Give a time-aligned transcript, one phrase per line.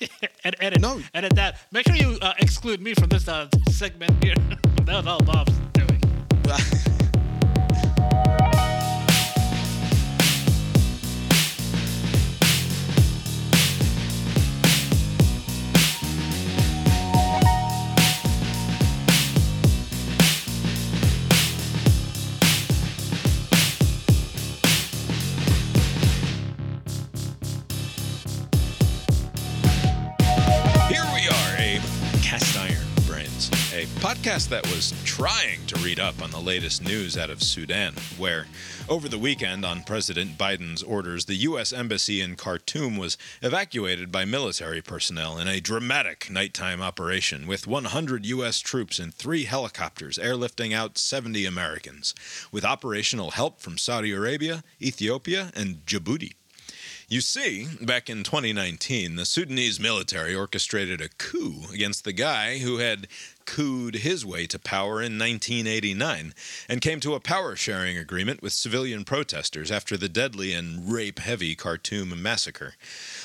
[0.44, 1.00] Ed- edit, No.
[1.14, 1.58] edit that.
[1.72, 4.34] Make sure you uh, exclude me from this uh, segment here.
[4.84, 6.00] that was all Bob's doing.
[34.28, 38.46] podcast that was trying to read up on the latest news out of Sudan, where,
[38.86, 41.72] over the weekend, on President Biden's orders, the U.S.
[41.72, 48.26] Embassy in Khartoum was evacuated by military personnel in a dramatic nighttime operation with 100
[48.26, 48.60] U.S.
[48.60, 52.14] troops and three helicopters airlifting out 70 Americans,
[52.52, 56.34] with operational help from Saudi Arabia, Ethiopia, and Djibouti.
[57.10, 62.76] You see, back in 2019, the Sudanese military orchestrated a coup against the guy who
[62.76, 63.08] had
[63.48, 66.34] cooed his way to power in 1989
[66.68, 71.18] and came to a power sharing agreement with civilian protesters after the deadly and rape
[71.18, 72.74] heavy Khartoum massacre.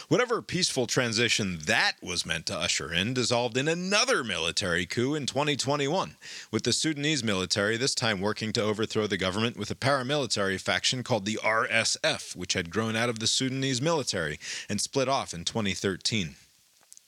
[0.07, 5.25] Whatever peaceful transition that was meant to usher in dissolved in another military coup in
[5.25, 6.15] 2021,
[6.51, 11.03] with the Sudanese military this time working to overthrow the government with a paramilitary faction
[11.03, 14.39] called the RSF, which had grown out of the Sudanese military
[14.69, 16.35] and split off in 2013.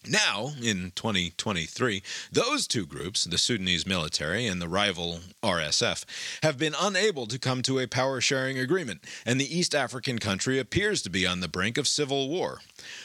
[0.08, 6.06] Now, in 2023, those two groups, the Sudanese military and the rival RSF,
[6.44, 10.60] have been unable to come to a power sharing agreement, and the East African country
[10.60, 12.60] appears to be on the brink of civil war.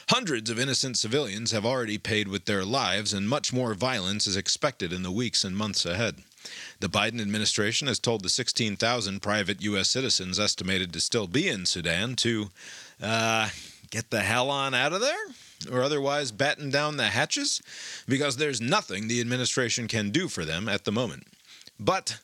[0.09, 4.37] Hundreds of innocent civilians have already paid with their lives, and much more violence is
[4.37, 6.17] expected in the weeks and months ahead.
[6.79, 9.89] The Biden administration has told the 16,000 private U.S.
[9.89, 12.49] citizens estimated to still be in Sudan to,
[13.01, 13.49] uh,
[13.89, 15.27] get the hell on out of there?
[15.67, 17.61] Or otherwise batten down the hatches?
[18.07, 21.27] Because there's nothing the administration can do for them at the moment.
[21.79, 22.19] But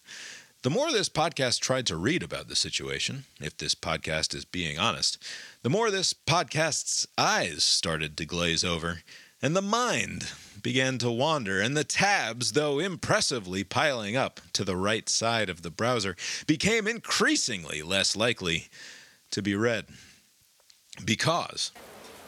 [0.64, 4.78] the more this podcast tried to read about the situation, if this podcast is being
[4.78, 5.18] honest,
[5.62, 9.04] the more this podcast's eyes started to glaze over,
[9.42, 10.32] and the mind
[10.62, 15.62] began to wander, and the tabs, though impressively piling up to the right side of
[15.62, 16.16] the browser,
[16.48, 18.68] became increasingly less likely
[19.32, 19.86] to be read.
[21.06, 21.72] Because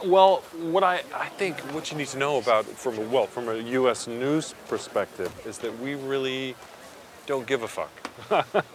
[0.05, 0.37] Well,
[0.71, 3.55] what I, I think what you need to know about from a, well from a
[3.55, 4.07] U.S.
[4.07, 6.55] news perspective is that we really
[7.25, 7.91] don't give a fuck.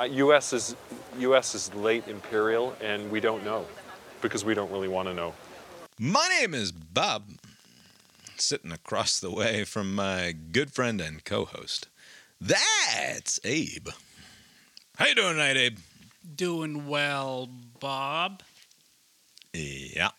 [0.00, 0.52] uh, U.S.
[0.52, 0.74] is
[1.18, 1.54] U.S.
[1.54, 3.66] is late imperial, and we don't know
[4.20, 5.32] because we don't really want to know.
[6.00, 7.22] My name is Bob,
[8.36, 11.86] sitting across the way from my good friend and co-host.
[12.40, 13.90] That's Abe.
[14.96, 15.78] How you doing tonight, Abe?
[16.34, 17.48] Doing well,
[17.78, 18.42] Bob.
[19.52, 20.10] Yeah,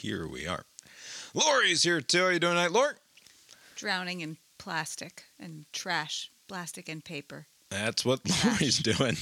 [0.00, 0.64] here we are.
[1.34, 2.22] Lori's here too.
[2.22, 2.94] How you doing tonight, Lori?
[3.76, 7.46] drowning in plastic and trash, plastic and paper.
[7.70, 9.16] That's what Lori's doing.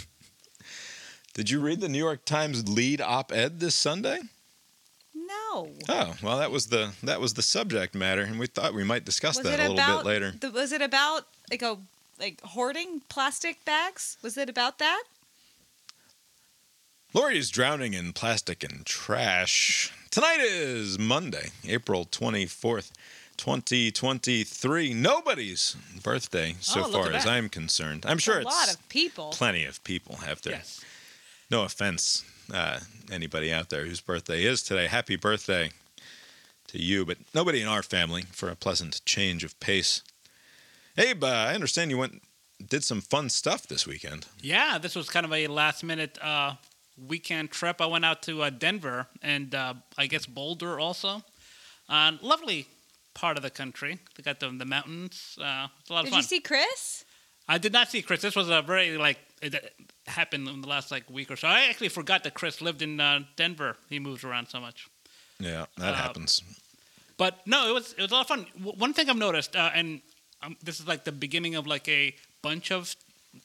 [1.34, 4.18] Did you read the New York Times lead op-ed this Sunday?
[5.14, 5.68] No.
[5.88, 9.04] Oh, well, that was the that was the subject matter, and we thought we might
[9.04, 10.32] discuss Was that a little bit later.
[10.40, 11.78] The, was it about like a
[12.18, 14.16] like hoarding plastic bags?
[14.22, 15.04] Was it about that?
[17.14, 19.92] Lori is drowning in plastic and trash.
[20.10, 22.90] Tonight is Monday, April 24th,
[23.36, 24.94] 2023.
[24.94, 27.26] Nobody's birthday so Oh, far as.
[27.26, 28.04] I'm concerned.
[28.06, 29.30] I'm sure a it's lot of people.
[29.30, 30.54] plenty of people have their.
[30.54, 30.82] Yes.
[31.50, 32.80] No offense, uh,
[33.12, 34.86] anybody out there whose birthday is today.
[34.86, 35.70] Happy birthday
[36.68, 40.02] to you, but nobody in our family for a pleasant change of pace.
[40.96, 42.22] Abe, uh, I understand you went
[42.66, 44.26] did some fun stuff this weekend.
[44.40, 46.54] Yeah, this was kind of a last minute uh,
[47.06, 47.80] weekend trip.
[47.80, 51.22] I went out to uh, Denver and uh, I guess Boulder also.
[51.88, 52.66] Uh, lovely
[53.14, 53.98] part of the country.
[54.16, 55.38] They got the, the mountains.
[55.40, 56.18] Uh, it's a lot of Did fun.
[56.18, 57.04] you see Chris?
[57.48, 58.20] I did not see Chris.
[58.20, 59.72] This was a very like it it
[60.06, 61.48] happened in the last like week or so.
[61.48, 63.76] I actually forgot that Chris lived in uh, Denver.
[63.88, 64.86] He moves around so much.
[65.40, 66.42] Yeah, that Uh, happens.
[67.16, 68.46] But no, it was it was a lot of fun.
[68.58, 70.02] W- One thing I've noticed, uh, and
[70.42, 72.94] um, this is like the beginning of like a bunch of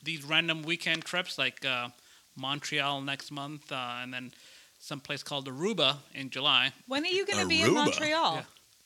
[0.04, 1.88] these random weekend trips, like uh,
[2.36, 4.32] Montreal next month, uh, and then
[4.80, 6.74] some place called Aruba in July.
[6.88, 8.36] When are you going to be in Montreal?
[8.36, 8.44] Yeah.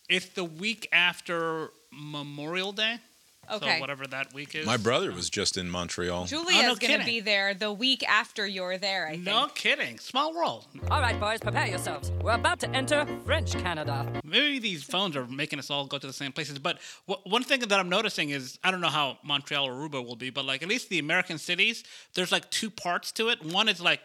[0.10, 3.00] It's the week after Memorial Day,
[3.50, 3.76] Okay.
[3.76, 4.66] so whatever that week is.
[4.66, 6.26] My brother was just in Montreal.
[6.26, 9.24] Julia's Oh, no going to be there the week after you're there, I think.
[9.24, 10.00] No kidding.
[10.00, 10.66] Small world.
[10.92, 12.12] All right, boys, prepare yourselves.
[12.22, 14.06] We're about to enter French Canada.
[14.24, 16.60] Maybe these phones are making us all go to the same places.
[16.60, 20.06] But w- one thing that I'm noticing is I don't know how Montreal or Aruba
[20.06, 21.84] will be, but like at least the American cities,
[22.16, 23.44] there's like two parts to it.
[23.46, 24.02] One is like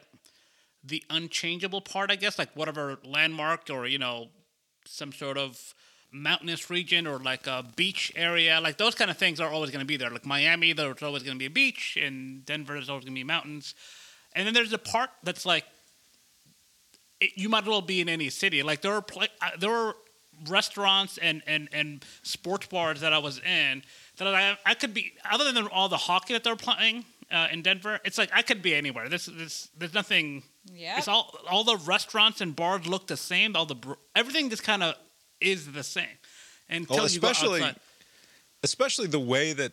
[0.84, 4.28] the unchangeable part, I guess, like whatever landmark or you know
[4.84, 5.74] some sort of
[6.12, 9.80] mountainous region or like a beach area, like those kind of things are always going
[9.80, 10.10] to be there.
[10.10, 13.18] Like Miami, there's always going to be a beach, and Denver, there's always going to
[13.18, 13.74] be mountains.
[14.34, 15.64] And then there's a part that's like
[17.20, 18.62] it, you might as well be in any city.
[18.62, 19.96] Like there are pla- uh, there were
[20.48, 23.82] restaurants and, and, and sports bars that I was in
[24.18, 27.62] that I I could be other than all the hockey that they're playing uh, in
[27.62, 28.00] Denver.
[28.04, 29.08] It's like I could be anywhere.
[29.08, 30.42] This this there's nothing.
[30.72, 30.98] Yep.
[30.98, 33.56] It's all all the restaurants and bars look the same.
[33.56, 34.94] All the br- everything just kind of
[35.42, 36.06] is the same.
[36.68, 37.80] And Well, you especially outside.
[38.62, 39.72] especially the way that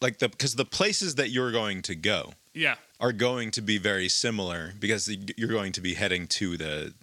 [0.00, 2.76] like the because the places that you're going to go yeah.
[3.00, 6.94] are going to be very similar because you're going to be heading to the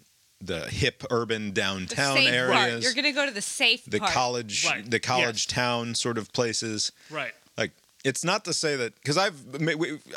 [0.42, 2.84] the hip urban The downtown safe areas part.
[2.84, 4.12] You're gonna go to the safe the part.
[4.12, 4.90] college Right.
[4.90, 7.34] the college town sort of places Right.
[8.06, 9.36] It's not to say that because I've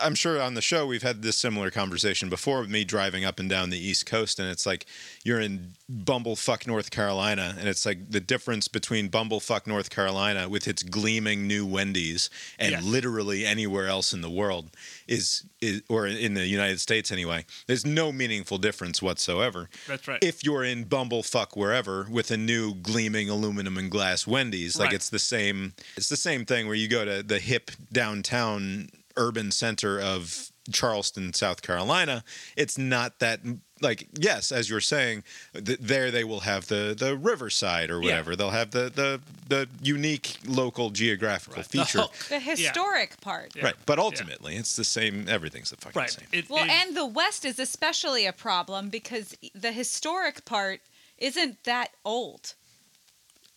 [0.00, 3.40] I'm sure on the show we've had this similar conversation before with me driving up
[3.40, 4.84] and down the East Coast and it's like
[5.24, 10.68] you're in Bumblefuck North Carolina and it's like the difference between Bumblefuck North Carolina with
[10.68, 12.84] its gleaming new Wendy's and Yes.
[12.84, 14.68] literally anywhere else in the world
[15.08, 20.22] is is or in the United States anyway there's no meaningful difference whatsoever That's right.
[20.22, 24.94] if you're in Bumblefuck wherever with a new gleaming aluminum and glass Wendy's, like Right.
[24.94, 25.74] it's the same.
[25.96, 31.32] It's the same thing where you go to the hip downtown urban center of Charleston,
[31.32, 32.22] South Carolina.
[32.56, 33.40] It's not that
[33.80, 38.06] like yes, as you're saying, th- there they will have the the riverside or Yeah.
[38.10, 38.36] whatever.
[38.36, 41.70] They'll have the the the unique local geographical Right.
[41.70, 42.00] Feature.
[42.00, 42.14] hook.
[42.28, 43.52] The historic part.
[43.56, 43.64] Yeah.
[43.66, 44.04] Right, but Yeah.
[44.04, 45.28] ultimately, it's the same.
[45.28, 46.10] Everything's the fucking Right.
[46.10, 46.26] same.
[46.32, 50.80] It- Well, it- and the West is especially a problem because the historic part
[51.18, 52.54] isn't that old.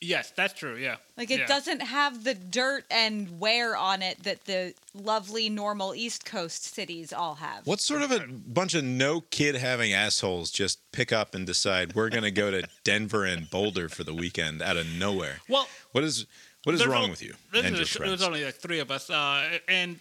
[0.02, 0.76] Yes, that's true.
[0.76, 0.98] Yeah.
[1.18, 1.46] Like it Yeah.
[1.48, 7.14] doesn't have the dirt and wear on it that the lovely normal East Coast cities
[7.14, 7.66] all have.
[7.68, 11.94] What sort of a bunch of no kid having assholes just pick up and decide
[11.96, 15.40] we're going to go to Denver and Boulder for the weekend out of nowhere?
[15.48, 16.26] Well, What is
[16.64, 18.08] what is wrong o- with you This and is your a?
[18.10, 20.00] There's only like three of us, uh, and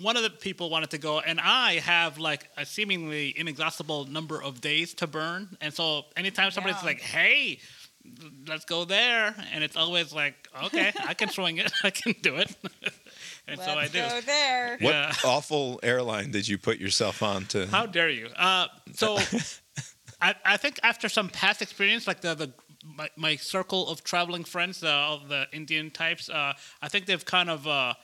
[0.00, 4.42] one of the people wanted to go, and I have like a seemingly inexhaustible number
[4.42, 6.86] of days to burn, and so anytime somebody's Yeah.
[6.86, 7.58] like, "Hey,
[8.48, 12.36] let's go there," and it's always like, "Okay, I can swing it, I can do
[12.36, 12.54] it,"
[13.46, 13.98] and Let's so I do.
[14.00, 14.78] go there.
[14.80, 15.12] what Yeah.
[15.24, 17.66] awful airline did you put yourself on to?
[17.66, 18.28] How dare you?
[18.36, 19.18] Uh, so,
[20.20, 22.52] I, I think after some past experience, like the, the
[22.84, 27.24] my, my circle of traveling friends, uh, all the Indian types, uh, I think they've
[27.24, 27.94] kind of uh,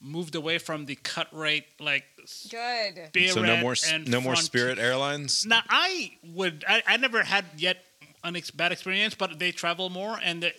[0.00, 2.04] moved away from the cut rate, like
[2.50, 3.10] Good.
[3.12, 5.44] beer so no more and no more Spirit Airlines.
[5.46, 7.78] Now I would I, I never had yet
[8.24, 10.52] an ex- bad experience, but they travel more and.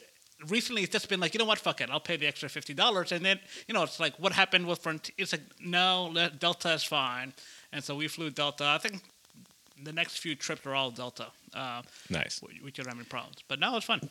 [0.49, 2.73] Recently, it's just been like, you know what, fuck it, I'll pay the extra fifty
[2.73, 3.39] dollars, and then
[3.69, 5.09] you know, it's like, what happened with front?
[5.17, 7.33] It's like, no, Delta is fine,
[7.71, 8.65] and so we flew Delta.
[8.65, 9.01] I think
[9.81, 11.27] the next few trips are all Delta.
[11.53, 12.41] Uh, Nice.
[12.45, 13.37] we, we could have any problems.
[13.47, 14.01] But now it's fun.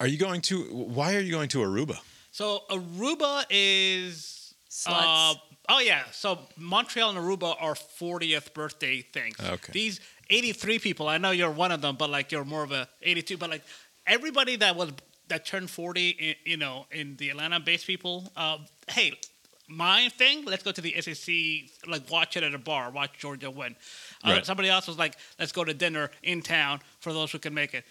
[0.00, 0.64] Are you going to?
[0.64, 1.98] Why are you going to Aruba?
[2.32, 4.54] So Aruba is.
[4.68, 4.88] Sluts.
[4.90, 5.34] Uh,
[5.68, 6.02] oh yeah.
[6.10, 9.36] So Montreal and Aruba are 40th birthday things.
[9.40, 9.72] Okay.
[9.72, 10.00] These
[10.30, 11.08] 83 people.
[11.08, 13.36] I know you're one of them, but like you're more of a 82.
[13.36, 13.62] But like
[14.06, 14.92] everybody that was
[15.28, 18.32] that turned 40, in, you know, in the Atlanta-based people.
[18.34, 18.58] Uh,
[18.88, 19.12] hey,
[19.68, 20.44] my thing.
[20.46, 21.34] Let's go to the SEC.
[21.86, 22.90] Like watch it at a bar.
[22.90, 23.76] Watch Georgia win.
[24.24, 24.46] Uh, Right.
[24.46, 27.74] Somebody else was like, let's go to dinner in town for those who can make
[27.74, 27.84] it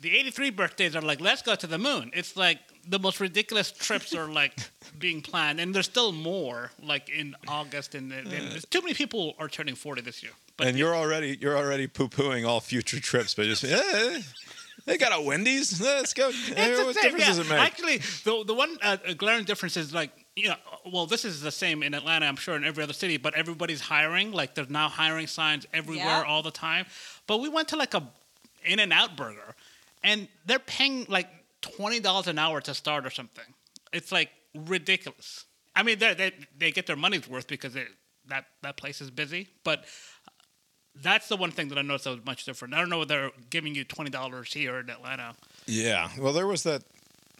[0.00, 3.72] the 83 birthdays are like let's go to the moon it's like the most ridiculous
[3.72, 4.54] trips are like
[4.98, 9.34] being planned and there's still more like in august and, and there's too many people
[9.38, 13.00] are turning 40 this year but and you're already you're already poo pooing all future
[13.00, 14.20] trips by just eh,
[14.84, 15.80] they got a Wendy's.
[15.80, 16.28] Let's go.
[16.28, 17.26] Eh, it's what the same, difference yeah.
[17.28, 17.58] does it make?
[17.58, 20.56] actually the, the one uh, glaring difference is like you know
[20.92, 23.80] well this is the same in atlanta i'm sure in every other city but everybody's
[23.80, 26.24] hiring like there's now hiring signs everywhere Yeah.
[26.28, 26.86] all the time
[27.26, 28.02] but we went to like a
[28.64, 29.56] in and out burger
[30.04, 31.28] and they're paying like
[31.62, 33.44] $20 an hour to start or something
[33.92, 37.88] it's like ridiculous i mean they they they get their money's worth because it,
[38.28, 39.84] that that place is busy but
[41.02, 42.74] that's the one thing that I noticed that was much different.
[42.74, 45.34] I don't know if they're giving you twenty dollars here in Atlanta.
[45.66, 46.08] Yeah.
[46.18, 46.82] Well, there was that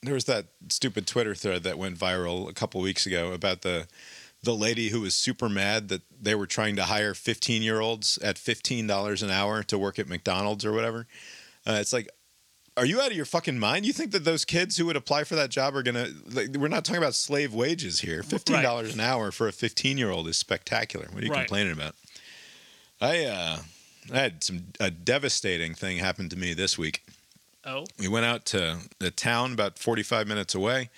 [0.03, 3.87] there was that stupid Twitter thread that went viral a couple weeks ago about the
[4.45, 8.19] the lady who was super mad that they were trying to hire 15 year olds
[8.19, 11.09] at $15 an hour to work at McDonald's or whatever.
[11.67, 12.09] Uh, it's like,
[12.77, 13.85] are you out of your fucking mind?
[13.85, 16.57] You think that those kids who would apply for that job are going to, like,
[16.57, 18.23] we're not talking about slave wages here.
[18.23, 21.09] $15 an hour for a 15 year old is spectacular.
[21.11, 21.41] What are you Right.
[21.41, 21.97] complaining about?
[23.00, 23.59] I, uh,
[24.12, 27.02] I had some, a devastating thing happen to me this week
[27.69, 30.88] Oh, we went out to the town about 45 minutes away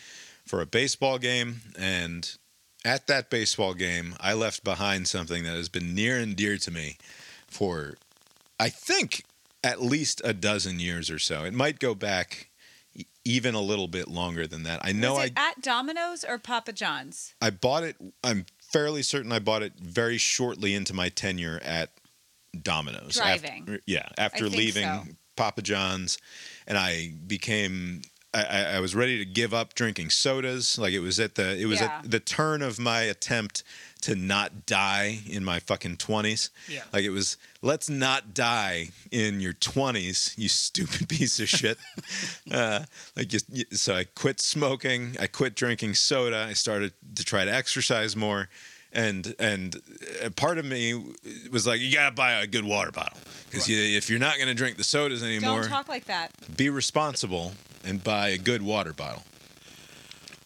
[0.45, 2.37] for a baseball game and
[2.85, 6.71] at that baseball game i left behind something that has been near and dear to
[6.71, 6.97] me
[7.47, 7.95] for
[8.59, 9.25] i think
[9.65, 12.51] at least a dozen years or so it might go back
[13.25, 14.81] even a little bit longer than that.
[14.83, 17.35] I know I at Domino's or Papa John's?
[17.41, 17.97] I bought it.
[18.25, 21.91] I'm fairly certain I bought it very shortly into my tenure at
[22.61, 23.15] Domino's.
[23.15, 23.79] Driving.
[23.87, 25.03] yeah, after leaving so.
[25.37, 26.19] Papa John's,
[26.67, 28.03] and I became.
[28.33, 30.79] I, I was ready to give up drinking sodas.
[30.79, 32.01] Like it was at the it was Yeah.
[32.05, 33.65] at the turn of my attempt
[34.03, 36.51] to not die in my fucking twenties.
[36.69, 36.85] Yeah.
[36.93, 41.77] Like it was let's not die in your twenties, you stupid piece of shit.
[42.53, 42.85] uh,
[43.17, 43.47] like just
[43.77, 48.49] so I quit smoking, I quit drinking soda, I started to try to exercise more,
[48.93, 49.81] and and
[50.37, 51.03] part of me
[51.51, 53.19] was like, you gotta buy a good water bottle
[53.51, 56.33] because if you're not gonna drink the sodas anymore, Don't talk like that.
[56.57, 57.53] be responsible
[57.85, 59.23] and buy a good water bottle.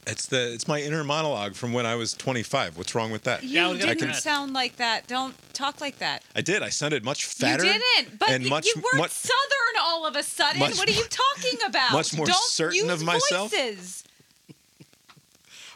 [0.06, 2.76] It's the it's my inner monologue from when I was 25.
[2.76, 3.42] What's wrong with that?
[3.42, 4.16] You Yeah, I was didn't say that.
[4.16, 5.06] sound like that.
[5.06, 6.22] Don't talk like that.
[6.36, 6.62] I did.
[6.62, 7.64] I sounded much fatter.
[7.64, 8.18] you didn't.
[8.18, 10.58] But and y- much you weren't much southern all of a sudden.
[10.60, 11.92] much what are you talking about?
[11.92, 13.50] much more Don't certain use of myself?
[13.50, 14.04] Voices.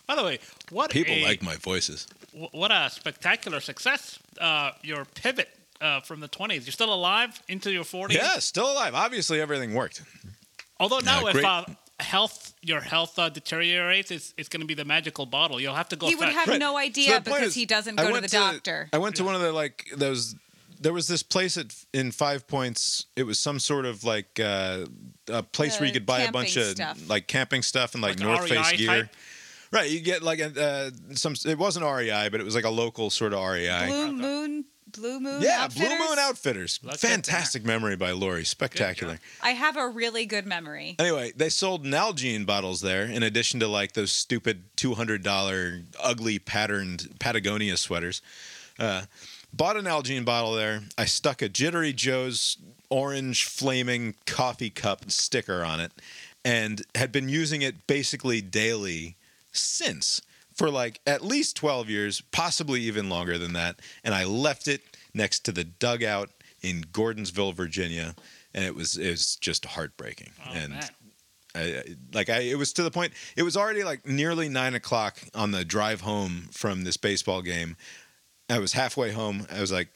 [0.07, 0.39] By the way,
[0.71, 2.07] what people a, like my voices.
[2.33, 4.19] Wh- what a spectacular success!
[4.41, 5.49] Uh, your pivot
[5.81, 6.65] uh, from the 20s.
[6.67, 8.13] You're still alive into your 40s.
[8.13, 8.95] Yeah, still alive.
[8.95, 10.03] Obviously, everything worked.
[10.81, 11.65] Although now, Yeah, if uh,
[12.01, 15.61] health, your health uh, deteriorates, it's, it's going to be the magical bottle.
[15.61, 16.07] You'll have to go.
[16.07, 16.59] He would have Right.
[16.61, 18.89] no idea the point because is, he doesn't go to went the doctor.
[18.93, 20.35] I went to one of the like those.
[20.81, 23.07] There was this place at in Five Points.
[23.17, 24.85] It was some sort of like uh,
[25.27, 27.09] a place where you could buy a bunch camping of stuff.
[27.09, 28.87] like camping stuff and like, Like North Face gear.
[28.87, 29.09] type?
[29.71, 31.35] Right, you get like a uh, some.
[31.45, 33.87] It wasn't REI, but it was like a local sort of REI.
[33.87, 35.43] Blue Moon, Blue Moon.
[35.43, 35.89] yeah, Outfitters?
[35.89, 36.81] Blue Moon Outfitters.
[36.83, 37.09] Look at that.
[37.09, 38.45] Fantastic memory by Lori.
[38.45, 39.19] Spectacular.
[39.43, 40.97] I have a really good memory.
[40.99, 47.17] Anyway, they sold Nalgene bottles there in addition to like those stupid $200 ugly patterned
[47.19, 48.23] Patagonia sweaters.
[48.79, 49.03] Uh,
[49.53, 50.81] bought an Nalgene bottle there.
[50.97, 52.57] I stuck a Jittery Joe's
[52.91, 55.93] orange flaming coffee cup sticker on it
[56.45, 59.17] and had been using it basically daily
[59.61, 60.21] since
[60.55, 63.81] for like at least 12 years, possibly even longer than that.
[64.03, 64.83] And I left it
[65.15, 66.31] next to the dugout
[66.63, 68.15] in Gordonsville, Virginia.
[68.55, 70.33] And it was it was just heartbreaking.
[70.47, 70.83] Oh, and man.
[71.55, 73.13] I, I- like I, it was to the point.
[73.37, 77.77] It was already like nearly nine o'clock on the drive home from this baseball game.
[78.51, 79.47] I was halfway home.
[79.53, 79.89] I was like,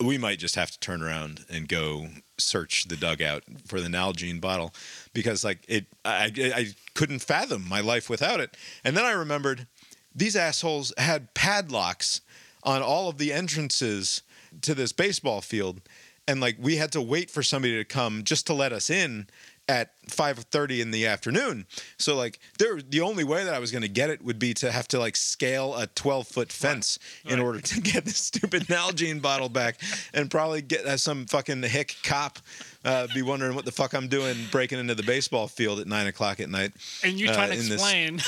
[0.00, 4.40] we might just have to turn around and go search the dugout for the Nalgene
[4.40, 4.74] bottle
[5.14, 8.56] because like it, I, I, couldn't fathom my life without it.
[8.84, 9.66] And then I remembered
[10.14, 12.20] these assholes had padlocks
[12.62, 14.22] on all of the entrances
[14.62, 15.80] to this baseball field
[16.28, 19.26] and like we had to wait for somebody to come just to let us in
[19.68, 21.66] at 5:30 in the afternoon.
[21.98, 24.54] So like there the only way that I was going to get it would be
[24.54, 27.44] to have to like scale a 12-foot fence in Right.
[27.44, 29.80] order to get this stupid Nalgene bottle back
[30.14, 32.38] and probably get uh, some fucking hick cop
[32.84, 36.06] uh, be wondering what the fuck I'm doing breaking into the baseball field at 9
[36.06, 36.72] o'clock at night.
[37.02, 38.20] and you're uh, trying to in this- explain.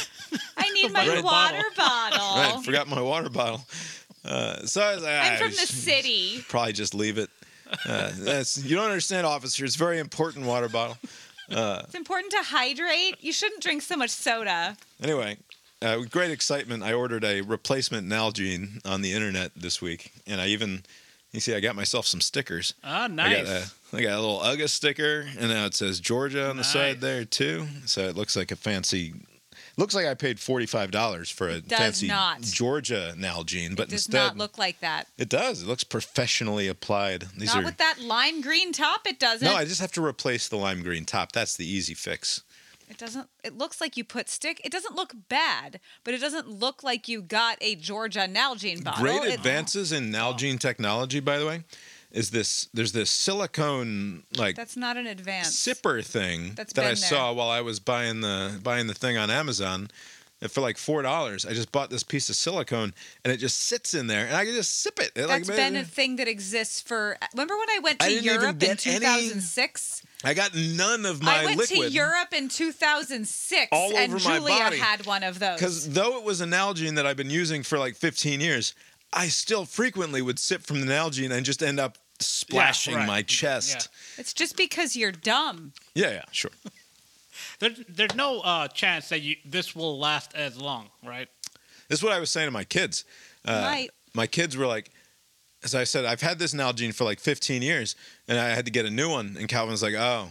[0.57, 2.19] I need my Red water bottle.
[2.57, 3.65] Right, forgot my water bottle.
[4.25, 6.45] Uh, so I was like, I'm "Ah, from the city.
[6.49, 7.31] Probably just leave it.
[7.87, 9.65] Uh, that's you don't understand, officer.
[9.65, 10.97] It's a very important water bottle.
[11.49, 13.17] It's important to hydrate.
[13.21, 14.77] You shouldn't drink so much soda.
[15.03, 15.39] Anyway,
[15.83, 20.41] uh, with great excitement, I ordered a replacement Nalgene on the internet this week, and
[20.41, 20.83] I even,
[21.33, 22.75] you see, I got myself some stickers.
[22.85, 23.47] ah, I nice.
[23.47, 23.47] got
[23.93, 26.73] a, I got a little UGA sticker, and now it says Georgia on the Nice.
[26.73, 27.67] side there too.
[27.87, 29.15] So it looks like a fancy.
[29.79, 32.43] Looks like I paid forty five dollars for a fancy not.
[32.43, 35.07] Georgia Nalgene, but It does instead not look like that.
[35.17, 35.63] it does.
[35.63, 37.27] It looks professionally applied.
[37.37, 39.07] These Not are with that lime green top.
[39.07, 39.47] It doesn't.
[39.47, 39.55] no.
[39.55, 41.33] I just have to replace the lime green top.
[41.33, 42.43] That's the easy fix.
[42.91, 43.29] It doesn't.
[43.45, 44.61] It looks like you put stick.
[44.65, 49.05] It doesn't look bad, but it doesn't look like you got a Georgia Nalgene bottle.
[49.05, 51.65] Great It- advances in Nalgene technology, by the way.
[52.11, 55.49] Is this there's this silicone like That's not an advance.
[55.51, 59.17] sipper thing That's that I been saw while I was buying the buying the thing
[59.17, 59.89] on Amazon.
[60.41, 63.59] And for like four dollars, I just bought this piece of silicone, and it just
[63.59, 65.11] sits in there, and I can just sip it.
[65.17, 67.19] It, like, That's been a uh, thing that exists for.
[67.33, 70.03] Remember when I went to I Europe in get any- 2006?
[70.23, 74.41] I got none of my I went liquid to Europe in 2006, All and Julia
[74.59, 74.79] body.
[74.79, 75.59] had one of those.
[75.59, 78.75] because though it was an Nalgene that I've been using for like 15 years,
[79.13, 83.07] I still frequently would sip from the Nalgene and just end up splashing right.
[83.07, 83.89] my chest.
[84.17, 85.73] It's just because you're dumb.
[85.95, 86.51] Yeah, yeah, sure.
[87.61, 91.29] There, there's no uh, chance that you this will last as long, right?
[91.89, 93.05] This is what I was saying to my kids.
[93.45, 93.91] Uh, Might.
[94.15, 94.91] My kids were like,
[95.65, 97.97] as I said, I've had this Nalgene for like 15 years,
[98.29, 99.37] and I had to get a new one.
[99.39, 100.31] And Calvin's like, oh,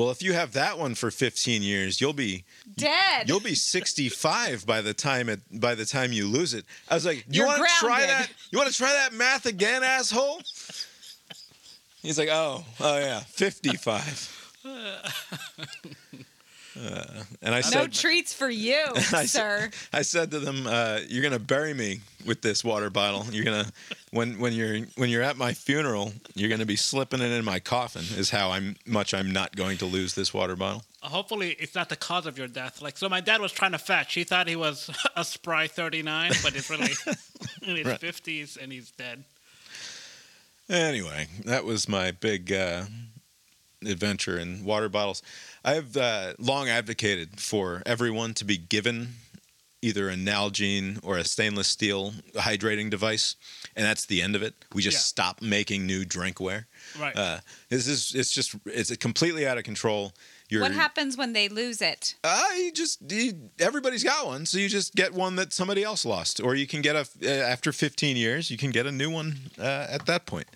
[0.00, 3.28] well, if you have that one for 15 years, you'll be Dead.
[3.28, 6.64] you'll be 65 by the time it by the time you lose it.
[6.88, 8.30] I was like, you want to try that?
[8.50, 10.40] You want to try that math again, asshole?
[12.00, 14.54] He's like, oh, oh yeah, 55.
[17.42, 19.70] and I said, No treats for you, I sir.
[19.70, 23.26] said, I said to them, uh, "You're gonna bury me with this water bottle.
[23.32, 23.66] You're gonna
[24.12, 27.58] when when you're when you're at my funeral, you're gonna be slipping it in my
[27.60, 28.02] coffin.
[28.18, 30.84] Is how I'm much I'm not going to lose this water bottle.
[31.02, 32.82] Hopefully, it's not the cause of your death.
[32.82, 34.12] Like, so my dad was trying to fetch.
[34.14, 36.92] He thought he was a spry 39, but he's really
[37.62, 37.98] in his Right.
[38.00, 39.24] 50s and he's dead.
[40.68, 42.84] Anyway, that was my big uh,
[43.84, 45.22] adventure and water bottles.
[45.64, 49.14] I've uh, long advocated for everyone to be given
[49.82, 53.36] either a Nalgene or a stainless steel hydrating device,
[53.74, 54.54] and that's the end of it.
[54.74, 55.00] We just Yeah.
[55.00, 56.66] stop making new drinkware.
[56.98, 57.16] Right.
[57.16, 60.12] Uh, this is it's just it's completely out of control.
[60.50, 62.16] You're, What happens when they lose it?
[62.24, 66.04] Uh, you just you, everybody's got one, so you just get one that somebody else
[66.04, 69.10] lost, or you can get a uh, after 15 years, you can get a new
[69.10, 70.48] one uh, at that point.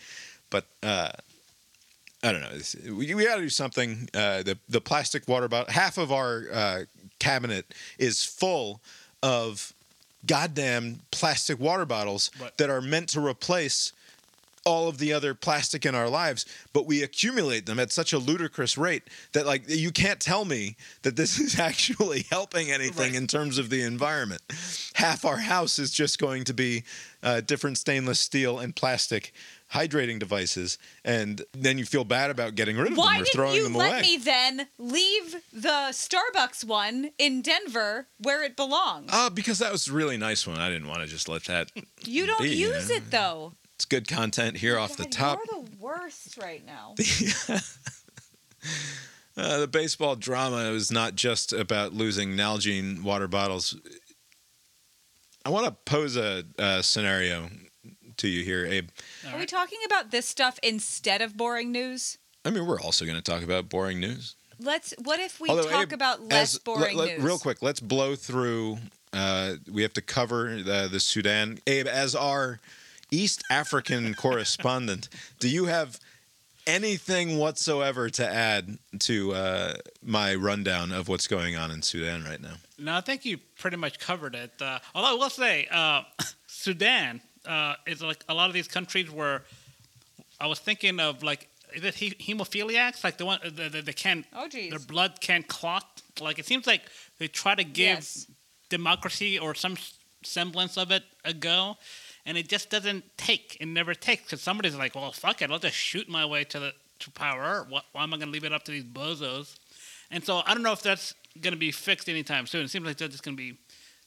[0.50, 1.12] But uh,
[2.25, 2.49] I don't know.
[2.52, 4.09] It's, we we got to do something.
[4.14, 6.81] Uh, the the plastic water bottle, half of our uh,
[7.19, 7.66] cabinet
[7.99, 8.81] is full
[9.23, 9.73] of
[10.26, 12.57] goddamn plastic water bottles Right.
[12.57, 13.93] that are meant to replace
[14.64, 18.18] all of the other plastic in our lives, but we accumulate them at such a
[18.18, 19.02] ludicrous rate
[19.33, 23.14] that like you can't tell me that this is actually helping anything Right.
[23.14, 24.40] in terms of the environment.
[24.94, 26.85] Half our house is just going to be
[27.23, 29.33] uh, different stainless steel and plastic
[29.73, 33.35] hydrating devices, and then you feel bad about getting rid of Why them or didn't
[33.35, 39.11] throwing you them let me then leave the Starbucks one in Denver where it belongs?
[39.12, 40.59] Uh, because that was a really nice one.
[40.59, 41.71] I didn't want to just let that.
[42.04, 42.94] you don't be, you use know.
[42.97, 43.52] it though.
[43.76, 45.40] It's good content here off the top.
[45.50, 46.95] You're the worst right now.
[49.37, 53.76] Uh, the baseball drama is not just about losing Nalgene water bottles.
[55.45, 57.49] I want to pose a, a scenario
[58.19, 58.90] to you here, Abe.
[59.33, 62.16] Are we talking about this stuff instead of boring news?
[62.45, 64.37] I mean, we're also going to talk about boring news.
[64.61, 64.95] Let's.
[65.02, 67.25] What if we Although, talk Abe, about less as- boring let- let- news?
[67.26, 68.78] Real quick, let's blow through.
[69.12, 71.58] Uh, we have to cover the, the Sudan.
[71.67, 72.60] Abe, as our
[73.14, 75.98] East African correspondent, do you have
[76.66, 82.40] anything whatsoever to add to uh, my rundown of what's going on in Sudan right
[82.40, 82.54] now?
[82.78, 84.52] No, I think you pretty much covered it.
[84.60, 86.02] Uh, although I will say, uh,
[86.46, 89.42] Sudan uh, is like a lot of these countries where
[90.40, 93.92] I was thinking of like is it he- hemophiliacs, like the one the, the, the
[93.92, 94.70] can't Oh, geez.
[94.70, 96.02] their blood can't clot.
[96.20, 96.82] Like it seems like
[97.18, 98.26] they try to give Yes.
[98.70, 99.76] democracy or some
[100.22, 101.76] semblance of it a go,
[102.26, 103.56] and it just doesn't take.
[103.60, 106.58] It never takes because somebody's like, well, fuck it, I'll just shoot my way to
[106.58, 107.67] the to power.
[107.69, 109.56] What, why am I going to leave it up to these bozos?
[110.10, 112.65] And so I don't know if that's going to be fixed anytime soon.
[112.65, 113.58] It seems like they're just going to be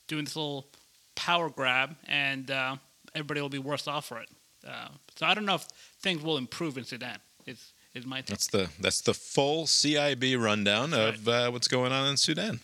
[0.08, 0.67] doing this little
[1.15, 2.77] power grab, and uh,
[3.13, 4.30] everybody will be worse off for it.
[4.65, 5.63] Uh, so I don't know if
[5.99, 7.17] things will improve in Sudan.
[7.45, 8.27] Is is my take.
[8.27, 12.60] That's the that's the full CIB rundown of uh, what's going on in Sudan.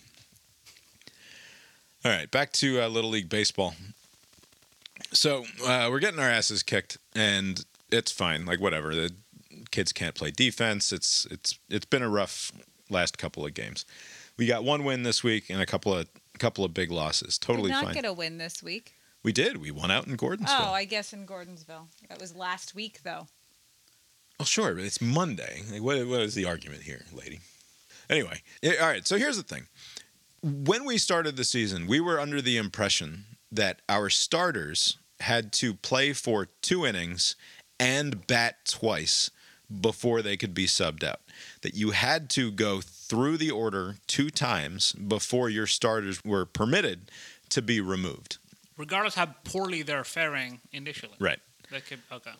[2.05, 3.75] All right, back to uh, Little League baseball.
[5.13, 8.45] So uh, we're getting our asses kicked, and it's fine.
[8.45, 9.11] Like whatever, the
[9.71, 10.91] kids can't play defense.
[10.91, 12.51] It's it's it's been a rough
[12.89, 13.85] last couple of games.
[14.37, 16.07] We got one win this week and a couple of
[16.39, 17.37] couple of big losses.
[17.37, 17.93] Totally Did not fine.
[17.93, 18.93] get a win this week.
[19.23, 19.57] we did.
[19.57, 20.47] We won out in Gordonsville.
[20.59, 21.87] Oh, I guess in Gordonsville.
[22.09, 23.27] That was last week though.
[24.39, 25.61] Oh, sure, but it's Monday.
[25.71, 27.39] Like, what, what is the argument here, lady?
[28.09, 29.07] Anyway, yeah, all right.
[29.07, 29.67] So here's the thing:
[30.41, 35.73] when we started the season, we were under the impression that our starters had to
[35.73, 37.35] play for two innings
[37.79, 39.31] and bat twice
[39.81, 41.21] before they could be subbed out.
[41.61, 47.09] That you had to go through the order two times before your starters were permitted
[47.49, 48.37] to be removed.
[48.77, 51.15] Regardless how poorly they're faring initially.
[51.19, 51.39] Right.
[51.71, 52.31] They could okay.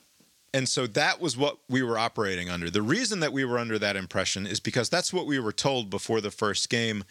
[0.53, 2.69] And so that was what we were operating under.
[2.69, 5.89] The reason that we were under that impression is because that's what we were told
[5.89, 7.03] before the first game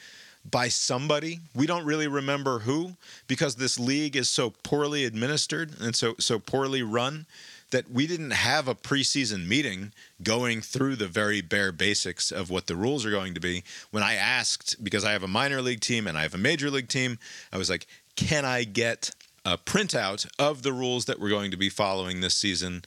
[0.48, 1.40] by somebody.
[1.54, 6.38] We don't really remember who because this league is so poorly administered and so so
[6.38, 7.26] poorly run
[7.70, 12.66] that we didn't have a preseason meeting going through the very bare basics of what
[12.66, 13.64] the rules are going to be.
[13.90, 16.70] When I asked because I have a minor league team and I have a major
[16.70, 17.18] league team,
[17.52, 19.10] I was like, "Can I get
[19.44, 22.84] a printout of the rules that we're going to be following this season.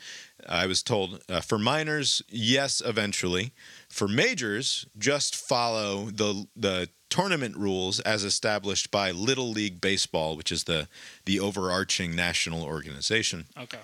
[0.48, 3.52] I was told uh, for minors, yes, eventually.
[3.96, 10.52] For majors, just follow the the tournament rules as established by Little League Baseball, which
[10.52, 10.90] is the
[11.24, 13.78] the overarching national organization Okay.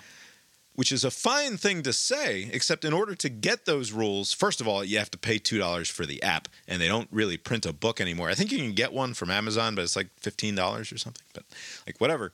[0.74, 4.60] which is a fine thing to say, except in order to get those rules, first
[4.60, 7.64] of all, you have to pay $2 for the app, and they don't really print
[7.64, 8.28] a book anymore.
[8.28, 11.24] I think you can get one from Amazon, but it's like $15 or something.
[11.32, 11.44] But
[11.86, 12.32] like, whatever.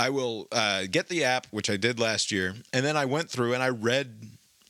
[0.00, 3.28] I will uh, get the app, which I did last year, and then I went
[3.30, 4.08] through and I read,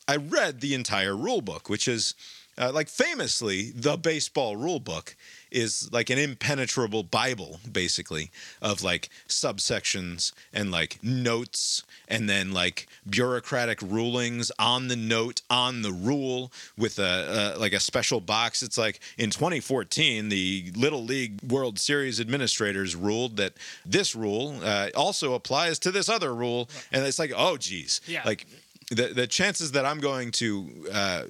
[0.08, 2.14] I read the entire rule book, which is
[2.56, 5.14] uh, like famously, the baseball rule book
[5.50, 12.86] is like an impenetrable Bible, basically, of like subsections and like notes and then like
[13.08, 18.62] bureaucratic rulings on the note on the rule with a, a like a special box.
[18.62, 23.52] It's like in 2014, the Little League World Series administrators ruled that
[23.86, 28.22] this rule uh, also applies to this other rule, and it's like, oh, geez, Yeah.
[28.24, 28.46] like
[28.90, 31.22] the the chances that I'm going to uh,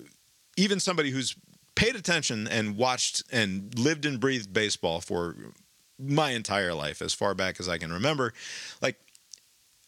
[0.56, 1.36] even somebody who's
[1.74, 5.36] paid attention and watched and lived and breathed baseball for
[5.98, 8.32] my entire life as far back as I can remember
[8.80, 8.96] like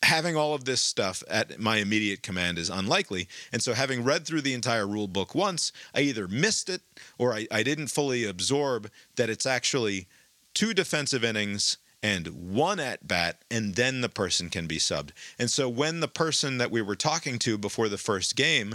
[0.02, 3.28] having all of this stuff at my immediate command is unlikely.
[3.52, 6.82] And so having read through the entire rule book once I either missed it
[7.18, 10.08] or I, I didn't fully absorb that it's actually
[10.54, 15.10] two defensive innings and one at bat, and then the person can be subbed.
[15.38, 18.74] And so when the person that we were talking to before the first game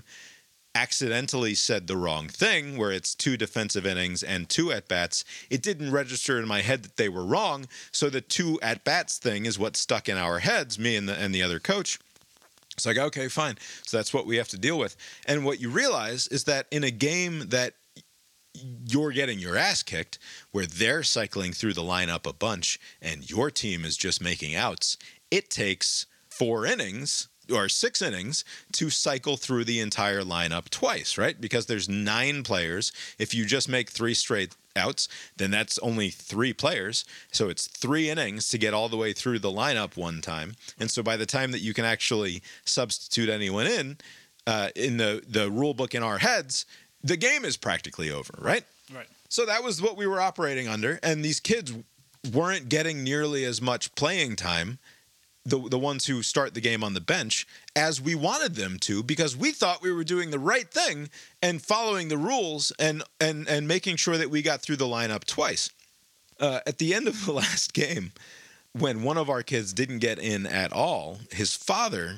[0.76, 5.64] accidentally said the wrong thing, where it's two defensive innings and two at bats, it
[5.64, 7.66] didn't register in my head that they were wrong.
[7.92, 11.16] So the two at bats thing is what stuck in our heads, me and the
[11.16, 11.98] and the other coach.
[12.74, 13.56] It's like, okay, fine.
[13.86, 14.98] So that's what we have to deal with.
[15.26, 17.76] And what you realize is that in a game that
[18.86, 20.20] you're getting your ass kicked,
[20.52, 24.98] where they're cycling through the lineup a bunch and your team is just making outs,
[25.32, 31.40] it takes four innings or six innings to cycle through the entire lineup twice, right?
[31.40, 32.92] Because there's nine players.
[33.20, 37.06] If you just make three straight outs, then that's only three players.
[37.32, 40.56] So it's three innings to get all the way through the lineup one time.
[40.80, 43.98] And so by the time that you can actually substitute anyone in,
[44.48, 46.66] uh, in the, the rule book in our heads,
[47.06, 48.64] the game is practically over, right?
[48.94, 49.08] Right.
[49.30, 51.74] So that was what we were operating under, and these kids
[52.34, 54.80] weren't getting nearly as much playing time,
[55.46, 59.04] the the ones who start the game on the bench, as we wanted them to,
[59.04, 61.10] because we thought we were doing the right thing
[61.42, 65.26] and following the rules and and and making sure that we got through the lineup
[65.26, 65.70] twice.
[66.40, 68.12] Uh, at the end of the last game,
[68.74, 72.18] when one of our kids didn't get in at all, his father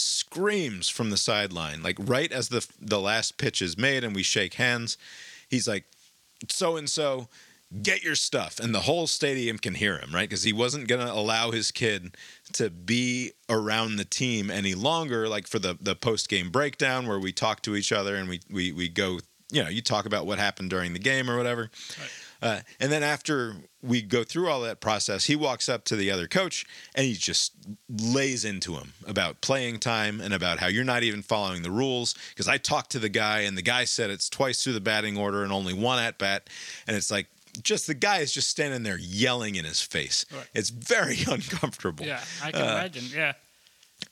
[0.00, 4.22] screams from the sideline, like right as the the last pitch is made and we
[4.22, 4.96] shake hands.
[5.48, 5.84] He's like,
[6.48, 7.28] "So and so,
[7.82, 10.28] get your stuff," and the whole stadium can hear him, right?
[10.28, 12.16] Because he wasn't gonna allow his kid
[12.54, 17.18] to be around the team any longer, like for the the post game breakdown where
[17.18, 20.26] we talk to each other and we we we go, you know, you talk about
[20.26, 21.70] what happened during the game or whatever.
[22.42, 26.10] Uh, and then after we go through all that process, he walks up to the
[26.10, 27.52] other coach and he just
[27.88, 32.14] lays into him about playing time and about how you're not even following the rules.
[32.30, 35.16] Because I talked to the guy and the guy said it's twice through the batting
[35.16, 36.48] order and only one at bat.
[36.86, 37.26] And it's like,
[37.62, 40.24] just the guy is just standing there yelling in his face.
[40.32, 40.46] Right.
[40.54, 42.06] It's very uncomfortable.
[42.06, 43.04] Yeah, I can Uh, imagine.
[43.12, 43.32] Yeah.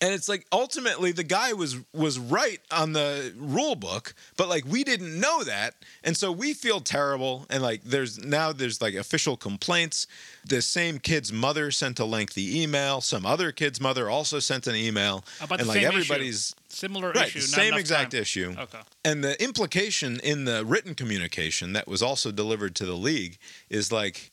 [0.01, 4.65] And it's like ultimately the guy was was right on the rule book but like
[4.67, 5.75] we didn't know that
[6.05, 10.07] and so we feel terrible and like there's now there's like official complaints
[10.47, 14.77] the same kid's mother sent a lengthy email some other kid's mother also sent an
[14.77, 16.55] email About and the like same everybody's issue.
[16.69, 17.41] similar right issue.
[17.41, 18.21] same exact time.
[18.21, 18.79] issue Okay.
[19.05, 23.39] and the implication in the written communication that was also delivered to the league
[23.71, 24.31] is like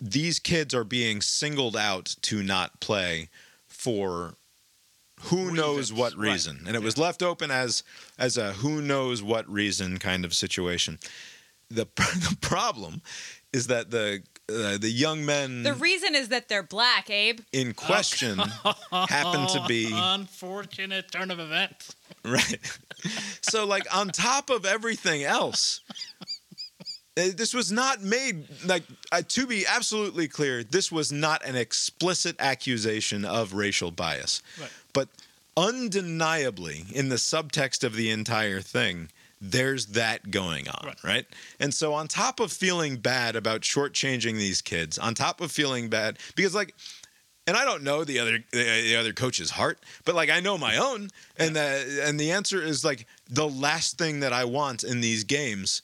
[0.00, 3.28] these kids are being singled out to not play
[3.68, 4.34] for
[5.24, 6.32] who knows Reasons, what right.
[6.32, 7.82] reason and it was left open as
[8.18, 10.98] as a who knows what reason kind of situation
[11.68, 13.02] the the problem
[13.52, 17.40] is that the uh, the young men The reason is that they're black, Abe.
[17.52, 18.38] in question
[18.90, 21.94] happened to be Unfortunate turn of events.
[22.24, 22.58] Right.
[23.42, 25.82] so, like, on top of everything else,
[27.14, 32.36] this was not made, like, uh, to be absolutely clear, this was not an explicit
[32.38, 34.42] accusation of racial bias.
[34.60, 34.70] Right.
[34.92, 35.08] But
[35.56, 41.04] undeniably, in the subtext of the entire thing, there's that going on, right.
[41.04, 41.26] Right.
[41.58, 45.88] And so, on top of feeling bad about shortchanging these kids, on top of feeling
[45.88, 46.74] bad, because, like,
[47.46, 50.58] and I don't know the other the, the other coach's heart, but like I know
[50.58, 54.84] my own, and the and the answer is like the last thing that I want
[54.84, 55.82] in these games,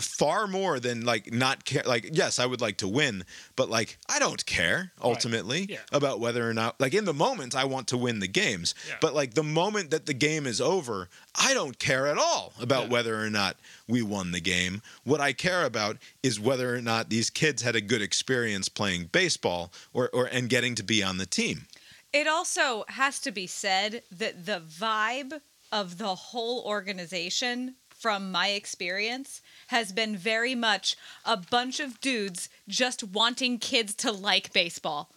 [0.00, 1.82] far more than like not care.
[1.84, 3.24] Like yes, I would like to win,
[3.56, 5.78] but like I don't care ultimately Yeah.
[5.92, 8.94] about whether or not like in the moment I want to win the games, Yeah.
[9.02, 12.84] but like the moment that the game is over, I don't care at all about
[12.84, 12.88] Yeah.
[12.88, 14.80] whether or not we won the game.
[15.04, 19.10] What I care about is whether or not these kids had a good experience playing
[19.12, 21.66] baseball or, or and getting to be on the team.
[22.14, 28.48] It also has to be said that the vibe of the whole organization, from my
[28.48, 35.08] experience, has been very much a bunch of dudes just wanting kids to like baseball.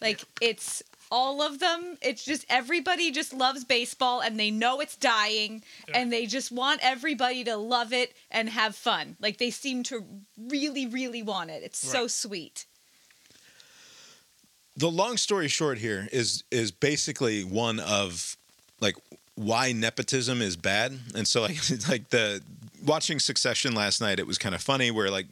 [0.00, 1.96] Like it's all of them.
[2.02, 5.62] It's just everybody just loves baseball and they know it's dying
[5.94, 9.16] and they just want everybody to love it and have fun.
[9.20, 10.04] Like they seem to
[10.38, 11.62] really, really want it.
[11.62, 12.66] It's so sweet.
[14.76, 18.36] the long story short here is is basically one of
[18.80, 18.94] like
[19.38, 20.98] why nepotism is bad.
[21.14, 21.56] And so like
[21.88, 22.42] like the
[22.84, 25.26] watching succession last night it was kind of funny where like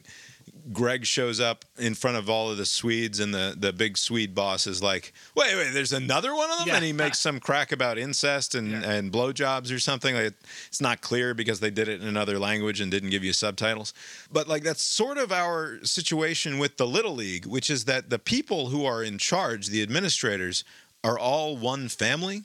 [0.73, 4.35] greg shows up in front of all of the swedes and the the big swede
[4.35, 6.67] boss is like wait wait there's another one of them?
[6.67, 6.75] Yeah.
[6.75, 8.91] and he makes some crack about incest and Yeah.
[8.91, 10.13] and blowjobs or something.
[10.15, 10.33] Like
[10.67, 13.93] it's not clear because they did it in another language and didn't give you subtitles.
[14.31, 18.19] But like that's sort of our situation with the little league which is that the
[18.19, 20.63] people who are in charge the administrators
[21.03, 22.43] are all one family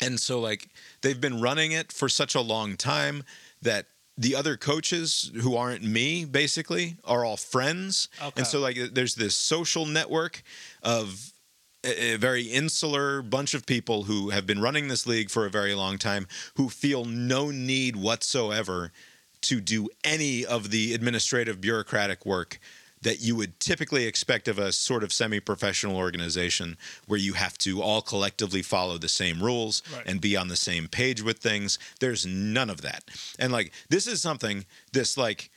[0.00, 0.68] and so like
[1.02, 3.22] they've been running it for such a long time
[3.62, 8.32] that the other coaches who aren't me basically are all friends Okay.
[8.36, 10.42] and so like there's this social network
[10.82, 11.32] of
[11.84, 15.50] a a very insular bunch of people who have been running this league for a
[15.50, 18.90] very long time who feel no need whatsoever
[19.42, 22.58] to do any of the administrative bureaucratic work
[23.02, 27.80] that you would typically expect of a sort of semi-professional organization where you have to
[27.82, 30.06] all collectively follow the same rules Right.
[30.06, 33.04] and be on the same page with things there's none of that
[33.38, 35.50] and like this is something this like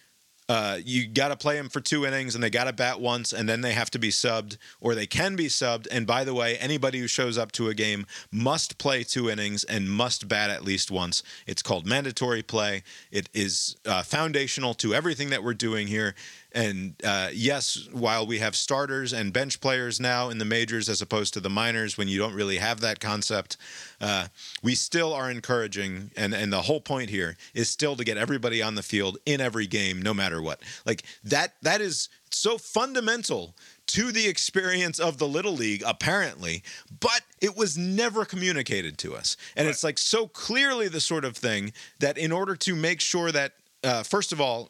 [0.49, 3.32] uh, you got to play them for two innings and they got to bat once
[3.32, 5.88] and then they have to be subbed or they can be subbed.
[5.89, 9.63] And by the way, anybody who shows up to a game must play two innings
[9.63, 11.23] and must bat at least once.
[11.47, 12.84] It's called mandatory play.
[13.12, 16.15] It is uh, foundational to everything that we're doing here.
[16.53, 21.01] And uh, yes, while we have starters and bench players now in the majors as
[21.01, 23.57] opposed to the minors, when you don't really have that concept,
[24.01, 24.27] uh,
[24.61, 26.11] we still are encouraging.
[26.17, 29.39] And, and the whole point here is still to get everybody on the field in
[29.39, 30.61] every game, no matter what.
[30.85, 33.55] Like that, that is so fundamental
[33.87, 36.63] to the experience of the little league apparently
[37.01, 41.35] but it was never communicated to us and it's like so clearly the sort of
[41.35, 43.51] thing that in order to make sure that
[43.83, 44.69] uh, first of all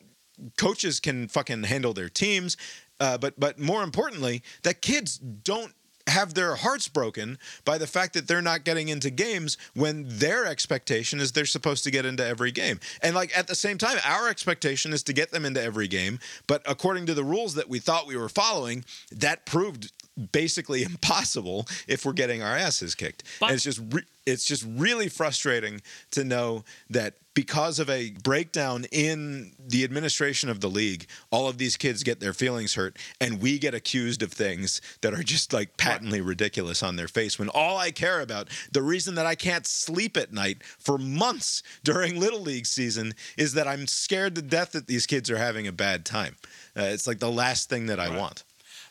[0.57, 2.57] coaches can fucking handle their teams,
[2.99, 5.73] uh, but but more importantly, that kids don't
[6.07, 10.45] have their hearts broken by the fact that they're not getting into games when their
[10.45, 12.79] expectation is they're supposed to get into every game.
[13.01, 16.19] And like at the same time, our expectation is to get them into every game,
[16.47, 19.91] but according to the rules that we thought we were following, that proved
[20.31, 23.23] basically impossible if we're getting our asses kicked.
[23.39, 28.11] But- and it's just re- it's just really frustrating to know that because of a
[28.23, 32.97] breakdown in the administration of the league, all of these kids get their feelings hurt,
[33.19, 37.39] and we get accused of things that are just like patently ridiculous on their face.
[37.39, 41.63] When all I care about, the reason that I can't sleep at night for months
[41.83, 45.67] during Little League season, is that I'm scared to death that these kids are having
[45.67, 46.35] a bad time.
[46.77, 48.43] Uh, it's like the last thing that I want.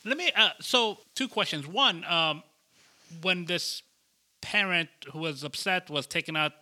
[0.05, 0.31] Let me.
[0.35, 1.67] Uh, so, two questions.
[1.67, 2.43] One, um,
[3.23, 3.83] when this
[4.41, 6.53] parent who was upset was taking out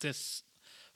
[0.00, 0.42] this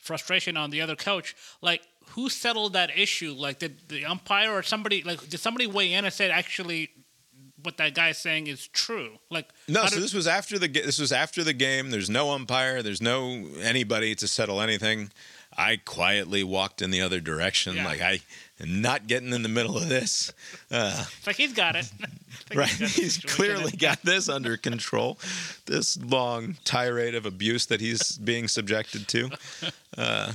[0.06, 3.32] frustration on the other coach, like who settled that issue?
[3.32, 5.02] Like, did the umpire or somebody?
[5.02, 6.90] Like, did somebody weigh in and said actually
[7.62, 9.18] what that guy's saying is true?
[9.30, 11.90] Like, No, so did- this was after the this was after the game.
[11.90, 12.82] There's no umpire.
[12.82, 15.10] There's no anybody to settle anything.
[15.56, 17.84] I quietly walked in the other direction, Yeah.
[17.86, 18.20] like I
[18.60, 20.32] am not getting in the middle of this.
[20.70, 21.86] it's like he's got it.
[22.54, 22.70] Right?
[22.78, 25.18] got He's clearly got this under control.
[25.64, 29.30] This long tirade of abuse that he's being subjected to.
[29.98, 30.32] Uh,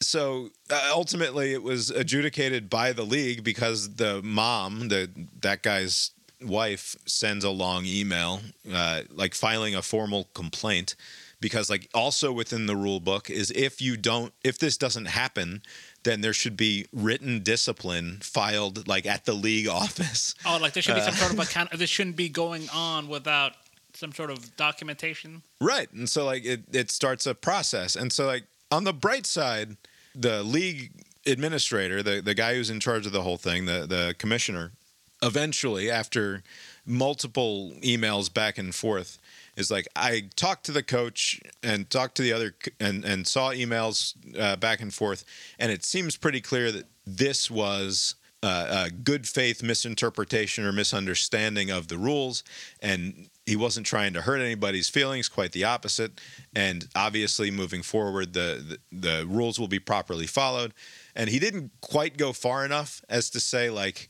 [0.00, 5.08] so uh, ultimately, it was adjudicated by the league because the mom, the
[5.40, 6.10] that guy's
[6.42, 8.40] wife, sends a long email,
[8.72, 10.96] uh, like filing a formal complaint.
[11.40, 15.62] Because like also within the rule book is if you don't if this doesn't happen,
[16.02, 20.34] then there should be written discipline filed like at the league office.
[20.46, 21.06] Oh, like there should be Uh.
[21.10, 21.70] some sort of account.
[21.72, 23.52] This shouldn't be going on without
[23.92, 25.42] some sort of documentation.
[25.60, 25.92] Right.
[25.92, 27.96] And so like it, it starts a process.
[27.96, 29.76] And so like on the bright side,
[30.14, 30.90] the league
[31.26, 34.72] administrator, the, the guy who's in charge of the whole thing, the, the commissioner,
[35.22, 36.42] eventually after
[36.84, 39.18] multiple emails back and forth
[39.56, 43.50] is like I talked to the coach and talked to the other and and saw
[43.50, 45.24] emails uh, back and forth
[45.58, 51.70] and it seems pretty clear that this was uh, a good faith misinterpretation or misunderstanding
[51.70, 52.44] of the rules
[52.80, 56.20] and he wasn't trying to hurt anybody's feelings quite the opposite
[56.54, 60.74] and obviously moving forward the, the the rules will be properly followed
[61.14, 64.08] and he didn't quite go far enough as to say like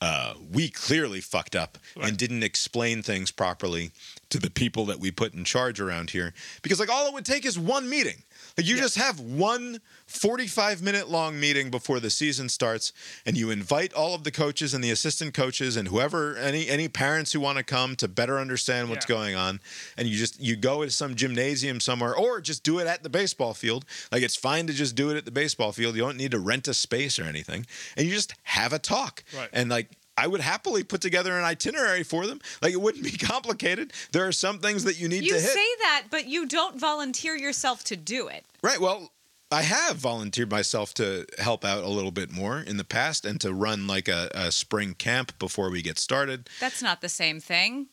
[0.00, 3.90] uh, we clearly fucked up and didn't explain things properly
[4.30, 6.32] to the people that we put in charge around here
[6.62, 8.22] because like all it would take is one meeting
[8.56, 12.92] Like you just have one 45 minute long meeting before the season starts
[13.26, 16.88] and you invite all of the coaches and the assistant coaches and whoever any any
[16.88, 19.16] parents who want to come to better understand what's Yeah.
[19.16, 19.60] going on
[19.96, 23.10] and you just you go to some gymnasium somewhere or just do it at the
[23.10, 23.84] baseball field.
[24.12, 25.94] Like it's fine to just do it at the baseball field.
[25.96, 27.66] You don't need to rent a space or anything.
[27.96, 29.24] And you just have a talk.
[29.36, 29.48] Right.
[29.52, 32.40] And like I would happily put together an itinerary for them.
[32.62, 33.92] Like it wouldn't be complicated.
[34.12, 35.42] There are some things that you need You to hit.
[35.42, 38.44] You say that, but you don't volunteer yourself to do it.
[38.62, 38.80] Right.
[38.80, 39.10] Well,
[39.50, 43.40] I have volunteered myself to help out a little bit more in the past and
[43.40, 46.48] to run like a, a spring camp before we get started.
[46.60, 47.86] That's not the same thing.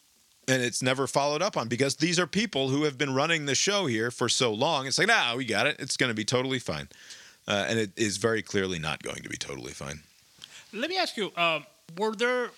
[0.47, 3.53] And it's never followed up on because these are people who have been running the
[3.53, 4.87] show here for so long.
[4.87, 5.75] It's like, nah, we got it.
[5.79, 6.89] It's going to be totally fine.
[7.47, 10.01] Uh, and it is very clearly not going to be totally fine.
[10.73, 11.59] Let me ask you: uh,
[11.97, 12.51] Were there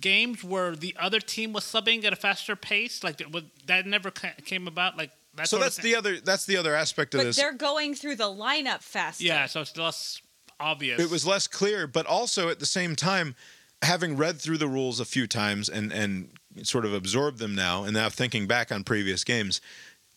[0.00, 3.02] games where the other team was subbing at a faster pace?
[3.02, 3.22] Like
[3.66, 4.96] that never came about.
[4.96, 5.48] Like that.
[5.48, 7.36] So that's the other that's the other aspect of But this.
[7.36, 9.24] they're going through the lineup faster.
[9.24, 10.20] Yeah, so it's less
[10.58, 11.00] obvious.
[11.00, 13.34] it was less clear, but also at the same time,
[13.82, 16.30] having read through the rules a few times and and
[16.62, 19.60] sort of absorbed them now, and now thinking back on previous games,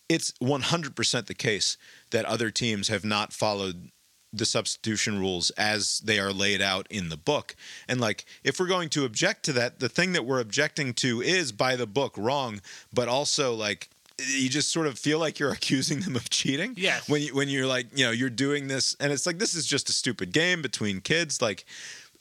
[0.08, 1.76] it's 100% the case
[2.10, 3.90] that other teams have not followed
[4.36, 7.54] the substitution rules as they are laid out in the book.
[7.88, 11.22] And like if we're going to object to that, the thing that we're objecting to
[11.22, 12.60] is by the book wrong,
[12.92, 13.88] but also like
[14.28, 16.74] you just sort of feel like you're accusing them of cheating.
[16.76, 17.08] Yes.
[17.08, 19.66] When you when you're like, you know, you're doing this and it's like this is
[19.66, 21.64] just a stupid game between kids like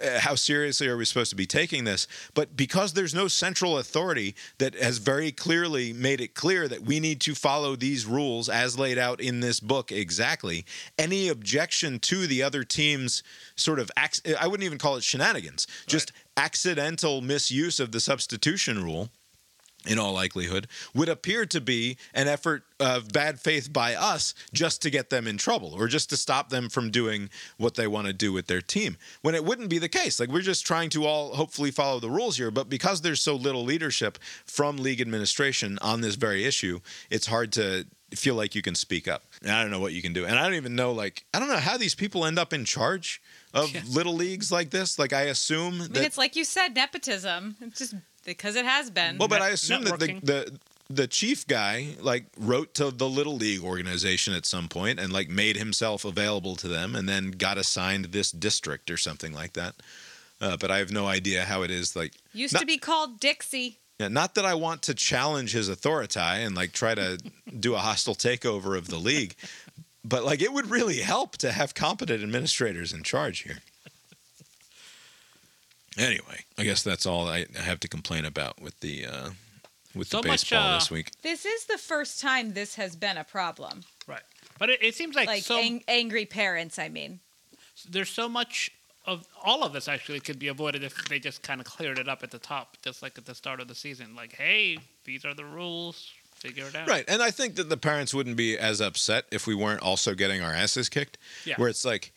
[0.01, 2.07] uh, how seriously are we supposed to be taking this?
[2.33, 6.99] But because there's no central authority that has very clearly made it clear that we
[6.99, 10.65] need to follow these rules as laid out in this book exactly,
[10.97, 13.23] any objection to the other team's
[13.55, 19.09] sort of, I wouldn't even call it shenanigans, just accidental misuse of the substitution rule
[19.85, 24.81] in all likelihood, would appear to be an effort of bad faith by us just
[24.81, 28.07] to get them in trouble or just to stop them from doing what they want
[28.07, 28.97] to do with their team.
[29.21, 30.19] When it wouldn't be the case.
[30.19, 33.35] Like we're just trying to all hopefully follow the rules here, but because there's so
[33.35, 38.61] little leadership from league administration on this very issue, it's hard to feel like you
[38.61, 39.23] can speak up.
[39.41, 40.25] And I don't know what you can do.
[40.25, 42.63] And I don't even know like I don't know how these people end up in
[42.65, 43.21] charge
[43.53, 43.81] of Yeah.
[43.89, 44.99] little leagues like this.
[44.99, 47.55] Like I assume I mean, that it's like you said, nepotism.
[47.61, 49.17] It's just because it has been.
[49.17, 50.59] well, but I assume that the, the
[50.89, 55.29] the chief guy like wrote to the little league organization at some point and like
[55.29, 59.75] made himself available to them and then got assigned this district or something like that.
[60.41, 63.19] Uh, but I have no idea how it is like Used not, to be called
[63.19, 63.79] Dixie.
[63.99, 67.17] yeah, not that I want to challenge his authority and like try to
[67.59, 69.35] do a hostile takeover of the league,
[70.03, 73.59] but like it would really help to have competent administrators in charge here.
[75.97, 79.29] Anyway, I guess that's all I I have to complain about with the uh,
[79.95, 81.11] with So the much, baseball uh, this week.
[81.21, 83.83] This is the first time this has been a problem.
[84.07, 84.23] right,
[84.59, 87.19] but it, it seems like, Like so ang- angry parents, I mean.
[87.89, 88.71] there's so much
[89.05, 92.07] of all of this actually could be avoided if they just kind of cleared it
[92.07, 94.15] up at the top, just like at the start of the season.
[94.15, 96.09] Like, hey, these are the rules.
[96.35, 96.87] Figure it out.
[96.89, 97.05] Right.
[97.07, 100.41] And I think that the parents wouldn't be as upset if we weren't also getting
[100.41, 101.17] our asses kicked.
[101.45, 101.55] Yeah.
[101.57, 102.11] Where it's like,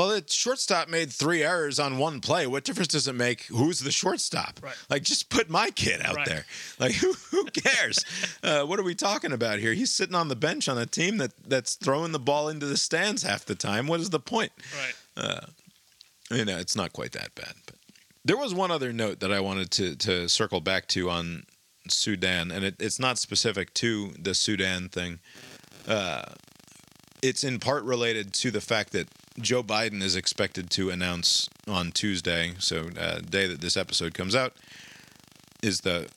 [0.00, 2.46] well, the shortstop made three errors on one play.
[2.46, 4.60] What difference does it make who's the shortstop?
[4.62, 4.74] Right.
[4.88, 6.26] Like, just put my kid out Right.
[6.26, 6.44] there.
[6.78, 8.04] Like, who, who cares?
[8.42, 9.74] uh, what are we talking about here?
[9.74, 12.76] He's sitting on the bench on a team that, that's throwing the ball into the
[12.76, 13.86] stands half the time.
[13.86, 14.52] What is the point?
[15.16, 15.40] Right.
[16.30, 17.54] you know, it's not quite that bad.
[17.66, 17.74] But
[18.24, 21.44] there was one other note that I wanted to to circle back to on
[21.88, 25.18] Sudan, and it, it's not specific to the Sudan thing.
[25.88, 26.22] Uh,
[27.22, 31.92] it's in part related to the fact that Joe Biden is expected to announce on
[31.92, 34.54] Tuesday, so uh, day that this episode comes out,
[35.62, 36.08] is the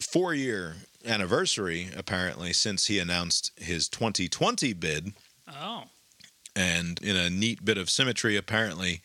[0.00, 5.12] four year anniversary apparently since he announced his 2020 bid.
[5.48, 5.84] Oh.
[6.54, 9.00] And in a neat bit of symmetry, apparently,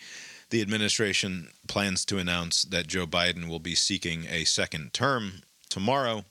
[0.49, 6.25] the administration plans to announce that Joe Biden will be seeking a second term tomorrow.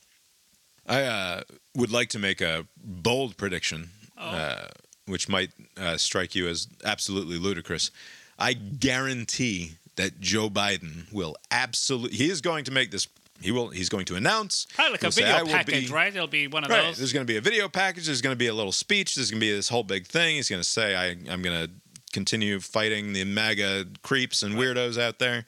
[0.87, 1.40] I uh,
[1.74, 4.68] would like to make a bold prediction, uh,
[5.07, 7.90] which might uh, strike you as absolutely ludicrous.
[8.38, 13.09] I guarantee that Joe Biden will absolutely, he is going to make this,
[13.40, 14.66] he will, he's going to announce.
[14.75, 16.14] Probably like a say, video "I package, be- right?
[16.14, 16.83] It'll be one of Right.
[16.83, 16.99] those.
[16.99, 18.07] There's going to be a video package.
[18.07, 19.15] There's going to be a little speech.
[19.15, 20.37] There's going to be this whole big thing.
[20.37, 21.71] He's going to say, I, I'm going to
[22.13, 25.44] continue fighting the MAGA creeps and weirdos out there,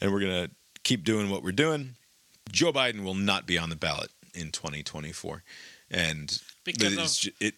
[0.00, 0.50] and we're going to
[0.82, 1.94] keep doing what we're doing.
[2.52, 5.42] Joe Biden will not be on the ballot in 2024.
[5.90, 7.54] And Because of- it, What do you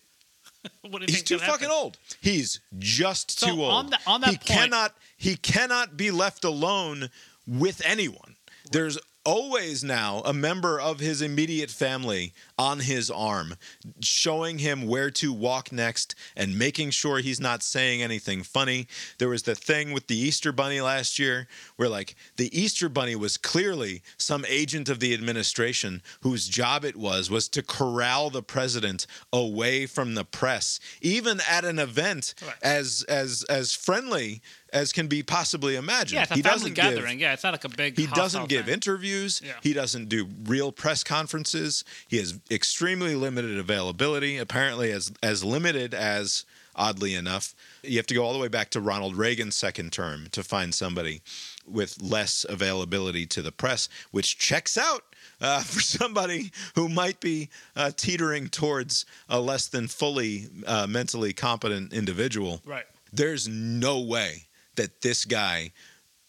[1.07, 1.71] he's too fucking happen?
[1.71, 1.99] old.
[2.21, 3.73] He's just So too old.
[3.73, 7.11] on that- on that he point- cannot he cannot be left alone
[7.47, 8.37] with anyone.
[8.73, 13.57] There's always now a member of his immediate family on his arm,
[14.01, 18.87] showing him where to walk next and making sure he's not saying anything funny.
[19.18, 23.16] There was the thing with the Easter Bunny last year where, like, the Easter Bunny
[23.16, 28.43] was clearly some agent of the administration whose job it was was to corral the
[28.43, 32.55] president away from the press, even at an event Right.
[32.62, 34.41] as as as friendly
[34.73, 36.12] as can be possibly imagined.
[36.17, 37.97] Yeah, it's a he family doesn't give yeah, it's not like a big.
[37.97, 38.75] he doesn't give thing.
[38.75, 39.41] interviews.
[39.45, 39.53] Yeah.
[39.62, 41.85] He doesn't do real press conferences.
[42.09, 44.39] He has extremely limited availability.
[44.39, 46.45] Apparently, as as limited as
[46.75, 50.27] oddly enough, you have to go all the way back to Ronald Reagan's second term
[50.33, 51.23] to find somebody
[51.67, 55.03] with less availability to the press, which checks out.
[55.39, 61.35] Uh, for somebody who might be uh, teetering towards a less than fully uh, mentally
[61.35, 62.85] competent individual, Right.
[63.12, 64.45] there's no way
[64.77, 65.72] that this guy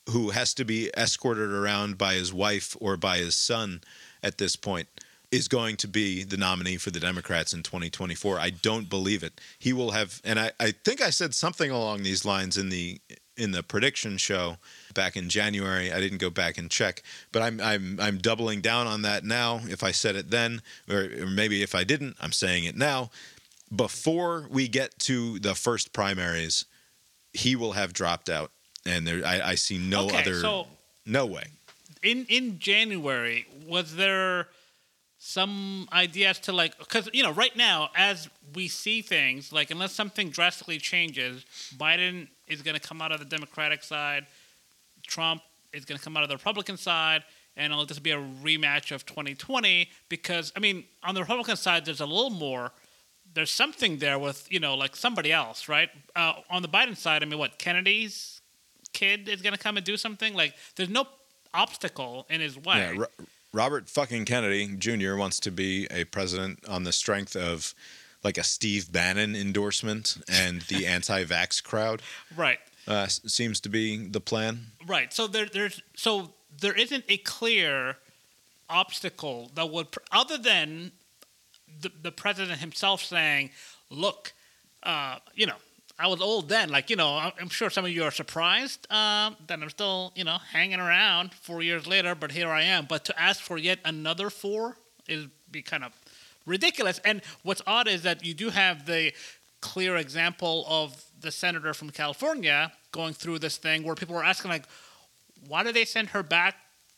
[0.09, 3.81] who has to be escorted around by his wife or by his son
[4.23, 4.87] at this point
[5.31, 8.39] is going to be the nominee for the Democrats in 2024.
[8.39, 9.41] I don't believe it.
[9.59, 13.01] He will have and I, I think I said something along these lines in the
[13.35, 14.57] in the prediction show
[14.93, 15.91] back in January.
[15.91, 19.61] I didn't go back and check, but I'm I'm I'm doubling down on that now.
[19.67, 23.11] If I said it then, or, or maybe if I didn't, I'm saying it now.
[23.75, 26.65] Before we get to the first primaries,
[27.37, 28.51] he will have dropped out,
[28.85, 30.67] and there I, I see no okay, other So
[31.05, 31.45] no way.
[32.03, 34.47] in in January, was there
[35.19, 39.71] some idea as to like because you know right now as we see things like
[39.71, 41.45] unless something drastically changes,
[41.77, 44.25] Biden is going to come out of the Democratic side,
[45.05, 45.41] Trump
[45.73, 47.23] is going to come out of the Republican side.
[47.59, 51.85] And it'll just be a rematch of 2020 because I mean, on the Republican side,
[51.85, 52.71] there's a little more.
[53.37, 55.89] There's something there with you know like somebody else, right?
[56.15, 58.41] Uh, on the Biden side, I mean, what Kennedy's
[58.93, 61.05] kid is going to come and do something like there's no
[61.53, 62.77] obstacle in his way.
[62.79, 65.15] Yeah, Ro- Robert fucking Kennedy Jr.
[65.17, 67.75] wants to be a president on the strength of
[68.23, 72.01] like a Steve Bannon endorsement and the anti-vax crowd.
[72.35, 74.71] Right, Uh, seems to be the plan.
[74.87, 75.13] right.
[75.13, 77.97] So there, there's so there isn't a clear
[78.69, 80.91] obstacle that would, pr- other than
[81.81, 83.51] the the president himself saying,
[83.89, 84.33] "Look,
[84.83, 85.57] uh, you know."
[85.99, 87.31] I was old then, like you know.
[87.39, 91.33] I'm sure some of you are surprised uh, that I'm still, you know, hanging around
[91.33, 92.13] four years later.
[92.13, 92.85] But here I am.
[92.85, 95.93] But to ask for yet another four is be kind of
[96.45, 96.99] ridiculous.
[97.03, 99.11] And what's odd is that you do have the
[99.61, 104.51] clear example of the senator from California going through this thing where people were asking
[104.51, 104.65] like,
[105.47, 106.55] why did they send her back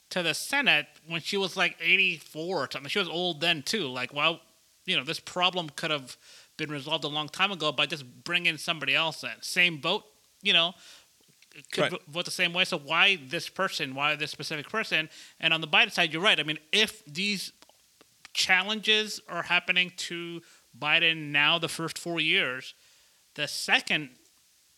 [0.10, 2.90] to the Senate when she was like 84 or something?
[2.90, 3.88] She was old then too.
[3.88, 4.42] Like, well,
[4.90, 6.18] you know, this problem could have
[6.58, 9.32] been resolved a long time ago by just bringing somebody else in.
[9.42, 10.04] Same vote,
[10.42, 10.74] you know,
[11.72, 12.02] could Right.
[12.08, 12.66] vote the same way.
[12.66, 13.96] So why this person?
[13.96, 15.10] Why this specific person?
[15.40, 16.40] And on the Biden side, you're right.
[16.40, 17.54] I mean, if these
[18.34, 20.42] challenges are happening to
[20.78, 22.74] Biden now, the first four years,
[23.36, 24.10] the second,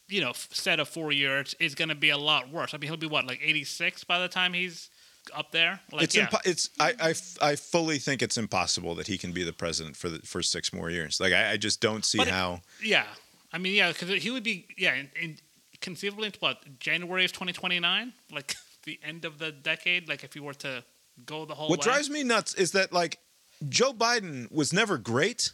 [0.08, 2.74] you know, set of four years is going to be a lot worse.
[2.74, 4.90] I mean, he'll be what, like 86 by the time he's
[5.34, 5.80] up there?
[5.92, 6.28] Like, it's yeah.
[6.28, 9.54] impo- it's I, I f- I fully think it's impossible that he can be the
[9.54, 11.20] president for the for six more years.
[11.20, 12.62] Like I, I just don't see But it- how.
[12.84, 13.06] Yeah,
[13.54, 15.38] I mean, yeah, because he would be, yeah, in, in
[15.82, 20.08] conceivably into what January of 2029, like the end of the decade.
[20.10, 20.84] Like if you were to
[21.26, 21.84] go the whole What way.
[21.84, 23.20] drives me nuts is that like
[23.70, 25.52] Joe Biden was never great,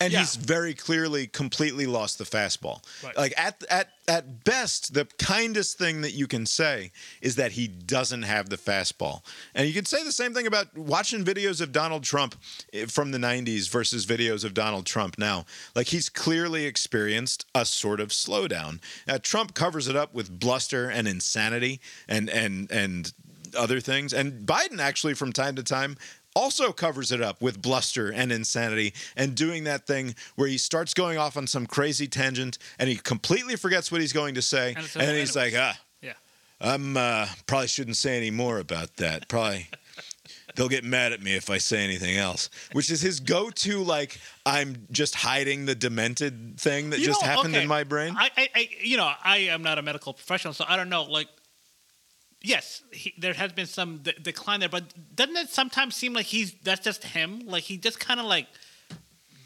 [0.00, 0.20] and Yeah.
[0.20, 2.82] he's very clearly completely lost the fastball.
[3.02, 3.16] Right.
[3.16, 7.68] Like at at at best, the kindest thing that you can say is that he
[7.68, 9.22] doesn't have the fastball,
[9.54, 12.36] and you can say the same thing about watching videos of Donald Trump
[12.72, 15.44] eh, from the '90s versus videos of Donald Trump now.
[15.74, 18.80] Like he's clearly experienced a sort of slowdown.
[19.06, 23.12] Now Trump covers it up with bluster and insanity and and and
[23.56, 24.12] other things.
[24.12, 25.96] And Biden actually, from time to time,
[26.38, 30.94] also covers it up with bluster and insanity and doing that thing where he starts
[30.94, 34.74] going off on some crazy tangent and he completely forgets what he's going to say.
[34.76, 36.12] And And, he's like, ah, Yeah.
[36.60, 39.28] I'm uh, probably shouldn't say any more about that.
[39.28, 39.68] Probably.
[40.54, 43.82] They'll get mad at me if I say anything else, which is his go-to.
[43.82, 47.84] Like I'm just hiding the demented thing that You just know, happened okay, in my
[47.84, 48.14] brain.
[48.16, 51.04] I, I, I, you know, I am not a medical professional, so I don't know.
[51.04, 51.28] Like,
[52.42, 54.84] yes, he, there has been some de- decline there, but
[55.14, 57.42] doesn't it sometimes seem like he's that's just him?
[57.46, 58.46] Like he just kind of like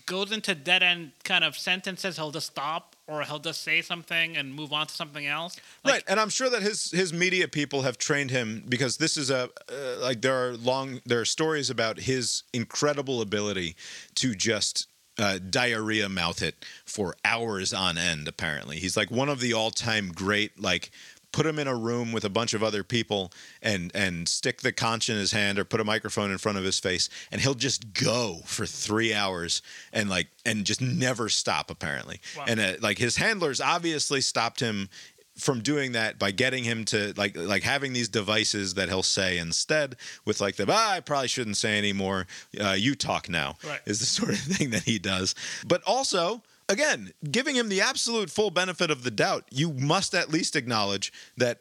[0.07, 2.17] goes into dead end kind of sentences.
[2.17, 5.57] He'll just stop, or he'll just say something and move on to something else.
[5.85, 9.17] Like, right, and I'm sure that his his media people have trained him because this
[9.17, 13.77] is a uh, like there are long there are stories about his incredible ability
[14.17, 14.89] to just
[15.19, 18.29] uh, diarrhea mouth it for hours on end.
[18.29, 20.91] Apparently, he's like one of the all time great like
[21.33, 24.73] put him in a room with a bunch of other people and and stick the
[24.73, 27.55] conch in his hand or put a microphone in front of his face and he'll
[27.55, 29.63] just go for three hours
[29.93, 32.45] and like and just never stop apparently Wow.
[32.49, 34.89] and uh, like his handlers obviously stopped him
[35.35, 39.39] from doing that by getting him to like like having these devices that he'll say
[39.39, 42.27] instead with like the ah, I probably shouldn't say anymore.
[42.61, 43.81] Uh, you talk now Right.
[43.87, 45.35] is the sort of thing that he does.
[45.67, 46.43] But also,
[46.73, 51.13] again, giving him the absolute full benefit of the doubt, you must at least acknowledge
[51.37, 51.61] that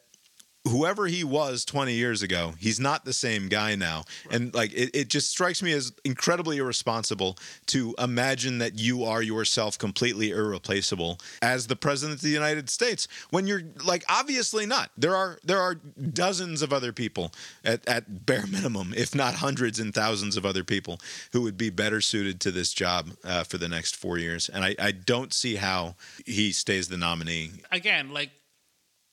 [0.68, 4.04] whoever he was 20 years ago, he's not the same guy now.
[4.30, 7.38] And like it, it just strikes me as incredibly irresponsible
[7.68, 13.08] to imagine that you are yourself completely irreplaceable as the president of the United States
[13.32, 14.92] when you're like obviously not.
[14.98, 17.32] There are there are dozens of other people
[17.66, 21.00] at, at bare minimum, if not hundreds and thousands of other people
[21.34, 24.48] who would be better suited to this job uh, for the next four years.
[24.48, 25.96] And I, I don't see how
[26.26, 27.52] he stays the nominee.
[27.72, 28.32] again, like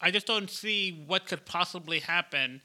[0.00, 2.62] I just don't see what could possibly happen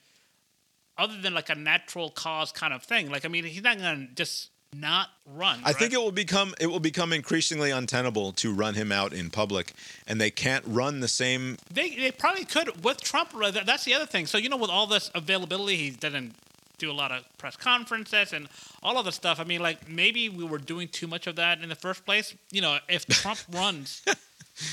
[0.98, 3.10] other than like a natural cause kind of thing.
[3.10, 5.62] Like I mean, he's not gonna just not run.
[5.64, 9.30] I think it will become it will become increasingly untenable to run him out in
[9.30, 9.74] public,
[10.08, 11.58] and they can't run the same.
[11.72, 13.34] They they probably could with Trump.
[13.66, 14.26] That's the other thing.
[14.26, 16.36] So you know, with all this availability, he didn't
[16.78, 18.48] do a lot of press conferences and
[18.82, 19.40] all of the stuff.
[19.40, 22.36] I mean, like maybe we were doing too much of that in the first place.
[22.52, 24.04] You know, if Trump runs,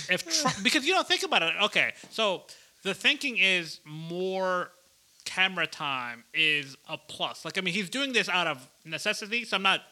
[0.09, 1.55] if Trump, because you know, think about it.
[1.65, 2.43] Okay, so
[2.83, 4.71] the thinking is more
[5.25, 7.45] camera time is a plus.
[7.45, 9.45] Like I mean, he's doing this out of necessity.
[9.45, 9.83] So I'm not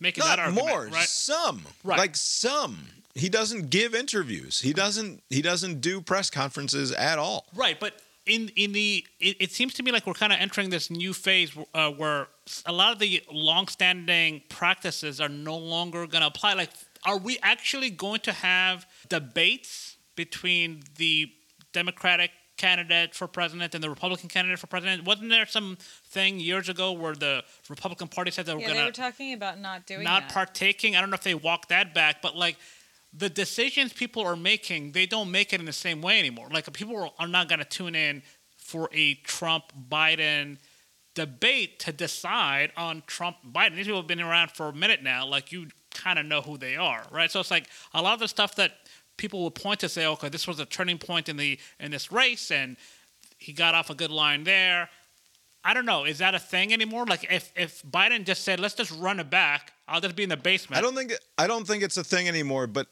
[0.00, 0.68] making that Not argument.
[0.68, 1.08] more, right?
[1.08, 1.98] some, Right.
[1.98, 2.78] like some.
[3.16, 4.60] He doesn't give interviews.
[4.60, 5.22] He doesn't.
[5.30, 7.46] He doesn't do press conferences at all.
[7.54, 7.94] Right, but
[8.26, 11.12] in in the it, it seems to me like we're kind of entering this new
[11.12, 12.26] phase uh, where
[12.66, 16.54] a lot of the long-standing practices are no longer going to apply.
[16.54, 16.70] Like,
[17.04, 21.30] are we actually going to have debates between the
[21.72, 25.04] Democratic candidate for president and the Republican candidate for president?
[25.04, 25.76] Wasn't there some
[26.06, 29.10] thing years ago where the Republican Party said they were Yeah, going they to were
[29.10, 30.32] talking about not doing not that.
[30.32, 30.94] partaking.
[30.96, 32.56] I don't know if they walked that back, but like
[33.12, 36.48] the decisions people are making, they don't make it in the same way anymore.
[36.52, 38.22] Like people are not going to tune in
[38.56, 40.58] for a Trump Biden
[41.14, 43.76] debate to decide on Trump Biden.
[43.76, 45.26] These people have been around for a minute now.
[45.26, 47.30] Like you kind of know who they are, right?
[47.30, 48.72] So it's like a lot of the stuff that
[49.16, 52.10] people will point to say, okay, this was a turning point in the in this
[52.12, 52.76] race, and
[53.38, 54.88] he got off a good line there.
[55.66, 56.04] I don't know.
[56.04, 57.06] Is that a thing anymore?
[57.06, 60.28] Like if if Biden just said, "Let's just run it back," I'll just be in
[60.28, 60.78] the basement.
[60.78, 61.12] I don't think.
[61.38, 62.66] I don't think it's a thing anymore.
[62.66, 62.88] But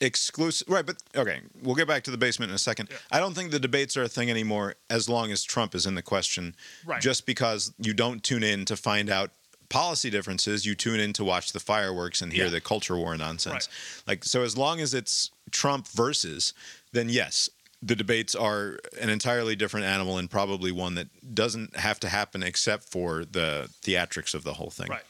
[0.00, 0.84] exclusive, right?
[0.86, 2.90] But okay, we'll get back to the basement in a second.
[3.10, 5.94] I don't think the debates are a thing anymore as long as Trump is in
[5.94, 6.54] the question.
[6.84, 7.00] Right.
[7.00, 9.30] Just because you don't tune in to find out
[9.68, 12.50] policy differences, you tune in to watch the fireworks and hear Yeah.
[12.50, 13.68] the culture war nonsense.
[13.68, 14.02] Right.
[14.06, 16.54] Like so, as long as it's Trump versus,
[16.92, 17.50] then yes.
[17.82, 22.42] The debates are an entirely different animal and probably one that doesn't have to happen
[22.42, 24.88] except for the theatrics of the whole thing.
[24.88, 25.02] Right.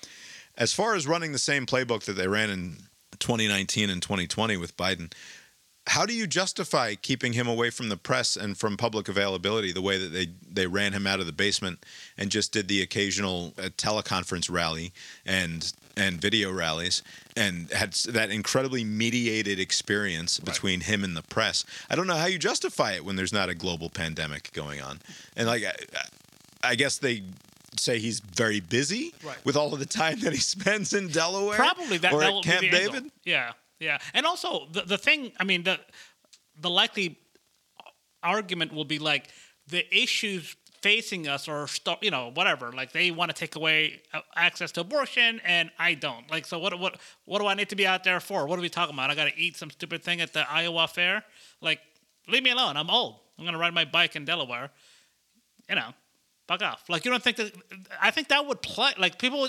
[0.59, 2.78] As far as running the same playbook that they ran in
[3.18, 5.12] 2019 and 2020 with Biden,
[5.89, 9.80] how do you justify keeping him away from the press and from public availability the
[9.82, 11.84] way that they, they ran him out of the basement
[12.18, 14.93] and just did the occasional uh, teleconference rally
[15.24, 17.03] and and video rallies
[17.37, 21.64] and had that incredibly mediated experience between him and the press?
[21.89, 24.99] I don't know how you justify it when there's not a global pandemic going on.
[25.37, 25.72] And like I,
[26.62, 27.22] I guess they
[27.78, 29.37] say he's very busy Right.
[29.45, 31.57] with all of the time that he spends in Delaware.
[31.57, 32.93] Probably that, or that at Camp be the angle.
[32.95, 33.11] David.
[33.24, 35.32] Yeah, yeah, and also the the thing.
[35.38, 35.78] I mean, the
[36.60, 37.18] the likely
[38.22, 39.28] argument will be like
[39.68, 44.00] the issues facing us or st- you know whatever like they want to take away
[44.12, 46.30] uh, access to abortion and I don't.
[46.30, 48.46] Like so what what what do I need to be out there for?
[48.46, 49.10] What are we talking about?
[49.10, 51.24] I got to eat some stupid thing at the Iowa fair?
[51.60, 51.80] Like
[52.28, 53.16] leave me alone I'm old.
[53.38, 54.70] I'm gonna ride my bike in Delaware.
[55.68, 55.92] You know
[56.49, 57.53] fuck off like you don't think that
[58.01, 59.49] I think that would play like people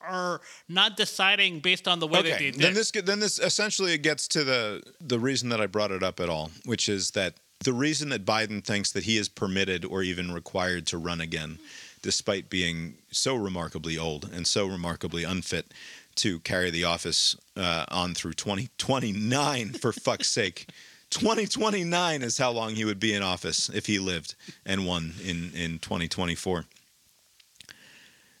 [0.00, 3.38] are not deciding based on the way that they Okay, did then this then this
[3.38, 6.88] essentially it gets to the the reason that I brought it up at all, which
[6.88, 7.34] is that
[7.64, 11.58] the reason that Biden thinks that he is permitted or even required to run again,
[12.02, 15.74] despite being so remarkably old and so remarkably unfit
[16.16, 20.68] to carry the office uh, on through 2029, for fuck's sake.
[21.10, 24.34] 2029 is how long he would be in office if he lived
[24.66, 26.64] and won in, in 2024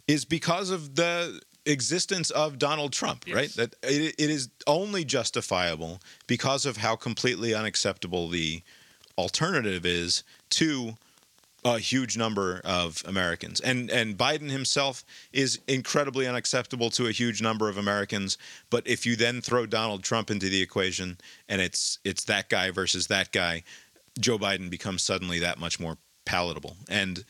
[0.06, 3.36] is because of the existence of Donald Trump, Yes.
[3.36, 3.50] right?
[3.54, 8.62] That it, it is only justifiable because of how completely unacceptable the
[9.18, 10.96] alternative is to
[11.64, 13.60] a huge number of Americans.
[13.60, 18.38] And and Biden himself is incredibly unacceptable to a huge number of Americans,
[18.70, 22.70] but if you then throw Donald Trump into the equation and it's it's that guy
[22.70, 23.64] versus that guy,
[24.18, 26.76] Joe Biden becomes suddenly that much more palatable.
[26.88, 27.24] And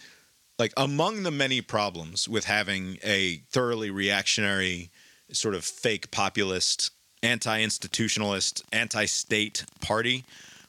[0.58, 4.90] like among the many problems with having a thoroughly reactionary,
[5.32, 6.90] sort of fake populist,
[7.22, 10.24] anti institutionalist, anti state party,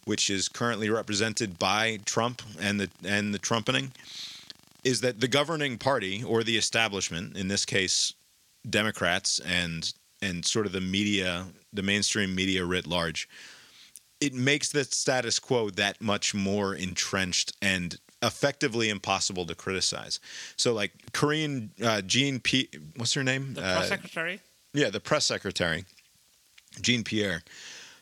[0.10, 3.92] which is currently represented by Trump and the and the Trumpening,
[4.84, 8.14] is that the governing party or the establishment, in this case
[8.68, 13.30] Democrats and and sort of the media, the mainstream media writ large,
[14.20, 20.20] it makes the status quo that much more entrenched and effectively impossible to criticize.
[20.58, 22.68] So, like Karine uh, Jean P.
[22.98, 23.54] What's her name?
[23.54, 24.40] The press Uh, secretary.
[24.74, 25.86] yeah, the press secretary,
[26.82, 27.44] Jean Pierre.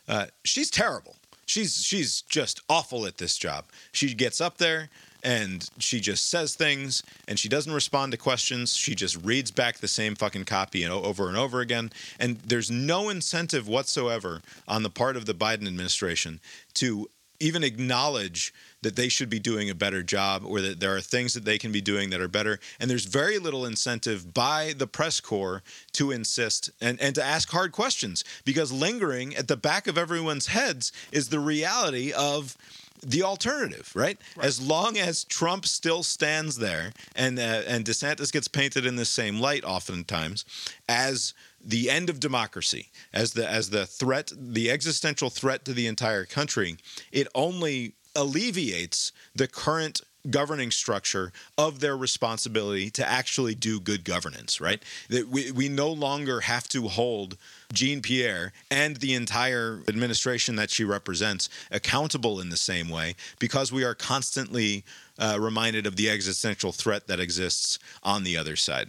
[0.08, 1.14] Uh, she's terrible.
[1.48, 3.64] She's she's just awful at this job.
[3.90, 4.90] She gets up there
[5.24, 8.76] and she just says things and she doesn't respond to questions.
[8.76, 11.90] She just reads back the same fucking copy and over and over again.
[12.20, 16.38] And there's no incentive whatsoever on the part of the Biden administration
[16.74, 17.08] to
[17.40, 18.52] even acknowledge
[18.82, 21.58] that they should be doing a better job or that there are things that they
[21.58, 22.60] can be doing that are better.
[22.78, 25.62] And there's very little incentive by the press corps
[25.92, 30.48] to insist and, and to ask hard questions because lingering at the back of everyone's
[30.48, 32.56] heads is the reality of
[33.02, 34.18] the alternative, right?
[34.40, 39.04] As long as Trump still stands there and uh, and DeSantis gets painted in the
[39.04, 40.44] same light oftentimes
[40.88, 45.86] as the end of democracy, as the as the threat, the existential threat to the
[45.86, 46.76] entire country,
[47.12, 54.60] it only alleviates the current governing structure of their responsibility to actually do good governance,
[54.60, 54.82] right?
[55.08, 57.36] That we, we no longer have to hold
[57.72, 63.72] Jean Pierre and the entire administration that she represents accountable in the same way because
[63.72, 64.84] we are constantly
[65.18, 68.88] uh, reminded of the existential threat that exists on the other side.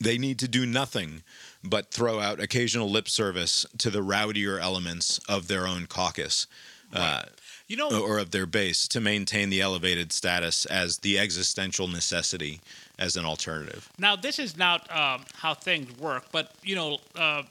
[0.00, 1.22] They need to do nothing
[1.62, 6.46] but throw out occasional lip service to the rowdier elements of their own caucus.
[6.92, 7.22] Uh,
[7.68, 12.60] You know, or of their base to maintain the elevated status as the existential necessity
[12.98, 13.90] as an alternative.
[13.98, 17.42] Now, this is not um, how things work, but you know, uh,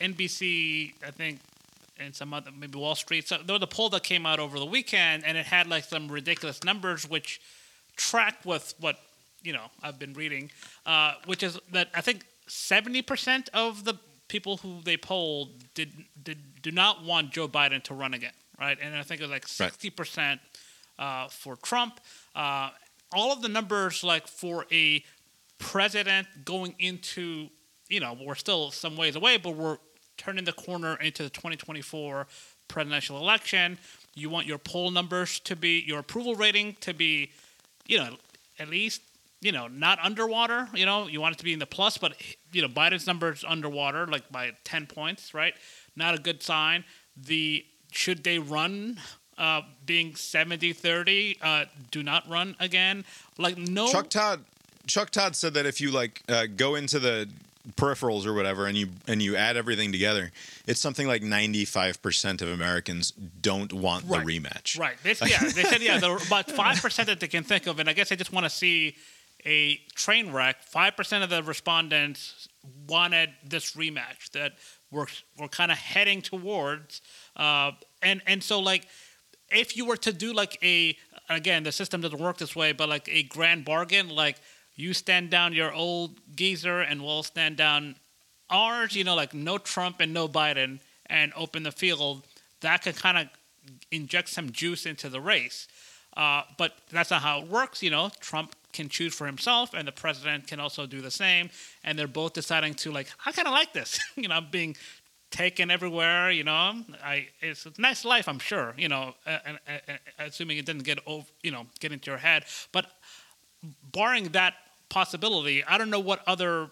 [0.00, 1.38] NBC, I think,
[1.98, 3.28] and some other maybe Wall Street.
[3.28, 5.84] So there was a poll that came out over the weekend, and it had like
[5.84, 7.40] some ridiculous numbers which
[7.96, 8.98] track with what
[9.42, 10.50] you know I've been reading,
[10.84, 13.94] uh, which is that I think seventy percent of the
[14.28, 15.92] people who they polled did
[16.22, 18.78] did do not want Joe Biden to run again, right?
[18.80, 20.40] And I think it was like sixty percent
[20.98, 22.00] uh, for Trump.
[22.34, 22.70] Uh,
[23.12, 25.04] all of the numbers, like for a
[25.58, 27.48] president going into,
[27.88, 29.78] you know, we're still some ways away, but we're
[30.16, 32.26] turning the corner into the 2024
[32.68, 33.78] presidential election.
[34.14, 37.30] You want your poll numbers to be, your approval rating to be,
[37.86, 38.16] you know,
[38.58, 39.02] at least,
[39.40, 40.68] you know, not underwater.
[40.74, 42.14] You know, you want it to be in the plus, but,
[42.52, 45.54] you know, Biden's numbers underwater, like by 10 points, right?
[45.94, 46.84] Not a good sign.
[47.16, 47.64] The,
[47.96, 48.98] should they run
[49.38, 53.04] uh, being 70 30, uh, do not run again?
[53.38, 53.88] Like, no.
[53.90, 54.44] Chuck Todd
[54.86, 57.28] Chuck Todd said that if you like uh, go into the
[57.74, 60.30] peripherals or whatever and you and you add everything together,
[60.68, 64.24] it's something like 95% of Americans don't want Right.
[64.24, 64.78] the rematch.
[64.78, 64.96] Right.
[65.02, 67.80] They, yeah, they said yeah, there are about five percent that they can think of,
[67.80, 68.94] and I guess they just want to see
[69.44, 70.62] a train wreck.
[70.62, 72.48] Five percent of the respondents
[72.88, 74.52] wanted this rematch that
[74.92, 75.06] we're
[75.38, 77.02] we're kind of heading towards,
[77.34, 77.72] uh,
[78.02, 78.86] and and so like
[79.50, 80.96] if you were to do like a
[81.28, 84.36] again the system doesn't work this way, but like a grand bargain, like
[84.74, 87.96] you stand down your old geezer and we'll stand down
[88.50, 92.26] ours, you know, like no Trump and no Biden, and open the field,
[92.60, 93.28] that could kind of
[93.90, 95.68] inject some juice into the race.
[96.16, 97.82] Uh, but that's not how it works.
[97.82, 101.50] You know, Trump can choose for himself, and the president can also do the same.
[101.84, 104.00] And they're both deciding to like, I kind of like this.
[104.16, 104.76] you know, I'm being
[105.30, 106.30] taken everywhere.
[106.30, 108.74] You know, I it's a nice life, I'm sure.
[108.76, 112.18] You know, and, and, and assuming it didn't get over, you know, get into your
[112.18, 112.44] head.
[112.72, 112.86] But
[113.92, 114.54] barring that
[114.88, 116.70] possibility, I don't know what other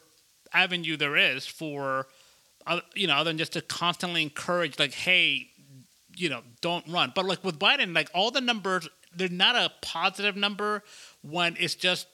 [0.53, 2.07] avenue there is for,
[2.67, 5.49] uh, you know, other than just to constantly encourage, like, hey,
[6.17, 7.13] you know, don't run.
[7.15, 10.83] But like with Biden, like all the numbers, they're not a positive number
[11.23, 12.07] when it's just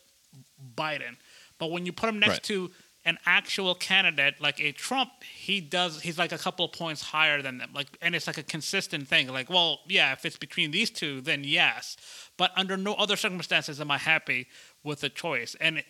[0.75, 1.17] Biden.
[1.59, 2.43] But when you put them next Right.
[2.45, 2.71] to
[3.05, 6.03] an actual candidate like a Trump, he does.
[6.03, 7.71] He's like a couple of points higher than them.
[7.75, 9.29] Like, and it's like a consistent thing.
[9.29, 11.97] Like, well, yeah, if it's between these two, then yes.
[12.37, 14.47] But under no other circumstances am I happy
[14.85, 15.57] with the choice.
[15.61, 15.83] And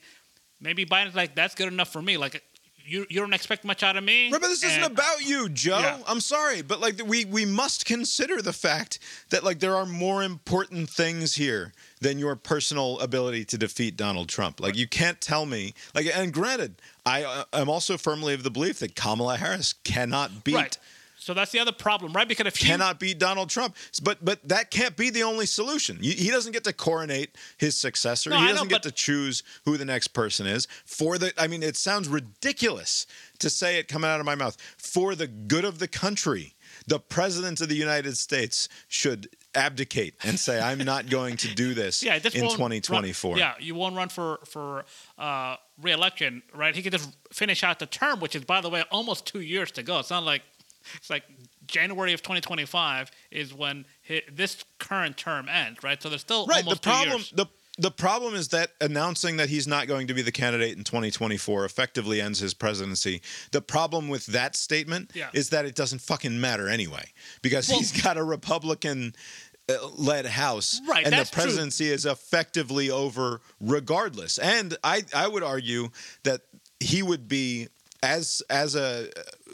[0.61, 2.17] maybe Biden's like, that's good enough for me.
[2.17, 2.43] Like,
[2.85, 4.33] you you don't expect much out of me.
[4.33, 5.79] Right, but this isn't about you, Joe.
[5.79, 5.99] Yeah.
[6.07, 8.99] I'm sorry, but like we we must consider the fact
[9.31, 14.29] that like there are more important things here than your personal ability to defeat Donald
[14.29, 14.61] Trump.
[14.61, 18.51] Like you can't tell me like and granted, I uh, am also firmly of the
[18.51, 20.79] belief that Kamala Harris cannot beat Right.
[21.21, 22.27] So that's the other problem, right?
[22.27, 23.77] Because if you cannot beat Donald Trump.
[24.03, 25.99] But but that can't be the only solution.
[26.01, 28.31] He doesn't get to coronate his successor.
[28.31, 30.67] No, he doesn't get but- to choose who the next person is.
[30.87, 33.07] For the I mean, it sounds ridiculous
[33.39, 34.57] to say it coming out of my mouth.
[34.79, 36.55] For the good of the country,
[36.87, 41.75] the president of the United States should abdicate and say, "I'm not going to do
[41.75, 44.85] this yeah, this in won't run- 2024." yeah, you won't run for for
[45.19, 46.75] uh, re-election, right?
[46.75, 49.71] He could just finish out the term, which is, by the way, almost two years
[49.73, 49.99] to go.
[49.99, 50.43] It's not like
[50.95, 51.25] it's like
[51.67, 56.03] January of 2025 is when hi this current term ends, right?
[56.03, 56.59] So there's still Right.
[56.65, 57.47] almost the problem the
[57.81, 61.65] the problem is that announcing that he's not going to be the candidate in 2024
[61.65, 63.23] effectively ends his presidency.
[63.53, 65.31] The problem with that statement Yeah.
[65.33, 67.13] is that it doesn't fucking matter anyway
[67.43, 69.15] because Well- he's got a Republican
[69.69, 71.45] uh, led house Right, and the that's true.
[71.45, 74.37] presidency is effectively over regardless.
[74.39, 75.91] And I I would argue
[76.25, 76.41] that
[76.81, 77.69] he would be
[78.03, 79.11] as as a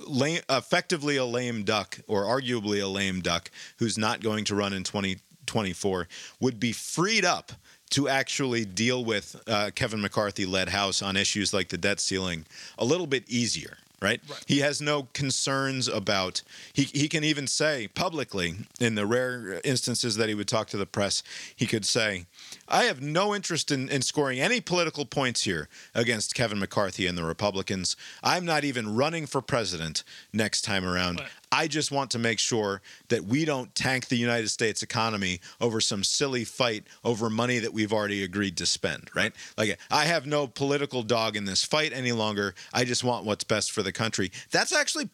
[0.06, 4.72] lame, effectively a lame duck or arguably a lame duck who's not going to run
[4.72, 6.08] in 2024
[6.40, 7.52] would be freed up
[7.90, 12.46] to actually deal with uh, Kevin McCarthy led House on issues like the debt ceiling
[12.78, 13.78] a little bit easier.
[14.02, 14.20] Right?
[14.28, 14.44] Right.
[14.46, 16.42] He has no concerns about.
[16.74, 20.76] He he can even say publicly, in the rare instances that he would talk to
[20.76, 21.22] the press,
[21.56, 22.26] he could say,
[22.68, 27.16] "I have no interest in, in scoring any political points here against Kevin McCarthy and
[27.16, 27.96] the Republicans.
[28.22, 31.20] I'm not even running for president next time around.
[31.20, 31.28] Right.
[31.52, 35.80] I just want to make sure that we don't tank the United States economy over
[35.80, 39.32] some silly fight over money that we've already agreed to spend, right?
[39.56, 42.54] Like I have no political dog in this fight any longer.
[42.72, 44.32] I just want what's best for the country.
[44.50, 45.08] That's actually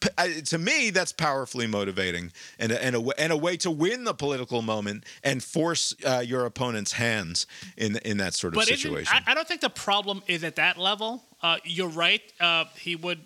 [0.45, 4.13] to me that's powerfully motivating and a, and a and a way to win the
[4.13, 7.45] political moment and force uh, your opponent's hands
[7.77, 9.15] in in that sort of But situation.
[9.25, 11.23] I, I don't think the problem is at that level.
[11.41, 12.21] Uh, you're right.
[12.39, 13.19] Uh, he would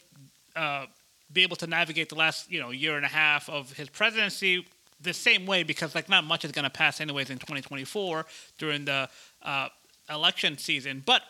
[0.55, 0.87] uh,
[1.31, 4.65] be able to navigate the last you know year and a half of his presidency
[5.01, 8.25] the same way because like not much is going to pass anyways in 2024
[8.57, 9.07] during the
[9.43, 9.67] uh,
[10.09, 11.03] election season.
[11.05, 11.21] But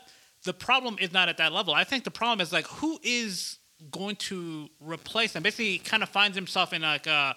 [0.43, 1.73] the problem is not at that level.
[1.73, 3.57] I think the problem is like who is
[3.91, 5.43] going to replace him.
[5.43, 7.33] Basically, kind of finds himself in like uh,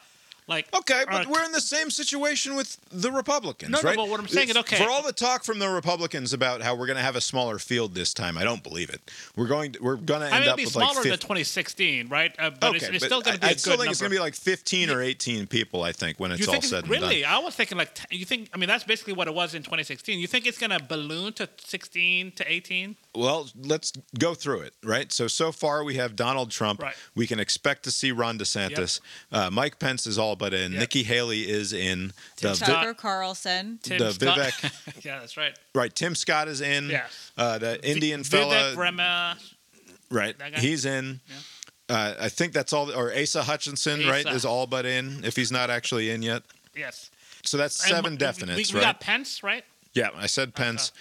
[0.51, 4.09] like Okay, but uh, we're in the same situation with the Republicans, No, no, but
[4.09, 4.77] what I'm saying is, okay.
[4.77, 7.59] For all the talk from the Republicans about how we're going to have a smaller
[7.59, 9.11] field this time, I don't believe it.
[9.37, 11.19] We're going to we're going to end I mean, up be with smaller like than
[11.19, 12.35] 2016, right?
[12.39, 13.73] Uh, but okay, it's, it's but still going to be I, a I good still
[13.73, 13.91] think number.
[13.93, 15.83] it's going to be like 15 or 18 people.
[15.83, 17.23] I think when it's you all said it's, and really?
[17.23, 17.33] done.
[17.33, 18.51] I was thinking like you think.
[18.53, 20.19] I mean, that's basically what it was in 2016.
[20.19, 22.97] You think it's going to balloon to 16 to 18?
[23.15, 25.11] Well, let's go through it, right?
[25.13, 26.81] So so far we have Donald Trump.
[26.81, 26.95] Right.
[27.17, 29.01] We can expect to see Ron DeSantis.
[29.33, 30.71] Uh, Mike Pence is all but in.
[30.73, 30.81] Yep.
[30.81, 32.13] Nikki Haley is in.
[32.41, 33.81] The Vi- Tucker Carlson.
[33.83, 35.59] Tim The Scott- Vivek- yeah, that's right.
[35.75, 35.93] right.
[35.93, 36.89] Tim Scott is in.
[36.91, 37.33] Yes.
[37.37, 38.77] Uh, the Indian Vivek fella.
[38.77, 39.37] Rema.
[40.11, 40.37] Right.
[40.59, 41.21] He's in.
[41.89, 42.93] Uh, I think that's all.
[42.93, 46.43] Or Asa Hutchinson, right, is all but in if he's not actually in yet.
[46.77, 47.11] Yes.
[47.45, 48.87] So that's seven we- definites, we, we right?
[48.93, 49.65] got Pence, right?
[49.95, 50.93] yeah, I said Pence.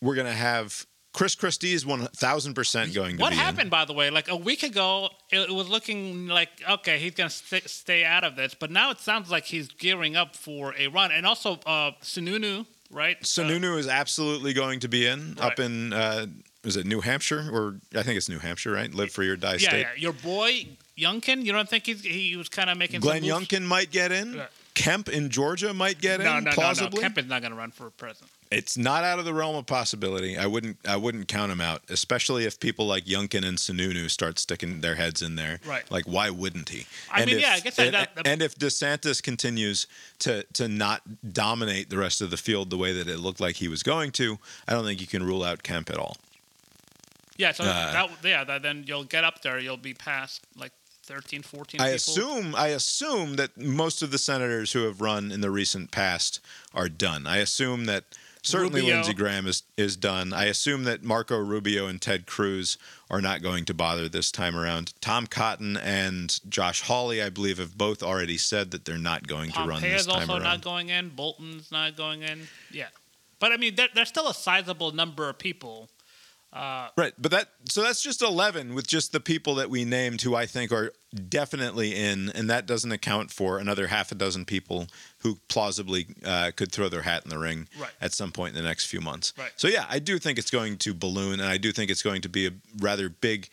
[0.00, 3.40] We're gonna have Chris Christie is one thousand percent going to What be in.
[3.40, 4.10] happened, by the way?
[4.10, 8.36] Like a week ago, it, was looking like okay, he's gonna st- stay out of
[8.36, 11.10] this, but now it sounds like he's gearing up for a run.
[11.10, 13.16] And also, uh, Sununu, right?
[13.16, 16.26] Uh, Sununu is absolutely going to be in up in uh,
[16.62, 18.92] is it New Hampshire or I think it's New Hampshire, right?
[18.94, 19.80] Live free or die yeah, state.
[19.80, 19.88] yeah.
[19.96, 23.22] Your boy Youngkin, you don't think he's, he was kind of making Glenn?
[23.22, 24.42] Youngkin might get in.
[24.80, 26.32] Kemp in Georgia might get No, in.
[26.32, 26.54] no, no, no.
[26.54, 27.00] plausibly.
[27.02, 28.30] Kemp is not going to run for president.
[28.50, 30.36] It's not out of the realm of possibility.
[30.36, 34.40] I wouldn't I wouldn't count him out, especially if people like Youngkin and Sununu start
[34.40, 35.60] sticking their heads in there.
[35.64, 35.88] Right.
[35.88, 36.86] Like why wouldn't he?
[37.12, 39.86] I mean, if, yeah, I guess and, that- that- and if DeSantis continues
[40.20, 41.02] to to not
[41.32, 44.10] dominate the rest of the field the way that it looked like he was going
[44.12, 46.16] to, I don't think you can rule out Kemp at all.
[47.36, 49.58] Yeah, so Uh, that, yeah, that, then you'll get up there.
[49.60, 50.72] You'll be past like
[51.10, 51.96] 13, 14 I people.
[51.96, 56.40] assume I assume that most of the senators who have run in the recent past
[56.72, 57.26] are done.
[57.26, 58.04] I assume that
[58.42, 58.94] certainly Rubio.
[58.94, 60.32] Lindsey Graham is is done.
[60.32, 62.78] I assume that Marco Rubio and Ted Cruz
[63.10, 64.94] are not going to bother this time around.
[65.00, 69.50] Tom Cotton and Josh Hawley, I believe, have both already said that they're not going
[69.52, 70.42] to run this time also around.
[70.44, 71.08] not going in.
[71.08, 72.46] Bolton's not going in.
[72.70, 72.86] Yeah.
[73.40, 75.88] But I mean, there, there's still a sizable number of people.
[76.52, 80.34] Right, but that so that's just eleven with just the people that we named who
[80.34, 80.92] I think are
[81.28, 84.86] definitely in, and that doesn't account for another half a dozen people
[85.18, 87.90] who plausibly uh, could throw their hat in the ring Right.
[88.00, 89.32] at some point in the next few months.
[89.38, 89.52] Right.
[89.56, 92.22] So yeah, I do think it's going to balloon, and I do think it's going
[92.22, 93.48] to be a rather big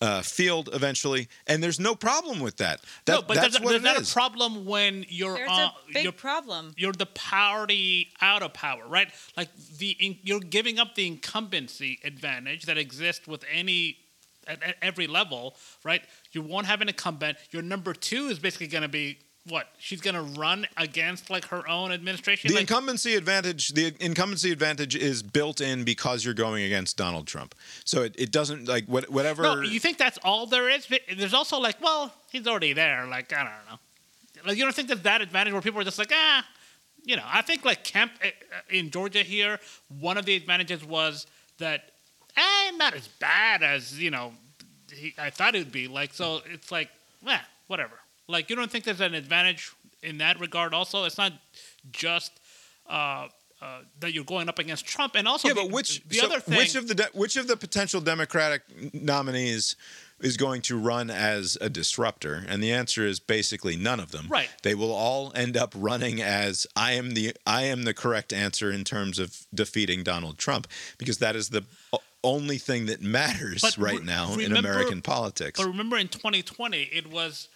[0.00, 2.80] uh, field eventually, and there's no problem with that.
[3.06, 4.10] That no, but that's there's, what there's it not is.
[4.10, 6.74] a problem when you're There's uh, a big you're, problem.
[6.76, 9.08] you're the party out of power, right?
[9.36, 13.96] Like the in, you're giving up the incumbency advantage that exists with any
[14.46, 16.02] at, at every level, right?
[16.32, 17.38] You won't have an incumbent.
[17.50, 19.18] Your number two is basically going to be
[19.48, 19.68] what?
[19.78, 22.48] She's going to run against like her own administration.
[22.48, 27.26] The like, incumbency advantage, the incumbency advantage is built in because you're going against Donald
[27.26, 27.54] Trump.
[27.84, 29.42] So it, it doesn't like what, whatever.
[29.42, 30.86] No, you think that's all there is?
[30.86, 33.06] But There's also like, well, he's already there.
[33.06, 33.78] Like I don't know.
[34.46, 36.44] Like you don't think there's that advantage where people are just like, ah,
[37.04, 37.24] you know.
[37.26, 38.28] I think like Kemp uh,
[38.68, 39.60] in Georgia here,
[40.00, 41.26] one of the advantages was
[41.58, 41.92] that,
[42.36, 44.32] eh, not as bad as you know,
[44.92, 45.88] he, I thought it would be.
[45.88, 46.90] Like so, it's like,
[47.26, 47.38] eh,
[47.68, 47.94] whatever.
[48.28, 49.72] Like you don't think there's an advantage
[50.02, 50.74] in that regard?
[50.74, 51.32] Also, it's not
[51.92, 52.32] just.
[52.88, 53.28] Uh,
[53.62, 56.26] uh, that you're going up against Trump, and also yeah, the, but which the so
[56.26, 58.62] other thing, which of the de- which of the potential Democratic
[58.92, 59.76] nominees
[60.20, 62.44] is going to run as a disruptor?
[62.46, 64.26] And the answer is basically none of them.
[64.28, 64.50] Right.
[64.62, 68.70] They will all end up running as I am the I am the correct answer
[68.70, 70.68] in terms of defeating Donald Trump
[70.98, 71.64] because that is the
[72.22, 75.58] only thing that matters But right now in American politics.
[75.58, 77.48] But remember, in 2020, it was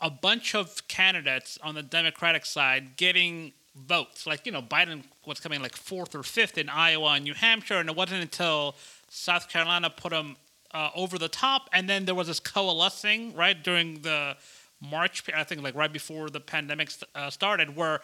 [0.00, 4.26] a bunch of candidates on the Democratic side getting votes.
[4.26, 7.78] Like, you know, Biden was coming like fourth or fifth in Iowa and New Hampshire,
[7.78, 8.74] and it wasn't until
[9.08, 10.36] South Carolina put him
[10.72, 11.68] uh, over the top.
[11.72, 14.36] And then there was this coalescing, right, during the
[14.80, 18.00] March, I think, like right before the pandemic st- uh, started, where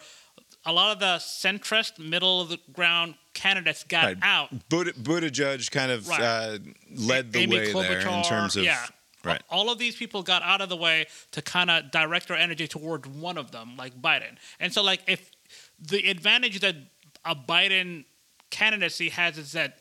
[0.65, 4.17] a lot of the centrist, middle of the ground candidates got Right.
[4.21, 4.69] out.
[4.69, 6.21] Buttigieg kind of Right.
[6.21, 6.57] uh,
[6.93, 8.85] led the Amy way there in terms of yeah.
[9.27, 9.41] Right.
[9.49, 12.67] All of these people got out of the way to kind of direct their energy
[12.67, 14.37] toward one of them, like Biden.
[14.59, 15.31] And so, like, if
[15.79, 16.75] the advantage that
[17.25, 18.05] a Biden
[18.49, 19.79] candidacy has is that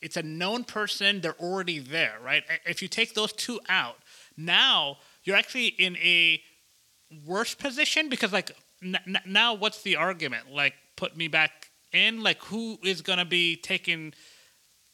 [0.00, 2.44] it's a known person, they're already there, right?
[2.64, 3.96] If you take those two out,
[4.36, 6.40] now you're actually in a
[7.26, 8.50] worse position because, like,
[8.82, 10.52] n- n- now what's the argument?
[10.52, 12.22] Like, put me back in?
[12.22, 14.12] Like, who is going to be taking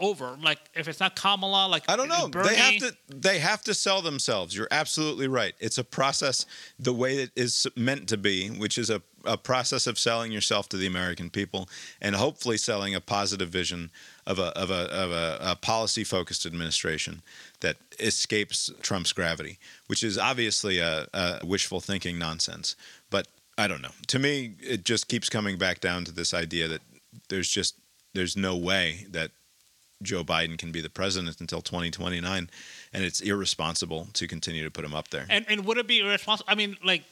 [0.02, 0.36] over?
[0.42, 2.28] Like, if it's not Kamala, like, I don't know.
[2.28, 2.96] Bernie, They have to.
[3.08, 4.54] They have to sell themselves.
[4.54, 5.54] You're absolutely right.
[5.60, 6.44] It's a process,
[6.78, 10.68] the way it is meant to be, which is a, a process of selling yourself
[10.70, 11.68] to the American people,
[12.00, 13.90] and hopefully selling a positive vision
[14.26, 17.22] of a of a of a, a policy focused administration
[17.60, 22.76] that escapes Trump's gravity, which is obviously a, a wishful thinking nonsense.
[23.10, 23.92] But I don't know.
[24.08, 26.80] To me, it just keeps coming back down to this idea that
[27.28, 27.76] there's just
[28.14, 29.30] there's no way that
[30.02, 32.50] Joe Biden can be the president until 2029,
[32.92, 35.26] and it's irresponsible to continue to put him up there.
[35.28, 36.50] And and would it be irresponsible?
[36.50, 37.04] I mean, like,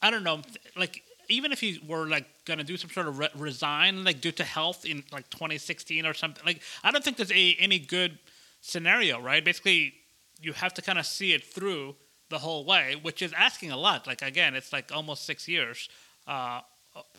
[0.00, 0.42] I don't know.
[0.76, 4.32] Like, even if he were like gonna do some sort of re- resign, like due
[4.32, 8.18] to health in like 2016 or something, like I don't think there's a any good
[8.60, 9.44] scenario, right?
[9.44, 9.94] Basically,
[10.40, 11.96] you have to kind of see it through
[12.28, 14.06] the whole way, which is asking a lot.
[14.06, 15.88] Like again, it's like almost six years
[16.26, 16.60] uh,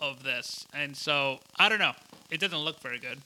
[0.02, 1.94] of this, and so I don't know.
[2.30, 3.20] It doesn't look very good.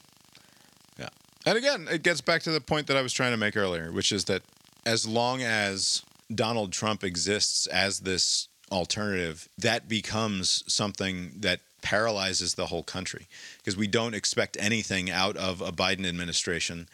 [0.98, 1.08] Yeah.
[1.46, 3.92] And again, it gets back to the point that I was trying to make earlier,
[3.92, 4.42] which is that
[4.84, 6.02] as long as
[6.34, 13.28] Donald Trump exists as this alternative, that becomes something that paralyzes the whole country
[13.58, 16.88] because we don't expect anything out of a Biden administration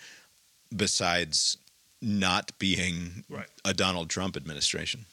[0.74, 1.56] besides
[2.02, 3.48] not being Right.
[3.64, 5.06] a Donald Trump administration.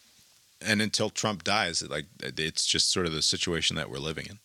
[0.60, 4.40] And until Trump dies, like it's just sort of the situation that we're living in.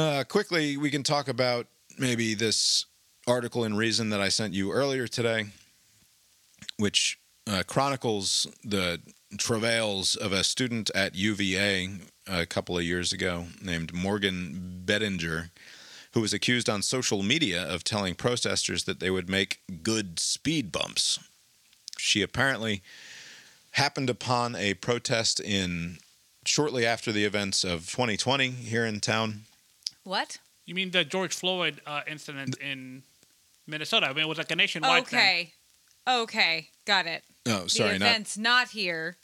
[0.00, 1.66] Uh, quickly, we can talk about
[1.98, 2.86] maybe this
[3.26, 5.46] article in Reason that I sent you earlier today,
[6.78, 9.00] which uh, chronicles the
[9.38, 11.90] travails of a student at UVA
[12.26, 15.50] a couple of years ago named Morgan Bettinger,
[16.12, 20.72] who was accused on social media of telling protesters that they would make good speed
[20.72, 21.18] bumps.
[21.98, 22.82] She apparently
[23.72, 25.98] happened upon a protest in
[26.44, 29.42] shortly after the events of 2020 here in town.
[30.04, 30.38] What?
[30.66, 33.02] You mean the George Floyd uh, incident in
[33.66, 34.06] Minnesota?
[34.06, 35.18] I mean, it was like a nationwide thing.
[35.18, 35.52] Okay.
[36.08, 36.68] Okay.
[36.84, 37.22] Got it.
[37.46, 39.16] Oh, sorry, the not event's not here.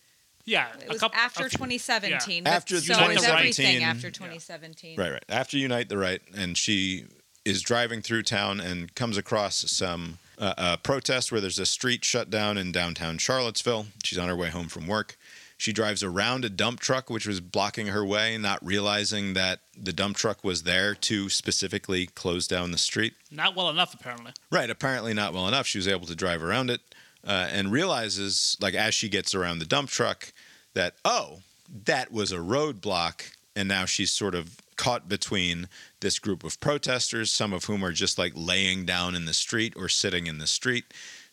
[0.45, 2.43] Yeah, It a was couple, after a few- 2017.
[2.45, 2.51] yeah.
[2.51, 3.39] After so Unite is the Right.
[3.39, 4.99] everything after 2017.
[4.99, 5.25] Right, right.
[5.29, 7.05] After Unite the Right, and she
[7.45, 12.05] is driving through town and comes across some uh, uh, protest where there's a street
[12.05, 13.87] shut down in downtown Charlottesville.
[14.03, 15.17] She's on her way home from work.
[15.63, 19.93] She drives around a dump truck which was blocking her way, not realizing that the
[19.93, 23.15] dump truck was there to specifically close down the street.
[23.31, 24.33] Not well enough, apparently.
[24.51, 25.69] Right, apparently not well enough.
[25.69, 26.81] She was able to drive around it
[27.25, 30.33] uh, and realizes, like, as she gets around the dump truck,
[30.75, 31.43] that, oh,
[31.85, 33.23] that was a roadblock.
[33.55, 35.69] And now she's sort of caught between
[36.01, 39.75] this group of protesters, some of whom are just like laying down in the street
[39.77, 40.87] or sitting in the street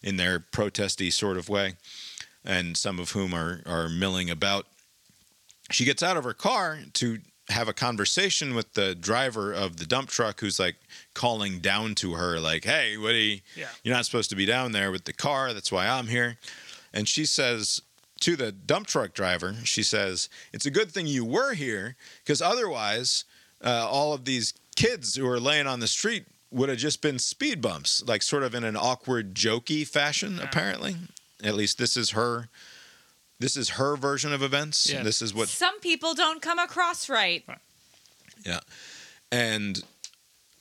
[0.03, 1.73] in their protesty sort of way,
[2.45, 4.65] and some of whom are, are milling about.
[5.71, 7.19] She gets out of her car to
[7.49, 10.75] have a conversation with the driver of the dump truck who's like
[11.15, 13.65] calling down to her like hey what are you Yeah.
[13.83, 16.37] you're not supposed to be down there with the car that's why i'm here
[16.93, 17.81] and she says
[18.19, 22.39] to the dump truck driver she says it's a good thing you were here because
[22.39, 23.25] otherwise
[23.65, 27.17] uh, all of these kids who are laying on the street would have just been
[27.17, 30.95] speed bumps like sort of in an awkward jokey fashion apparently
[31.43, 32.49] at least this is her
[33.39, 35.03] this is her version of events Yeah.
[35.03, 37.45] this is what Some people don't come across right.
[38.45, 38.59] yeah.
[39.31, 39.81] And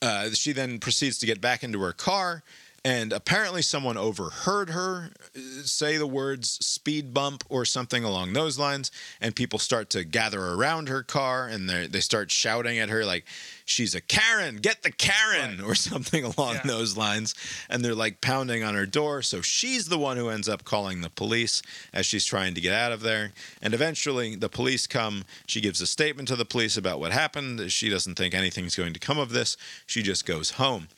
[0.00, 2.42] uh, she then proceeds to get back into her car.
[2.88, 8.58] And apparently, someone overheard her uh, say the words speed bump or something along those
[8.58, 8.90] lines.
[9.20, 13.04] And people start to gather around her car and they they start shouting at her,
[13.04, 13.26] like,
[13.66, 16.62] she's a Karen, get the Karen, or something along Yeah.
[16.64, 17.34] those lines.
[17.68, 19.20] And they're like pounding on her door.
[19.20, 21.60] So she's the one who ends up calling the police
[21.92, 23.32] as she's trying to get out of there.
[23.60, 25.24] And eventually, the police come.
[25.46, 27.70] She gives a statement to the police about what happened.
[27.70, 29.58] She doesn't think anything's going to come of this.
[29.86, 30.88] She just goes home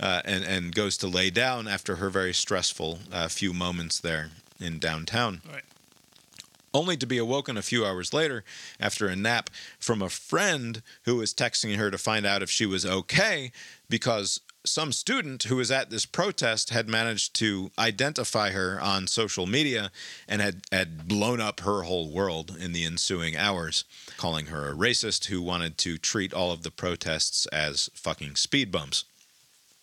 [0.00, 4.30] uh, and, and goes to lay down after her very stressful uh, few moments there
[4.60, 5.62] in downtown Right.
[6.74, 8.44] only to be awoken a few hours later
[8.80, 12.66] after a nap from a friend who was texting her to find out if she
[12.66, 13.52] was okay
[13.88, 19.46] because some student who was at this protest had managed to identify her on social
[19.46, 19.90] media
[20.28, 23.84] and had, had blown up her whole world in the ensuing hours,
[24.16, 28.72] calling her a racist who wanted to treat all of the protests as fucking speed
[28.72, 29.04] bumps.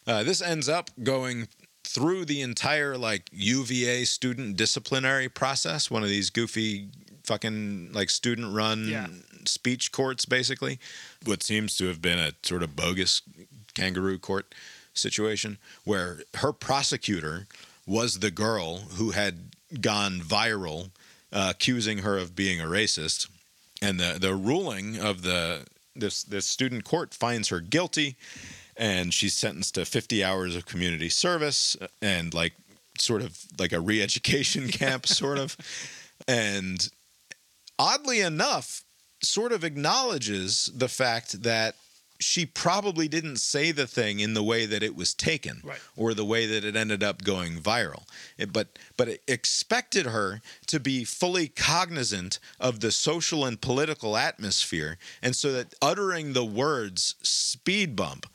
[0.05, 1.47] Uh, this ends up going
[1.83, 6.87] through the entire like UVA student disciplinary process, one of these goofy
[7.23, 9.07] fucking like student run Yeah.
[9.45, 10.79] speech courts, basically.
[11.25, 13.21] What seems to have been a sort of bogus
[13.73, 14.53] kangaroo court
[14.93, 17.47] situation where her prosecutor
[17.87, 20.91] was the girl who had gone viral
[21.31, 23.27] uh, accusing her of being a racist
[23.81, 28.15] and the the ruling of the this this student court finds her guilty
[28.77, 32.53] and she's sentenced to 50 hours of community service and like
[32.97, 35.57] sort of like a re-education camp sort of
[36.27, 36.89] and
[37.79, 38.83] oddly enough
[39.21, 41.75] sort of acknowledges the fact that
[42.19, 45.79] she probably didn't say the thing in the way that it was taken Right.
[45.97, 48.03] or the way that it ended up going viral
[48.37, 54.15] It- but but it expected her to be fully cognizant of the social and political
[54.15, 58.25] atmosphere and so that uttering the words speed bump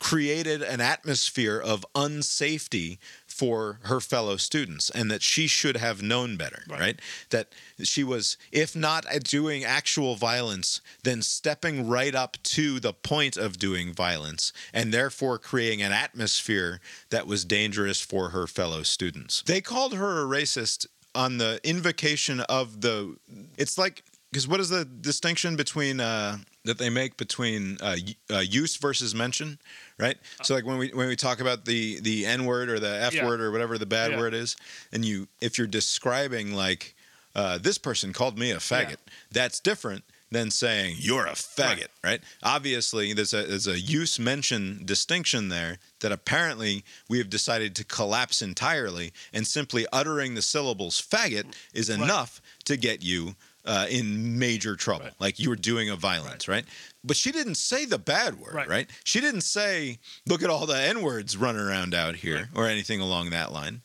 [0.00, 6.36] created an atmosphere of unsafety for her fellow students and that she should have known
[6.36, 7.00] better right, Right.
[7.30, 13.36] that she was if not doing actual violence then stepping right up to the point
[13.36, 16.80] of doing violence and therefore creating an atmosphere
[17.10, 22.40] that was dangerous for her fellow students they called her a racist on the invocation
[22.40, 23.16] of the
[23.56, 26.36] it's like because what is the distinction between uh,
[26.66, 27.96] that they make between uh,
[28.30, 29.58] uh, use versus mention,
[29.98, 30.16] right?
[30.42, 33.14] So like when we when we talk about the the n word or the f
[33.14, 33.24] Yeah.
[33.24, 34.18] word or whatever the bad Yeah.
[34.18, 34.56] word is,
[34.92, 36.94] and you if you're describing like
[37.34, 38.96] uh, this person called me a faggot,
[39.30, 42.20] that's different than saying you're a faggot, right?
[42.42, 47.84] Obviously, there's a there's a use mention distinction there that apparently we have decided to
[47.84, 53.36] collapse entirely, and simply uttering the syllables faggot is enough to get you
[53.66, 55.04] uh, in major trouble.
[55.06, 55.14] Right.
[55.18, 56.64] Like you were doing a violence, right.
[57.04, 58.68] But she didn't say the bad word, right?
[58.68, 58.90] Right.
[59.04, 62.46] She didn't say, look at all the N words running around out here Right.
[62.54, 63.82] or anything along that line,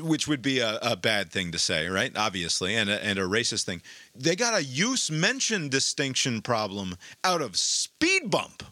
[0.00, 2.10] which would be a, a bad thing to say, right?
[2.16, 3.82] Obviously, and a, and a racist thing.
[4.14, 8.62] They got a use mention distinction problem out of speed bump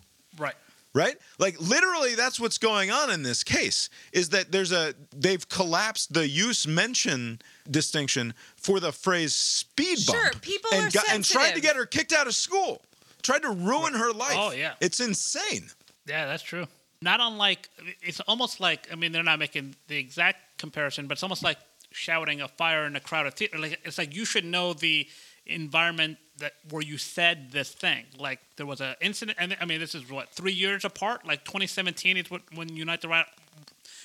[0.93, 1.05] Right.
[1.07, 5.49] right like literally that's what's going on in this case is that there's a they've
[5.49, 11.09] collapsed the use mention distinction for the phrase speed bump Sure, people and, are got-
[11.13, 12.83] and tried to get her kicked out of school
[13.23, 14.75] tried to ruin her life Oh, yeah.
[14.81, 15.71] it's insane
[16.07, 16.67] Yeah, that's true.
[17.03, 17.69] Not unlike
[18.03, 21.57] it's almost like I mean they're not making the exact comparison, but it's almost like
[21.93, 23.59] shouting a fire in a crowded theater.
[23.59, 25.09] Like it's like you should know the
[25.55, 28.05] environment that where you said this thing.
[28.19, 31.27] Like there was an incident, and I mean this is what three years apart.
[31.27, 33.27] Like 2017 is what when Unite the Right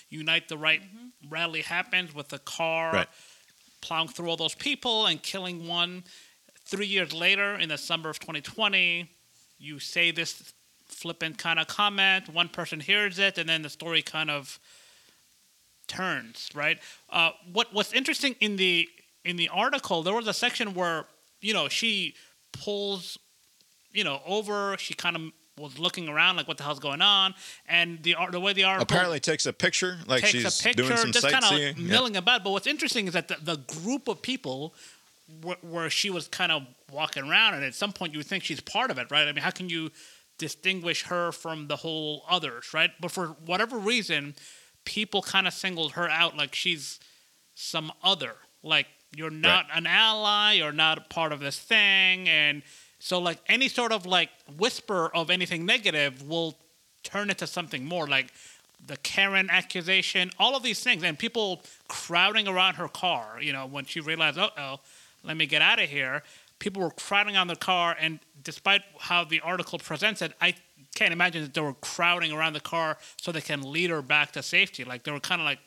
[0.10, 0.82] Unite the Right
[1.30, 3.08] rally happens with the car Right.
[3.82, 6.04] plowing through all those people and killing one.
[6.68, 9.08] Three years later, in the summer of 2020,
[9.60, 10.52] you say this
[10.88, 12.28] flippant kind of comment.
[12.30, 14.60] One person hears it, and then the story kind of
[15.88, 16.50] turns.
[16.54, 16.80] Right.
[17.10, 18.90] Uh, what What's interesting in the
[19.24, 21.06] in the article, there was a section where
[21.42, 22.16] you know she
[22.52, 23.18] pulls,
[23.92, 24.76] you know, over.
[24.78, 25.22] She kind of
[25.58, 27.34] was looking around like what the hell's going on,
[27.68, 30.84] and the the way the article apparently takes a picture like takes she's a picture,
[30.84, 32.44] doing some just kind of milling about.
[32.44, 34.74] But what's interesting is that the, the group of people
[35.44, 38.44] wh- where she was kind of walking around, and at some point you would think
[38.44, 39.28] she's part of it, right?
[39.28, 39.92] I mean, how can you
[40.38, 42.92] distinguish her from the whole others, right?
[43.00, 44.36] But for whatever reason,
[44.84, 47.00] people kind of singled her out like she's
[47.54, 48.88] some other, like
[49.18, 52.64] you're not an ally, you're not part of this thing, and
[53.00, 56.58] so like any sort of like whisper of anything negative will
[57.04, 58.32] turn into something more, like
[58.86, 63.38] the Karen accusation, all of these things, and people crowding around her car.
[63.42, 64.80] You know, when she realized, oh, oh,
[65.24, 66.24] let me get out of here.
[66.58, 70.56] People were crowding on the car, and despite how the article presents it, I
[70.96, 74.32] can't imagine that they were crowding around the car so they can lead her back
[74.34, 74.84] to safety.
[74.84, 75.60] Like they were kind of like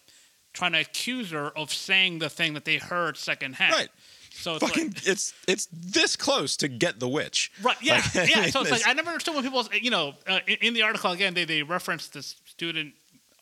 [0.59, 3.73] trying to accuse her of saying the thing that they heard secondhand.
[3.73, 3.89] Right.
[4.33, 7.53] So it's Fucking, like, it's it's this close to get the witch.
[7.63, 7.77] Right.
[7.81, 8.03] Yeah.
[8.15, 8.47] Like, yeah.
[8.47, 11.13] So it's like I never understood when people, you know, uh, in, in the article
[11.13, 12.95] again, they they reference this student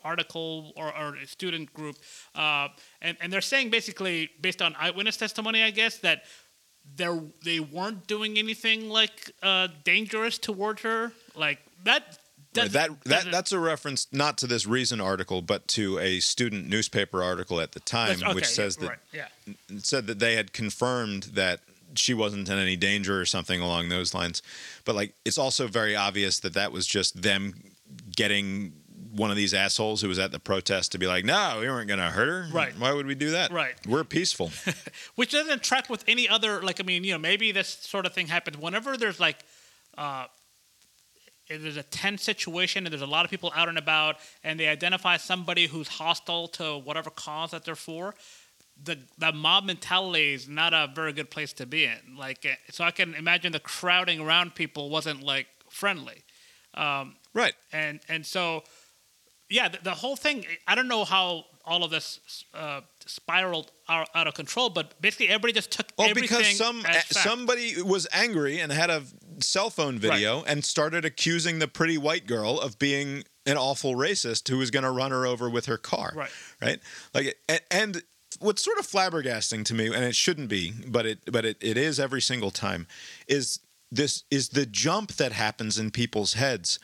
[0.04, 1.96] article or, or student group,
[2.34, 2.68] uh,
[3.00, 6.24] and and they're saying basically based on eyewitness testimony, I guess that
[6.94, 7.08] they
[7.44, 12.18] they weren't doing anything like uh, dangerous towards her, like that.
[12.56, 16.68] Right, that that that's a reference not to this Reason article, but to a student
[16.68, 19.28] newspaper article at the time, that's- which says that right, yeah.
[19.78, 21.60] said that they had confirmed that
[21.94, 24.42] she wasn't in any danger or something along those lines.
[24.84, 27.54] But like, it's also very obvious that that was just them
[28.14, 28.72] getting
[29.12, 31.88] one of these assholes who was at the protest to be like, "No, we weren't
[31.88, 32.48] going to hurt her.
[32.52, 32.72] Right.
[32.78, 33.50] Why would we do that?
[33.50, 33.74] Right.
[33.86, 34.50] We're peaceful."
[35.14, 38.12] which doesn't track with any other like i mean you know maybe this sort of
[38.12, 39.38] thing happens whenever there's like
[39.96, 40.26] uh
[41.48, 44.58] if there's a tense situation and there's a lot of people out and about and
[44.58, 48.14] they identify somebody who's hostile to whatever cause that they're for
[48.82, 52.54] the the mob mentality is not a very good place to be in like eh,
[52.70, 56.22] so i can imagine the crowding around people wasn't like friendly
[57.34, 57.54] right.
[57.72, 58.62] and and so
[59.48, 64.08] yeah the, the whole thing i don't know how all of this uh, spiraled out,
[64.14, 67.12] out of control but basically everybody just took Well, because some fact.
[67.14, 69.02] somebody was angry and had a
[69.40, 74.48] cell phone video and started accusing the pretty white girl of being an awful racist
[74.48, 76.12] who was going to run her over with her car.
[76.14, 76.30] Right.
[76.60, 76.80] Right.
[77.14, 78.02] Like, and, and
[78.40, 81.76] what's sort of flabbergasting to me, and it shouldn't be, but it but it, it
[81.76, 82.86] is every single time,
[83.28, 83.60] is
[83.90, 86.78] this is the jump that happens in people's heads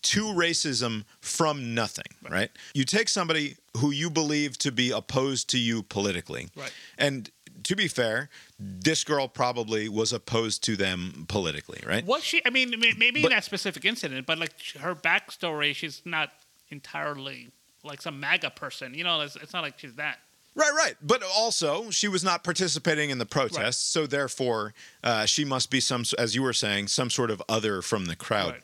[0.00, 2.50] to racism from nothing, right?
[2.74, 6.48] You take somebody who you believe to be opposed to you politically.
[6.56, 6.72] Right.
[6.96, 7.30] And
[7.64, 12.04] to be fair, this girl probably was opposed to them politically, right?
[12.04, 16.02] was she i mean maybe But- in that specific incident but like her backstory she's
[16.04, 16.30] not
[16.70, 17.50] entirely
[17.84, 20.18] like some maga person you know it's, it's not like she's that
[20.54, 20.94] Right, right.
[21.00, 25.80] But also, she was not participating in the protests, so therefore, uh, she must be
[25.80, 28.52] some, as you were saying, some sort of other from the crowd.
[28.52, 28.62] Right.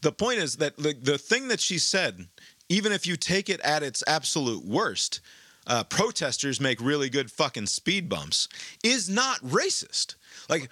[0.00, 2.26] The point is that the, the thing that she said,
[2.68, 5.20] even if you take it at its absolute worst,
[5.66, 8.48] uh, protesters make really good fucking speed bumps,
[8.82, 10.16] is not racist.
[10.48, 10.70] Like,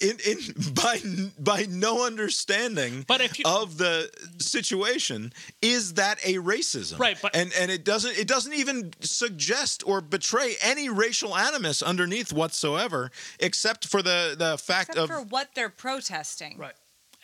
[0.00, 0.38] in, in
[0.74, 1.00] by
[1.38, 6.98] by no understanding But if you- of the situation, is that a racism?
[6.98, 11.82] Right, but- and and it doesn't it doesn't even suggest or betray any racial animus
[11.82, 16.56] underneath whatsoever, except for the the fact Except of for what they're protesting.
[16.58, 16.74] right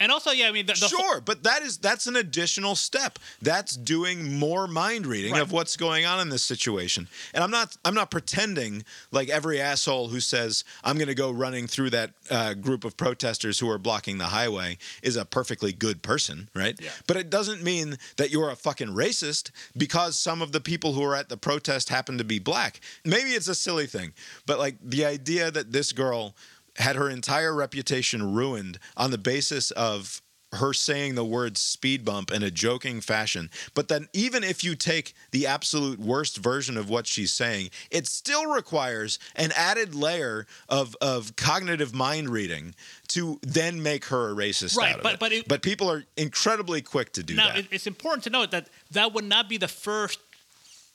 [0.00, 2.74] and also yeah i mean the, the whole- sure, but that is that's an additional
[2.74, 3.18] step.
[3.42, 5.42] That's doing more mind reading Right.
[5.42, 7.08] of what's going on in this situation.
[7.32, 11.30] And I'm not I'm not pretending like every asshole who says I'm going to go
[11.30, 15.72] running through that uh, group of protesters who are blocking the highway is a perfectly
[15.72, 16.78] good person, right?
[16.80, 16.90] Yeah.
[17.06, 21.02] But it doesn't mean that you're a fucking racist because some of the people who
[21.04, 22.80] are at the protest happen to be black.
[23.04, 24.12] Maybe it's a silly thing,
[24.46, 26.34] but like the idea that this girl
[26.76, 30.20] had her entire reputation ruined on the basis of
[30.52, 33.50] her saying the word speed bump in a joking fashion.
[33.74, 38.06] But then, even if you take the absolute worst version of what she's saying, it
[38.06, 42.76] still requires an added layer of, of cognitive mind reading
[43.08, 45.18] to then make her a racist Right, out of but- it.
[45.20, 47.56] but it- but people are incredibly quick to do now that.
[47.56, 50.20] Now, it's important to note that that would not be the first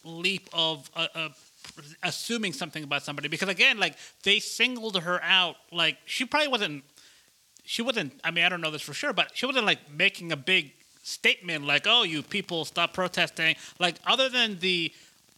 [0.06, 1.30] leap of uh, uh,
[2.04, 6.84] assuming something about somebody because again like they singled her out like she probably wasn't
[7.64, 10.32] she wasn't i mean i don't know this for sure but she wasn't like making
[10.32, 10.72] a big
[11.04, 14.92] statement like oh you people stop protesting like other than the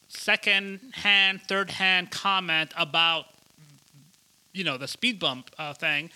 [0.07, 3.25] second hand third hand comment about
[4.53, 6.09] you know the speed bump uh, thing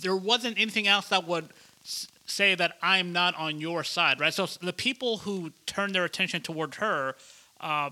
[0.00, 1.48] there wasn't anything else that would
[2.30, 4.32] say that I'm not on your side, right?
[4.32, 7.16] So the people who turned their attention toward her,
[7.60, 7.90] uh,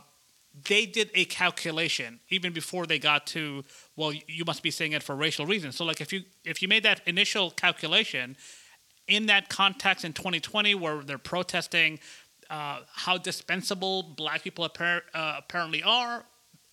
[0.65, 3.65] they did a calculation even before they got to
[3.97, 5.77] well, you must be saying it for racial reasons.
[5.77, 8.37] So like if you if you made that initial calculation
[9.07, 11.99] in that context in 2020 where they're protesting
[12.51, 16.25] uh, how dispensable black people appar- uh, apparently are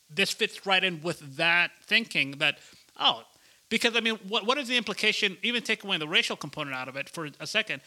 [0.10, 2.60] this fits right in with that thinking that
[2.98, 3.24] oh
[3.70, 6.88] because I mean what what is the implication even take away the racial component out
[6.88, 7.82] of it for a second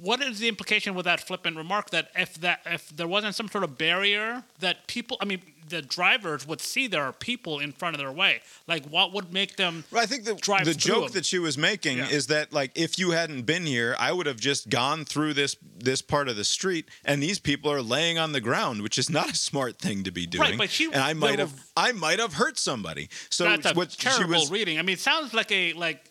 [0.00, 3.48] what is the implication with that flippant remark that if that if there wasn't some
[3.48, 7.70] sort of barrier that people I mean the drivers would see there are people in
[7.72, 10.74] front of their way like what would make them Well, I think the, drive the
[10.74, 11.12] joke them?
[11.14, 12.08] that she was making Yeah.
[12.08, 15.54] is that like if you hadn't been here, I would have just gone through this
[15.76, 19.08] this part of the street, and these people are laying on the ground, which is
[19.08, 20.42] not a smart thing to be doing.
[20.50, 23.08] Right, but she- and I might have were- I might have hurt somebody.
[23.30, 24.78] So that's a what she terrible was reading.
[24.80, 26.04] I mean, it sounds like a like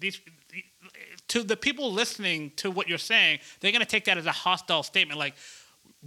[0.00, 0.20] these
[1.28, 3.40] to the people listening to what you're saying.
[3.60, 5.18] They're going to take that as a hostile statement.
[5.18, 5.34] Like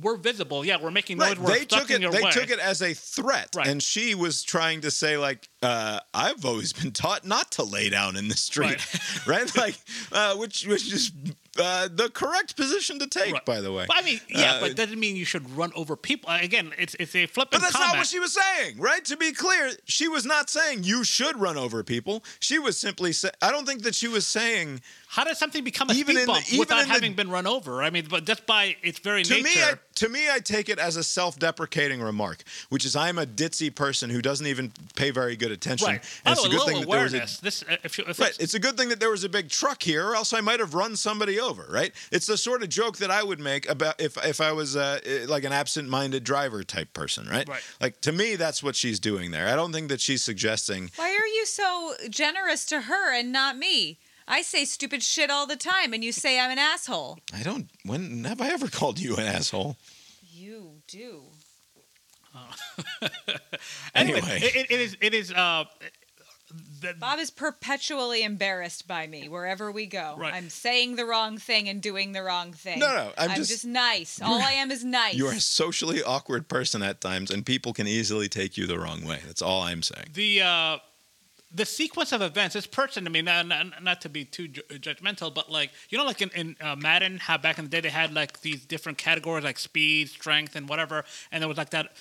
[0.02, 1.30] we're visible, yeah, we're making noise.
[1.32, 2.00] Right, We're they took it.
[2.00, 2.32] They way.
[2.32, 3.68] took it as a threat, Right.
[3.68, 7.90] and she was trying to say like, uh, "I've always been taught not to lay
[7.90, 8.80] down in the street,"
[9.28, 9.52] right?
[9.58, 9.76] Like,
[10.14, 11.12] uh, which which is
[11.60, 13.44] uh, the correct position to take, Right.
[13.46, 13.86] by the way.
[13.88, 16.30] But I mean, yeah, Uh, but doesn't mean you should run over people.
[16.30, 17.94] Uh, Again, it's it's a flippant But that's comment.
[17.94, 19.04] not what she was saying, right?
[19.06, 22.24] To be clear, she was not saying you should run over people.
[22.40, 24.80] She was simply saying, I don't think that she was saying,
[25.12, 27.14] How does something become a Even speed in the- bump even without in the- having
[27.16, 27.82] been run over?
[27.82, 29.44] I mean, but just by its very to nature.
[29.44, 33.26] me, I, to me, I take it as a self-deprecating remark, which is I'm a
[33.26, 35.88] ditzy person who doesn't even pay very good attention.
[35.88, 36.04] right.
[36.26, 37.38] And oh, it's a a good little thing that there was a awareness.
[37.38, 38.30] this, uh, if you, if Right.
[38.30, 40.42] it's, It's a good thing that there was a big truck here, or else I
[40.42, 41.66] might have run somebody over.
[41.70, 41.92] Right.
[42.12, 45.00] It's the sort of joke that I would make about if if I was uh,
[45.04, 47.28] eh, like an absent-minded driver type person.
[47.28, 47.50] Right.
[47.50, 47.62] Right.
[47.82, 49.48] Like to me, that's what she's doing there.
[49.48, 50.92] I don't think that she's suggesting.
[50.98, 53.98] Why are you so generous to her and not me?
[54.32, 57.18] I say stupid shit all the time, and you say I'm an asshole.
[57.34, 57.68] I don't.
[57.84, 59.76] When have I ever called you an asshole?
[60.32, 61.24] You do.
[63.02, 64.40] anyway, Anyway.
[64.44, 65.66] it, it is it is uh,
[66.82, 70.16] the, Bob is perpetually embarrassed by me wherever we go.
[70.18, 70.34] Right.
[70.34, 72.80] I'm saying the wrong thing and doing the wrong thing.
[72.80, 74.22] No, no, I'm just- just nice.
[74.22, 75.16] All I am is nice.
[75.16, 79.04] You're a socially awkward person at times, and people can easily take you the wrong
[79.04, 79.20] way.
[79.26, 80.08] That's all I'm saying.
[80.14, 80.78] the uh,
[81.52, 82.54] the sequence of events.
[82.54, 85.98] This person, I mean, not, not, not to be too ju- judgmental, but like you
[85.98, 88.66] know, like in, in uh, Madden, how back in the day they had like these
[88.66, 91.94] different categories like speed, strength, and whatever, and there was like that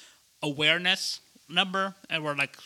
[0.42, 2.56] awareness number, and where like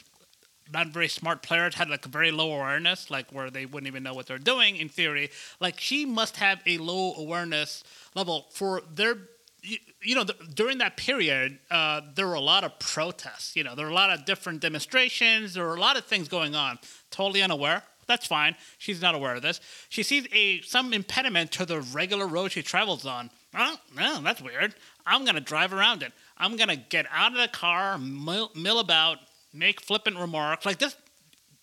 [0.72, 4.02] not very smart players had like a very low awareness, like where they wouldn't even
[4.02, 5.30] know what they're doing in theory.
[5.60, 7.84] Like she must have a low awareness
[8.14, 9.16] level for their.
[9.62, 13.54] You, you know, th- during that period, uh, there were a lot of protests.
[13.54, 15.54] You know, there were a lot of different demonstrations.
[15.54, 16.78] There were a lot of things going on.
[17.10, 17.84] Totally unaware.
[18.06, 18.56] That's fine.
[18.78, 19.60] She's not aware of this.
[19.88, 23.30] She sees a some impediment to the regular road she travels on.
[23.54, 24.74] Oh, no, that's weird.
[25.06, 26.12] I'm gonna drive around it.
[26.36, 29.18] I'm gonna get out of the car, mill, mill about,
[29.52, 30.96] make flippant remarks like this.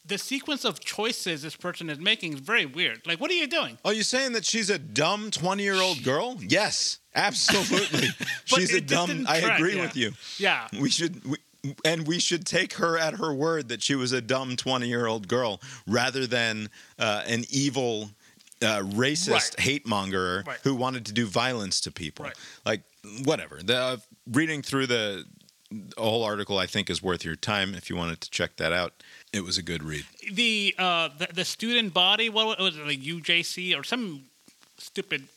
[0.06, 3.06] The sequence of choices this person is making is very weird.
[3.06, 3.78] Like, what are you doing?
[3.84, 6.38] Are you saying that she's a dumb 20 year old girl?
[6.40, 8.08] Yes, absolutely.
[8.46, 9.26] she's a dumb.
[9.28, 9.82] I agree yeah.
[9.82, 10.12] with you.
[10.38, 10.68] Yeah.
[10.80, 11.24] We should.
[11.26, 11.38] We,
[11.84, 15.08] and we should take her at her word that she was a dumb 20 year
[15.08, 18.12] old girl rather than uh, an evil,
[18.62, 19.60] uh, racist Right.
[19.60, 20.58] hate monger Right.
[20.64, 22.26] who wanted to do violence to people.
[22.26, 22.36] Right.
[22.66, 22.82] Like,
[23.26, 23.60] whatever.
[23.62, 23.98] The, uh,
[24.32, 25.26] reading through the
[25.98, 28.94] whole article, I think, is worth your time if you wanted to check that out.
[29.34, 30.06] It was a good read.
[30.32, 34.24] the uh the, the student body what was it like UJC or some
[34.78, 35.28] stupid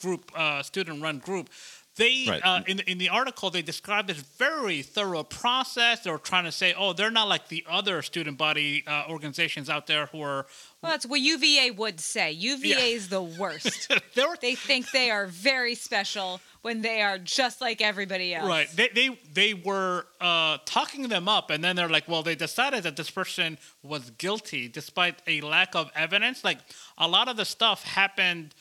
[0.00, 1.48] group uh student run group
[1.96, 2.42] they Right.
[2.44, 6.44] uh, in the, in the article they describe this very thorough process they were trying
[6.44, 10.20] to say oh they're not like the other student body uh, organizations out there who
[10.20, 10.46] are
[10.82, 12.30] well, that's what UVA would say.
[12.30, 12.94] UVA Yeah.
[12.96, 13.90] is the worst.
[14.14, 18.46] they were they think they are very special when they are just like everybody else.
[18.46, 18.68] Right.
[18.76, 22.84] They they they were uh, talking them up, and then they're like, well, they decided
[22.84, 26.44] that this person was guilty despite a lack of evidence.
[26.44, 26.58] Like
[26.98, 28.54] a lot of the stuff happened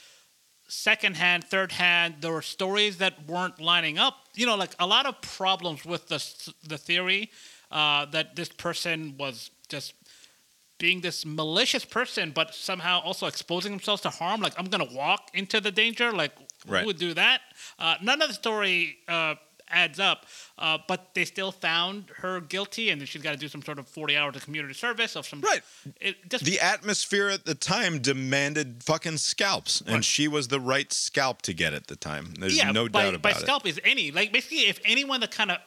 [0.68, 2.16] secondhand, third hand.
[2.22, 4.16] There were stories that weren't lining up.
[4.36, 6.24] You know, like a lot of problems with the
[6.68, 7.32] the theory
[7.72, 9.94] uh, that this person was just
[10.78, 14.42] being this malicious person, but somehow also exposing themselves to harm.
[14.42, 16.12] Like I'm gonna walk into the danger.
[16.12, 16.32] Like
[16.68, 16.80] Right.
[16.80, 17.42] who would do that?
[17.78, 19.36] Uh, none of the story uh,
[19.70, 20.26] adds up.
[20.58, 23.80] Uh, but they still found her guilty, and then she's got to do some sort
[23.80, 25.42] of 40 hours of community service of some.
[25.42, 25.62] Right.
[26.00, 30.92] It just The atmosphere at the time demanded fucking scalps, and she was the right
[30.92, 32.34] scalp to get at the time.
[32.40, 33.46] There's yeah, no by, doubt by about it.
[33.46, 35.58] scalp is any like basically if anyone that kind of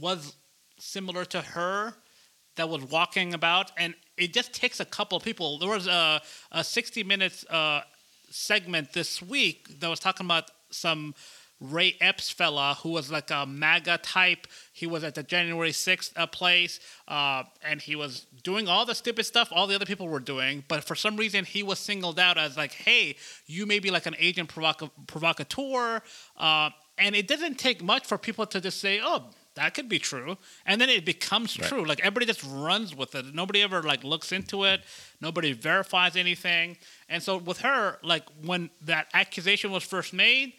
[0.00, 0.36] was
[0.78, 1.94] similar to her
[2.56, 5.58] that was walking about, and it just takes a couple of people.
[5.58, 6.20] There was a
[6.52, 7.82] a 60 minutes uh,
[8.30, 11.14] segment this week that was talking about some
[11.60, 14.46] Ray Epps fella who was like a MAGA type.
[14.72, 16.78] He was at the January 6th uh, place,
[17.08, 20.64] uh, and he was doing all the stupid stuff all the other people were doing.
[20.68, 23.16] But for some reason, he was singled out as like, hey,
[23.46, 26.02] you may be like an agent provoca- provocateur.
[26.36, 29.24] Uh, and it doesn't take much for people to just say, oh,
[29.54, 31.68] that could be true, and then it becomes Right.
[31.68, 31.84] true.
[31.84, 33.34] Like everybody just runs with it.
[33.34, 34.82] Nobody ever like looks into it.
[35.20, 36.76] Nobody verifies anything.
[37.08, 40.52] And so with her, like when that accusation was first made,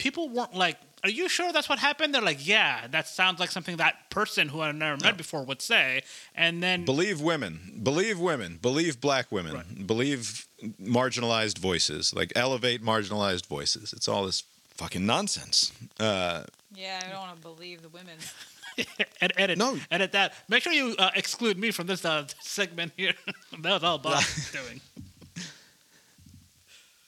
[0.00, 3.50] people weren't like, "Are you sure that's what happened?" They're like, "Yeah, that sounds like
[3.52, 6.02] something that person who I've never met before would say."
[6.34, 7.80] And then Believe women.
[7.82, 8.58] Believe women.
[8.60, 9.54] Believe black women.
[9.54, 9.86] Right.
[9.86, 10.46] Believe
[10.82, 12.12] marginalized voices.
[12.14, 13.92] Like elevate marginalized voices.
[13.92, 14.42] It's all this
[14.74, 15.72] fucking nonsense.
[16.00, 16.42] Uh,
[16.74, 18.16] Yeah, I don't want to believe the women.
[19.20, 19.76] Ed- edit, No.
[19.90, 20.32] edit that.
[20.48, 23.12] Make sure you uh, exclude me from this uh, segment here.
[23.62, 24.22] that was all Bob
[24.52, 24.80] doing.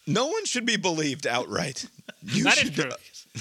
[0.07, 1.87] No one should be believed outright.
[2.25, 2.91] You That is should- true.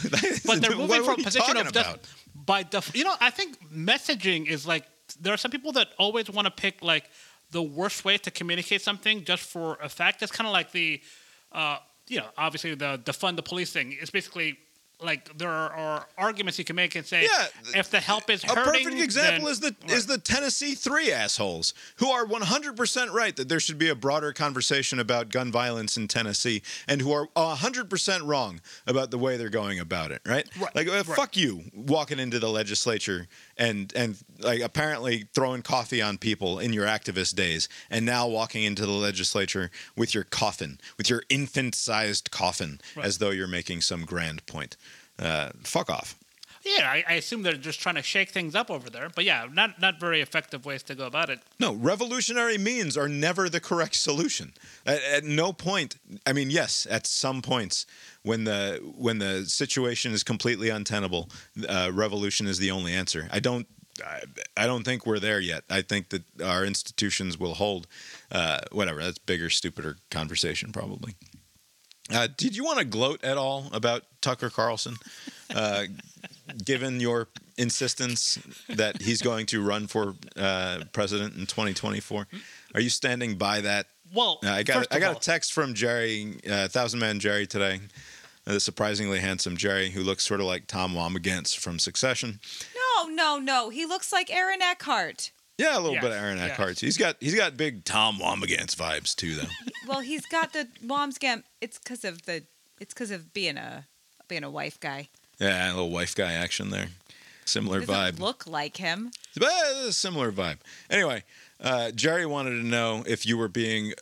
[0.10, 2.00] That- But they're moving from a position of about?
[2.34, 4.86] by def- you know I think messaging is like
[5.20, 7.06] there are some people that always want to pick like
[7.52, 10.20] the worst way to communicate something just for a fact.
[10.22, 11.02] That's kind of like the
[11.52, 11.78] uh,
[12.08, 13.96] you know obviously the defund the police thing.
[14.02, 14.58] It's basically
[15.02, 17.48] like there are, arguments you can make and say Yeah,
[17.80, 19.92] if the help is hurting, A perfect example then- is the Right.
[19.92, 24.32] is the Tennessee three assholes who are 100% right that there should be a broader
[24.34, 29.50] conversation about gun violence in Tennessee and who are 100% wrong about the way they're
[29.50, 30.48] going about it, right?
[30.60, 31.06] Right, Like uh, right.
[31.06, 33.28] fuck you walking into the legislature
[33.62, 38.64] and and like apparently throwing coffee on people in your activist days and now walking
[38.64, 43.06] into the legislature with your coffin, with your infant-sized coffin Right.
[43.06, 44.76] as though you're making some grand point.
[45.20, 46.16] Uh, fuck off.
[46.64, 49.10] Yeah, I, I assume they're just trying to shake things up over there.
[49.14, 51.40] But yeah, not not very effective ways to go about it.
[51.60, 54.54] No, revolutionary means are never the correct solution.
[54.86, 57.86] At, at no point, I mean, yes, at some points
[58.24, 61.30] when the when the situation is completely untenable,
[61.68, 63.28] uh, revolution is the only answer.
[63.32, 63.68] I don't.
[64.06, 64.22] I,
[64.56, 65.64] I don't think we're there yet.
[65.70, 67.88] I think that our institutions will hold.
[68.32, 69.04] Uh, whatever.
[69.04, 71.16] That's bigger, stupider conversation, probably.
[72.14, 74.96] Uh, did you want to gloat at all about Tucker Carlson,
[75.56, 75.86] uh,
[76.64, 77.28] given your
[77.58, 78.38] insistence
[78.70, 82.28] that he's going to run for uh, president in 2024?
[82.76, 83.88] Are you standing by that?
[84.14, 87.20] Well, Uh, I got first I got all- a text from Jerry, uh, Thousand Man
[87.20, 87.80] Jerry today.
[88.46, 92.40] Uh, the surprisingly handsome Jerry, who looks sort of like Tom Wambsgans from Succession.
[92.76, 93.70] No, no, no.
[93.70, 95.32] He looks like Aaron Eckhart.
[95.62, 96.52] Yeah, a little Yes, bit of Aaron yes.
[96.52, 96.80] Eckhart.
[96.80, 99.48] He's got he's got big Tom Wambsgans vibes too, though.
[99.88, 101.44] Well, he's got the Wambsgans.
[101.60, 102.44] It's because of the.
[102.80, 103.88] It's because of being a
[104.28, 105.10] being a wife guy.
[105.40, 106.88] yeah, a little wife guy action there.
[107.46, 108.20] Similar doesn't vibe.
[108.20, 109.12] look like him.
[109.36, 110.60] But it's a similar vibe.
[110.90, 111.24] Anyway,
[111.60, 113.94] uh, Jerry wanted to know if you were being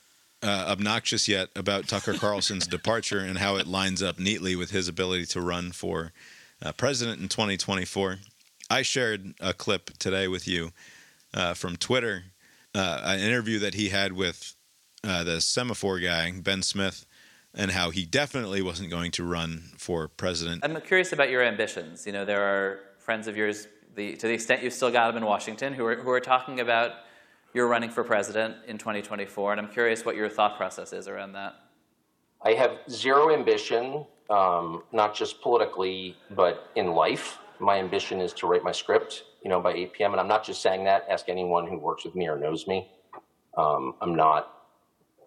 [0.43, 4.87] uh, obnoxious yet about Tucker Carlson's departure and how it lines up neatly with his
[4.87, 6.11] ability to run for
[6.61, 8.17] uh, president in 2024.
[8.69, 10.71] I shared a clip today with you
[11.33, 12.23] uh, from Twitter,
[12.75, 14.55] uh, an interview that he had with
[15.03, 17.05] uh, the Semafor guy, Ben Smith,
[17.53, 20.63] and how he definitely wasn't going to run for president.
[20.63, 22.05] I'm curious about your ambitions.
[22.05, 25.17] You know, there are friends of yours, the, to the extent you've still got them
[25.17, 26.91] in Washington, who are, who are talking about
[27.53, 31.33] you're running for president in 2024, and I'm curious what your thought process is around
[31.33, 31.55] that.
[32.43, 37.39] I have zero ambition, um, not just politically, but in life.
[37.59, 40.11] My ambition is to write my script, you know, by 8 p.m.
[40.11, 41.05] And I'm not just saying that.
[41.09, 42.89] Ask anyone who works with me or knows me.
[43.57, 44.53] Um, I'm not.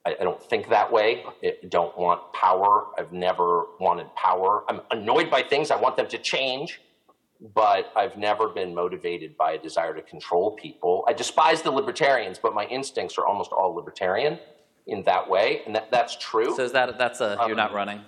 [0.05, 1.24] I, I don't think that way.
[1.44, 2.86] I don't want power.
[2.98, 4.64] I've never wanted power.
[4.68, 5.70] I'm annoyed by things.
[5.70, 6.80] I want them to change,
[7.55, 11.05] but I've never been motivated by a desire to control people.
[11.09, 14.39] I despise the libertarians, but my instincts are almost all libertarian
[14.89, 16.56] in that way, and that, that's true.
[16.56, 17.98] So is that that's a you're not Um, running?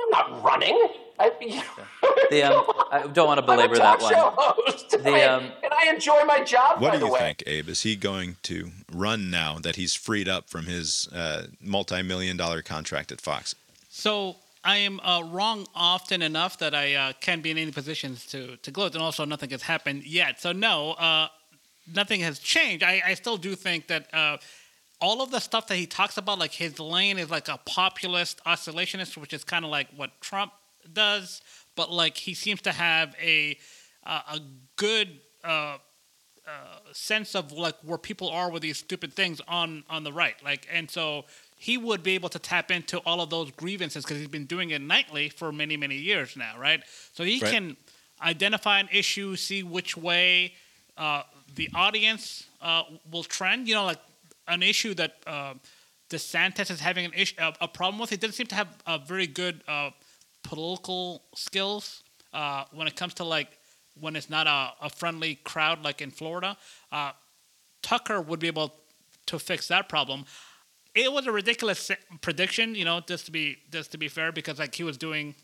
[0.00, 0.88] I'm not running.
[1.22, 1.64] I,
[2.30, 4.56] The, um, I don't want to belabor I'm a that talk one.
[4.66, 4.90] host.
[4.90, 6.80] The, I- um, and I enjoy my job.
[6.80, 7.18] What by do the you way.
[7.20, 7.68] think, Abe?
[7.68, 12.62] Is he going to run now that he's freed up from his uh, multi-million dollar
[12.62, 13.54] contract at Fox?
[13.90, 18.24] So I am uh, wrong often enough that I uh, can be in any positions
[18.26, 20.40] to to gloat, and also nothing has happened yet.
[20.40, 21.28] So no, uh,
[21.92, 22.82] nothing has changed.
[22.82, 24.38] I, I still do think that uh,
[25.00, 28.40] all of the stuff that he talks about, like his lane, is like a populist
[28.46, 30.52] isolationist, which is kind of like what Trump
[30.92, 31.42] does,
[31.76, 33.58] but like he seems to have a
[34.04, 34.40] uh, a
[34.76, 35.20] good.
[35.44, 35.78] Uh,
[36.44, 40.34] uh, sense of like where people are with these stupid things on on the right
[40.42, 41.24] like and so
[41.56, 44.70] he would be able to tap into all of those grievances because he's been doing
[44.70, 46.82] it nightly for many many years now right
[47.12, 47.52] so he Right.
[47.52, 47.76] can
[48.22, 50.52] identify an issue see which way
[50.98, 51.22] uh,
[51.54, 52.82] the audience uh,
[53.12, 54.00] will trend you know like
[54.48, 55.54] an issue that uh,
[56.10, 58.98] DeSantis is having an issue a, a problem with he doesn't seem to have a
[58.98, 59.90] very good uh,
[60.42, 62.02] political skills
[62.32, 63.48] uh, when it comes to like
[64.00, 66.56] when it's not a, a friendly crowd like in Florida.
[66.90, 67.12] Uh,
[67.82, 68.72] Tucker would be able
[69.26, 70.24] to fix that problem.
[70.94, 71.90] It was a ridiculous
[72.20, 75.34] prediction, you know, just to be just to be fair, because like he was doing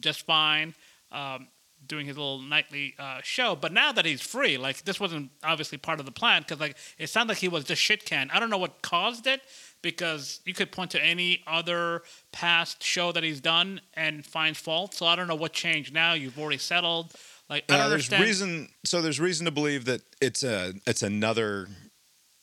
[0.00, 0.74] just fine.
[1.12, 1.48] Um,
[1.86, 3.54] doing his little nightly uh, show.
[3.56, 6.76] But now that he's free, like this wasn't obviously part of the plan because like
[6.98, 8.30] it sounded like he was just shit canned.
[8.32, 9.40] I don't know what caused it
[9.82, 12.02] because you could point to any other
[12.32, 14.94] past show that he's done and find fault.
[14.94, 16.14] So I don't know what changed now.
[16.14, 17.12] You've already settled.
[17.50, 18.22] Like I Uh, there's understand.
[18.22, 18.68] reason.
[18.84, 21.68] So there's reason to believe that it's a it's another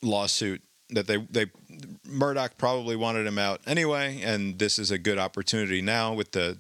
[0.01, 1.47] lawsuit that they they
[2.05, 6.57] Murdoch probably wanted him out anyway, and this is a good opportunity now with the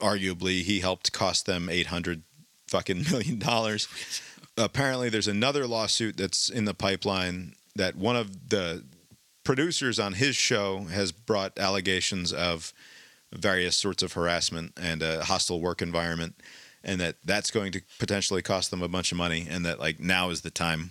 [0.00, 2.22] arguably he helped cost them eight hundred
[2.68, 3.88] fucking million dollars.
[4.56, 8.84] Apparently, there's another lawsuit that's in the pipeline that one of the
[9.44, 12.72] producers on his show has brought allegations of
[13.32, 16.34] various sorts of harassment and a hostile work environment
[16.82, 20.00] and that that's going to potentially cost them a bunch of money and that like
[20.00, 20.90] now is the time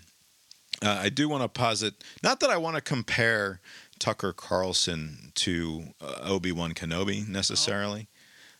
[0.83, 3.59] uh, i do want to posit not that i want to compare
[3.99, 8.07] tucker carlson to uh, obi-wan kenobi necessarily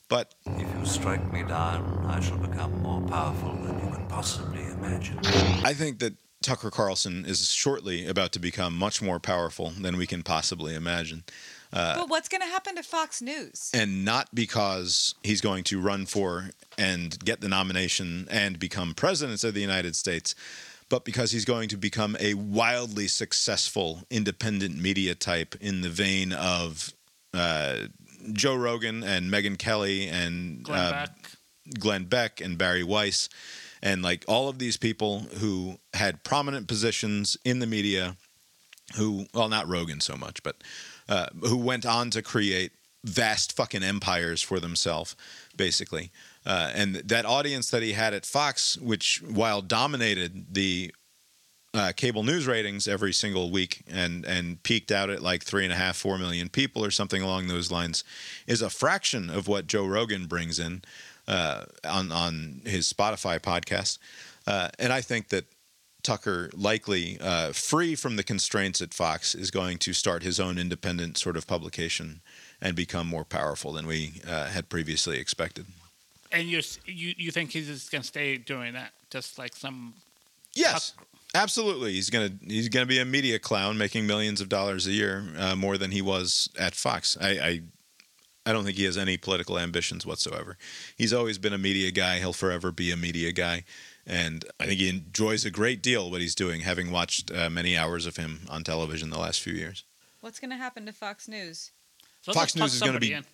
[0.10, 4.64] but If you strike me down, I shall become more powerful than you can possibly
[4.64, 5.18] imagine.
[5.64, 10.08] i think that tucker carlson is shortly about to become much more powerful than we
[10.08, 11.24] can possibly imagine
[11.72, 13.70] but what's going to happen to Fox News?
[13.76, 16.50] and not because he's going to run for
[16.80, 20.34] and get the nomination and become president of the United States,
[20.90, 26.34] but because he's going to become a wildly successful independent media type in the vein
[26.34, 26.92] of
[27.36, 27.76] uh,
[28.34, 31.32] Joe Rogan and Megyn Kelly and Glenn uh, Beck.
[31.80, 33.30] Glenn Beck and Bari Weiss,
[33.82, 38.16] and like all of these people who had prominent positions in the media,
[38.96, 40.58] who, well, not Rogan so much, but
[41.08, 42.72] uh, who went on to create
[43.04, 45.16] vast fucking empires for themselves,
[45.56, 46.12] basically.
[46.46, 50.94] Uh, and that audience that he had at Fox, which while dominated the
[51.74, 55.74] uh, cable news ratings every single week and and peaked out at like three and
[55.74, 58.04] a half, four million people or something along those lines,
[58.48, 60.82] is a fraction of what Joe Rogan brings in
[61.28, 64.00] uh, on on his Spotify podcast.
[64.48, 65.46] Uh, and I think that
[66.02, 70.58] Tucker, likely uh, free from the constraints at Fox, is going to start his own
[70.58, 72.22] independent sort of publication
[72.62, 75.68] and become more powerful than we uh, had previously expected.
[76.32, 79.94] And you're, you you think he's just gonna stay doing that, just like some
[80.56, 80.94] Yes,
[81.36, 81.94] absolutely.
[81.94, 85.56] He's gonna he's gonna be a media clown, making millions of dollars a year, uh,
[85.56, 87.18] more than he was at Fox.
[87.20, 87.62] I, I
[88.46, 90.58] I don't think he has any political ambitions whatsoever.
[90.98, 92.20] He's always been a media guy.
[92.20, 93.64] He'll forever be a media guy,
[94.08, 97.78] and I think he enjoys a great deal what he's doing, having watched uh, many
[97.78, 99.84] hours of him on television the last few years.
[100.22, 101.72] What's going to happen to Fox News?
[102.22, 103.26] so Fox News is gonna be in.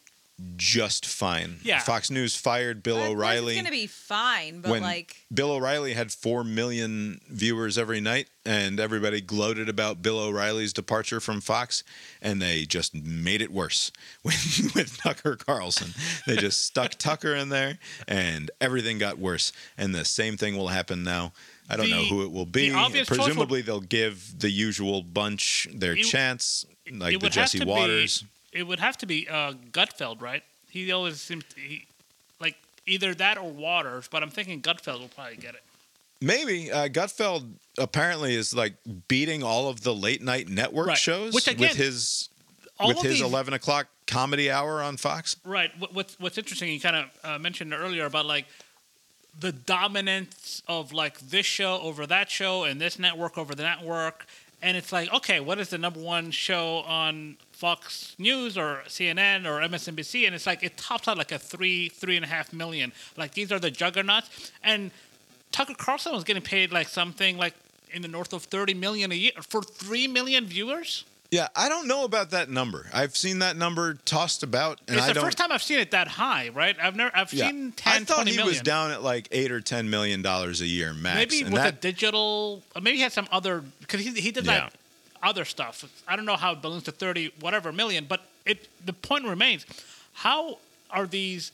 [0.57, 1.57] Just fine.
[1.63, 1.79] Yeah.
[1.79, 3.53] Fox News fired Bill O'Reilly.
[3.53, 8.01] It's going to be fine, but when like Bill O'Reilly had four million viewers every
[8.01, 11.83] night, and everybody gloated about Bill O'Reilly's departure from Fox,
[12.21, 13.93] and they just made it worse
[14.23, 15.91] with, with Tucker Carlson.
[16.27, 19.53] They just stuck Tucker in there, and everything got worse.
[19.77, 21.31] And the same thing will happen now.
[21.69, 22.69] I don't know who it will be.
[22.69, 27.19] the obvious choice would- Presumably, they'll give the usual bunch their It- chance, like it
[27.21, 28.21] the would have Jesse to Watters.
[28.21, 30.41] Be, it would have to be uh, Gutfeld, right?
[30.69, 31.85] He always seems to, he,
[32.39, 32.55] like
[32.87, 35.61] either that or Watters, but I'm thinking Gutfeld will probably get it.
[36.21, 37.45] Maybe uh, Gutfeld
[37.77, 38.73] apparently is like
[39.07, 40.97] beating all of the late night network Right.
[40.97, 42.29] shows Which, again, with his
[42.79, 45.35] all with his these- eleven o'clock comedy hour on Fox.
[45.45, 45.71] Right.
[45.91, 46.71] What's what's interesting?
[46.71, 48.45] You kind of uh, mentioned earlier about like
[49.39, 54.25] the dominance of like this show over that show and this network over the network,
[54.65, 59.45] and it's like, okay, what is the number one show on Fox News or CNN
[59.45, 60.25] or MSNBC?
[60.25, 62.91] And it's like it tops out like a three, three and a half million.
[63.15, 64.89] Like these are the juggernauts, and
[65.51, 67.53] Tucker Carlson was getting paid like something like
[67.91, 71.05] in the north of thirty million a year for three million viewers.
[71.35, 72.87] Yeah, I don't know about that number.
[72.93, 75.23] I've seen that number tossed about, and it's I the don't.
[75.25, 76.77] first time I've seen it that high, right?
[76.81, 77.49] I've never, I've yeah.
[77.49, 78.53] seen 10, I thought 20 he million.
[78.53, 81.17] was down at like eight or ten million dollars a year max.
[81.17, 84.45] Maybe and with that, a digital, maybe he had some other because he he did
[84.45, 84.61] Yeah.
[84.61, 84.73] that
[85.21, 85.83] other stuff.
[86.07, 89.65] I don't know how it balloons to thirty whatever million, but it the point remains:
[90.13, 90.59] how
[90.89, 91.51] are these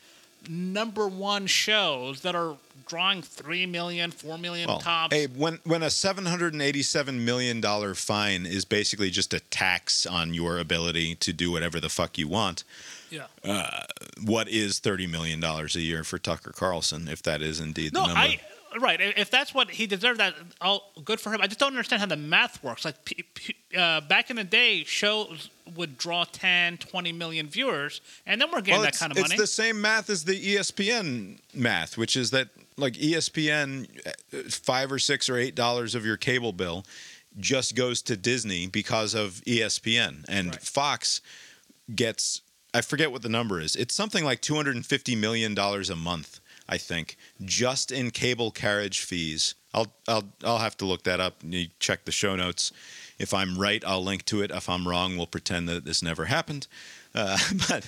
[0.50, 2.58] number one shows that are
[2.88, 5.16] drawing three million, four million well, tops?
[5.16, 9.40] hey, when when a seven hundred and eighty-seven million dollar fine is basically just a
[9.40, 12.64] tax on your ability to do whatever the fuck you want,
[13.10, 13.26] yeah.
[13.44, 13.84] Uh,
[14.24, 18.02] what is thirty million dollars a year for Tucker Carlson if that is indeed No,
[18.02, 18.20] the number?
[18.22, 18.40] I
[18.80, 18.99] right.
[19.02, 21.41] If that's what he deserved, that all good for him.
[21.41, 22.85] I just don't understand how the math works.
[22.85, 22.95] Like
[23.77, 28.61] uh, back in the day, shows would draw 10, 20 million viewers, and then we're
[28.61, 29.34] getting well, that kind of money.
[29.34, 34.91] it's the same math as the ESPN math, which is that like ESPN, uh, five
[34.91, 36.85] or six or eight dollars of your cable bill
[37.39, 40.61] just goes to Disney because of ESPN, and Right.
[40.61, 41.22] Fox
[41.95, 42.41] gets
[42.73, 43.76] I forget what the number is.
[43.76, 46.41] It's something like two hundred and fifty million dollars a month.
[46.72, 49.56] I think, just in cable carriage fees.
[49.73, 51.35] I'll I'll I'll have to look that up.
[51.43, 52.72] You check the show notes.
[53.19, 54.52] If I'm right, I'll link to it.
[54.52, 56.68] If I'm wrong, we'll pretend that this never happened.
[57.14, 57.38] Uh,
[57.68, 57.84] but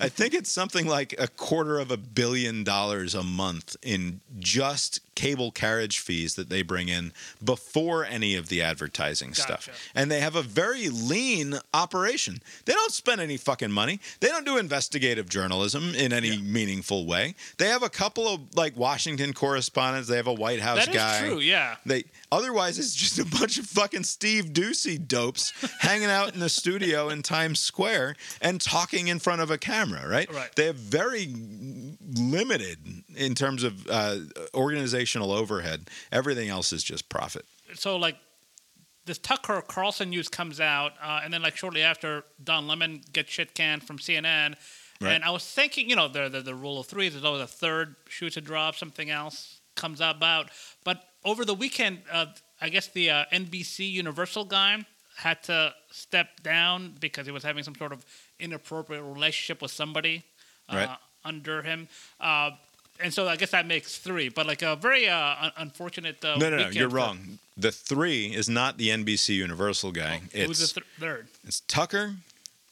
[0.00, 5.00] I think it's something like a quarter of a billion dollars a month in just
[5.20, 7.12] cable carriage fees that they bring in
[7.44, 9.68] before any of the advertising stuff.
[9.94, 12.38] And they have a very lean operation.
[12.64, 14.00] They don't spend any fucking money.
[14.20, 17.34] They don't do investigative journalism in any meaningful way.
[17.58, 20.08] They have a couple of like Washington correspondents.
[20.08, 20.92] They have a White House guy.
[20.92, 21.28] That is guy.
[21.28, 21.76] true, yeah.
[21.84, 26.48] They otherwise it's just a bunch of fucking Steve Doocy dopes hanging out in the
[26.48, 30.32] studio in Times Square and talking in front of a camera, right?
[30.32, 30.50] Right.
[30.56, 31.28] They have very
[32.16, 32.78] limited
[33.16, 34.16] in terms of uh,
[35.16, 35.88] organizational overhead.
[36.12, 37.44] Everything else is just profit.
[37.74, 38.16] so like
[39.06, 43.30] this Tucker Carlson news comes out, uh, and then like shortly after, Don Lemon gets
[43.30, 44.54] shit canned from CNN.
[45.00, 45.12] Right.
[45.14, 47.08] And I was thinking, you know, the, the the rule of three.
[47.08, 48.76] There's always a third shoe to drop.
[48.76, 50.50] Something else comes about.
[50.84, 52.26] But over the weekend, uh,
[52.60, 54.84] I guess the uh, NBC Universal guy
[55.16, 58.04] had to step down because he was having some sort of
[58.38, 60.22] inappropriate relationship with somebody
[60.68, 60.98] uh, Right.
[61.24, 61.88] under him.
[63.02, 66.24] And so I guess that makes three, but like a very uh, un- unfortunate.
[66.24, 67.38] Uh, No, no, no, you're for- wrong.
[67.56, 70.22] The three is not the NBC Universal guy.
[70.46, 71.28] Was it's the th- third?
[71.46, 72.14] it's Tucker,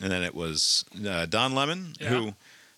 [0.01, 2.09] and then it was uh, Don Lemon, Yeah.
[2.09, 2.35] who,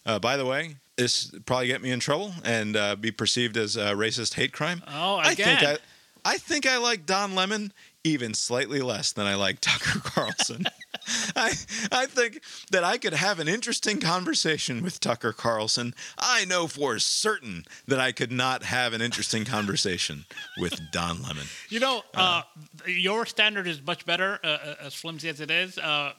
[0.06, 3.76] uh, by the way, this probably get me in trouble and uh, be perceived as
[3.76, 4.82] a racist hate crime.
[4.88, 5.76] Oh, I think again.
[6.24, 7.72] I, I think I like Don Lemon
[8.04, 10.66] even slightly less than I like Tucker Carlson.
[11.36, 11.52] I
[11.92, 15.94] I think that I could have an interesting conversation with Tucker Carlson.
[16.18, 20.24] I know for certain that I could not have an interesting conversation
[20.58, 21.46] with Don Lemon.
[21.68, 22.42] You know, uh,
[22.86, 26.12] your standard is much better, uh, uh, as flimsy as it is, uh,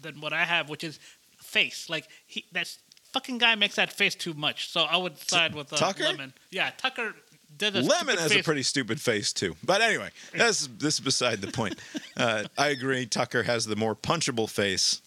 [0.00, 0.98] than what I have, which is
[1.38, 1.88] face.
[1.88, 2.74] Like he, that
[3.12, 4.68] fucking guy makes that face too much.
[4.70, 6.04] So I would side with uh, Tucker?
[6.04, 6.32] Lemon.
[6.50, 7.14] Yeah, Tucker
[7.60, 9.56] Lemon has a pretty stupid face too.
[9.64, 11.78] But anyway, that's this is beside the point.
[12.16, 13.06] Uh, I agree.
[13.06, 15.02] Tucker has the more punchable face,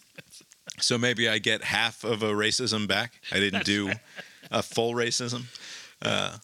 [0.80, 3.20] so maybe I get half of a racism back.
[3.32, 3.92] I didn't do
[4.50, 5.44] a full racism.
[6.02, 6.38] Uh,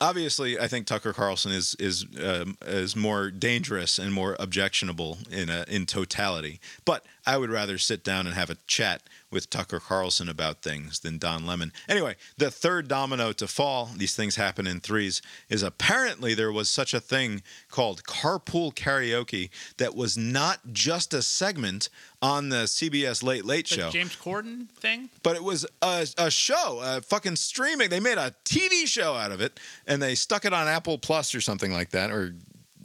[0.00, 5.50] obviously, I think Tucker Carlson is is um, is more dangerous and more objectionable in
[5.50, 6.60] a, in totality.
[6.84, 11.00] But I would rather sit down and have a chat with Tucker Carlson about things
[11.00, 11.72] than Don Lemon.
[11.88, 16.68] Anyway, the third domino to fall, these things happen in threes, is apparently there was
[16.70, 21.88] such a thing called carpool karaoke that was not just a segment
[22.22, 25.10] on the CBS Late Late The Show James Corden thing.
[25.24, 27.90] but it was a, a show, a fucking streaming.
[27.90, 31.34] They made a TV show out of it, and they stuck it on Apple Plus
[31.34, 32.34] or something like that, or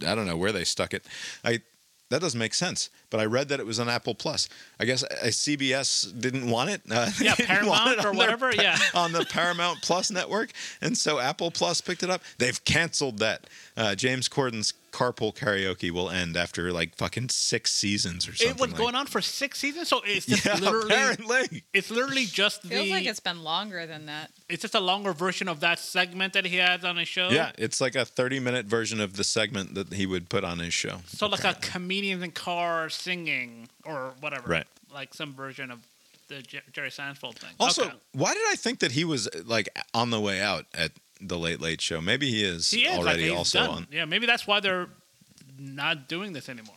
[0.05, 1.05] I don't know where they stuck it.
[1.45, 1.61] I
[2.11, 2.89] that doesn't make sense.
[3.09, 4.47] But I read that it was on Apple Plus.
[4.79, 6.81] I guess uh, CBS didn't want it.
[6.91, 8.77] Uh, Yeah, Paramount it or on their whatever, yeah.
[8.93, 10.51] on the Paramount Plus network,
[10.81, 12.21] and so Apple Plus picked it up.
[12.37, 13.47] They've canceled that.
[13.77, 18.55] Uh, James Corden's Carpool Karaoke will end after like fucking six seasons or something.
[18.55, 20.85] It was like- going on for six seasons, so it's just Yeah, literally.
[20.93, 21.63] apparently.
[21.73, 22.91] It's literally just Feels the.
[22.91, 24.31] like it's been longer than that.
[24.49, 27.29] it's just a longer version of that segment that he has on his show.
[27.29, 30.59] Yeah, it's like a 30 minute version of the segment that he would put on
[30.59, 30.97] his show.
[31.07, 34.49] So like a comedian in car singing or whatever.
[34.49, 34.67] Right.
[34.93, 35.79] Like some version of
[36.27, 36.41] the
[36.73, 37.51] Jerry Seinfeld thing.
[37.59, 37.95] Also, Okay.
[38.13, 40.91] why did I think that he was like on the way out at
[41.21, 42.01] the Late Late Show?
[42.01, 43.69] Maybe he is, he is already like, also done.
[43.69, 43.87] on.
[43.91, 44.87] Yeah, maybe that's why they're
[45.59, 46.75] not doing this anymore.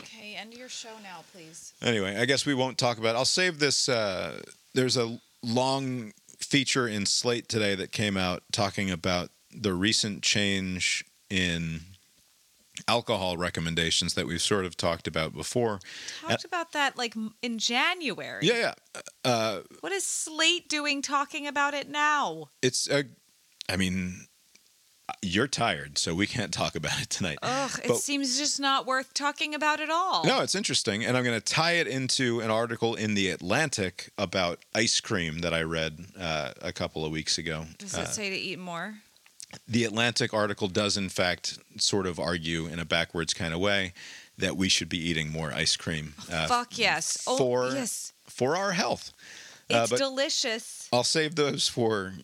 [0.00, 1.72] Okay, end your show now, please.
[1.80, 3.14] Anyway, I guess we won't talk about.
[3.14, 3.18] It.
[3.18, 3.88] I'll save this.
[3.88, 4.42] Uh,
[4.74, 11.02] there's a long feature in Slate today that came out talking about the recent change
[11.30, 11.80] in
[12.88, 15.80] alcohol recommendations that we've sort of talked about before.
[16.22, 18.40] Talked about that like in January.
[18.42, 19.00] Yeah, yeah.
[19.24, 22.50] Uh, What is Slate doing talking about it now?
[22.62, 23.04] it's a.
[23.70, 24.26] I mean,
[25.22, 27.38] you're tired, so we can't talk about it tonight.
[27.42, 30.24] Ugh, it seems just not worth talking about at all.
[30.24, 34.10] No, it's interesting, and I'm going to tie it into an article in the Atlantic
[34.16, 37.66] about ice cream that I read uh, a couple of weeks ago.
[37.78, 38.94] Does Uh, it say to eat more?
[39.66, 43.92] the Atlantic article does, in fact, sort of argue in a backwards kind of way
[44.38, 47.24] that we should be eating more ice cream uh, Fuck yes.
[47.26, 48.12] Oh, for yes.
[48.28, 49.12] for our health.
[49.68, 50.88] Uh, It's but delicious.
[50.92, 52.14] I'll save those for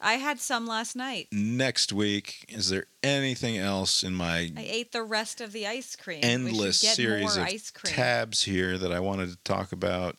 [0.00, 1.28] I had some last night.
[1.32, 2.44] next week.
[2.48, 6.20] Is there anything else in my I ate the rest of the ice cream.
[6.22, 7.94] endless we should get series of ice cream.
[7.94, 10.16] tabs here that I wanted to talk about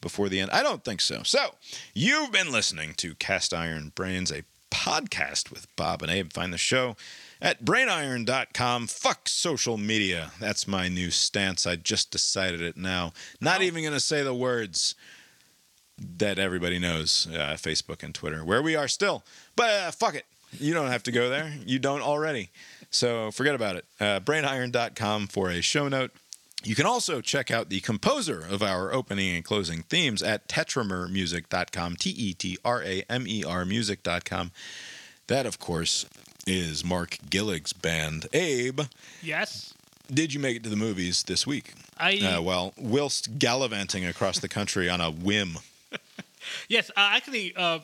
[0.00, 0.50] before the end?
[0.50, 1.22] I don't think so.
[1.22, 1.54] So,
[1.94, 6.32] you've been listening to Cast Iron Brains, a podcast with Bob and Abe.
[6.32, 6.96] Find the show
[7.40, 8.88] at brainiron.com.
[8.88, 10.32] Fuck social media.
[10.40, 11.66] That's my new stance.
[11.66, 13.12] I just decided it now.
[13.40, 13.64] Not oh.
[13.64, 14.96] even going to say the words
[15.98, 19.22] that everybody knows uh, Facebook and Twitter, where we are still
[19.56, 20.26] But uh, fuck it.
[20.58, 21.52] You don't have to go there.
[21.66, 22.50] You don't already.
[22.90, 23.84] So forget about it.
[24.00, 26.12] Uh, brainiron.com for a show note.
[26.62, 31.96] You can also check out the composer of our opening and closing themes at tetramermusic.com,
[31.96, 34.50] T E T R A M E R music.com.
[35.26, 36.06] That, of course,
[36.46, 38.26] is Mark Gillig's band.
[38.32, 38.82] Abe,
[39.22, 39.74] Yes.
[40.12, 41.74] did you make it to the movies this week?
[41.98, 45.58] I Uh, well, whilst gallivanting across the country on a whim.
[46.68, 47.80] Yes, uh, actually, uh,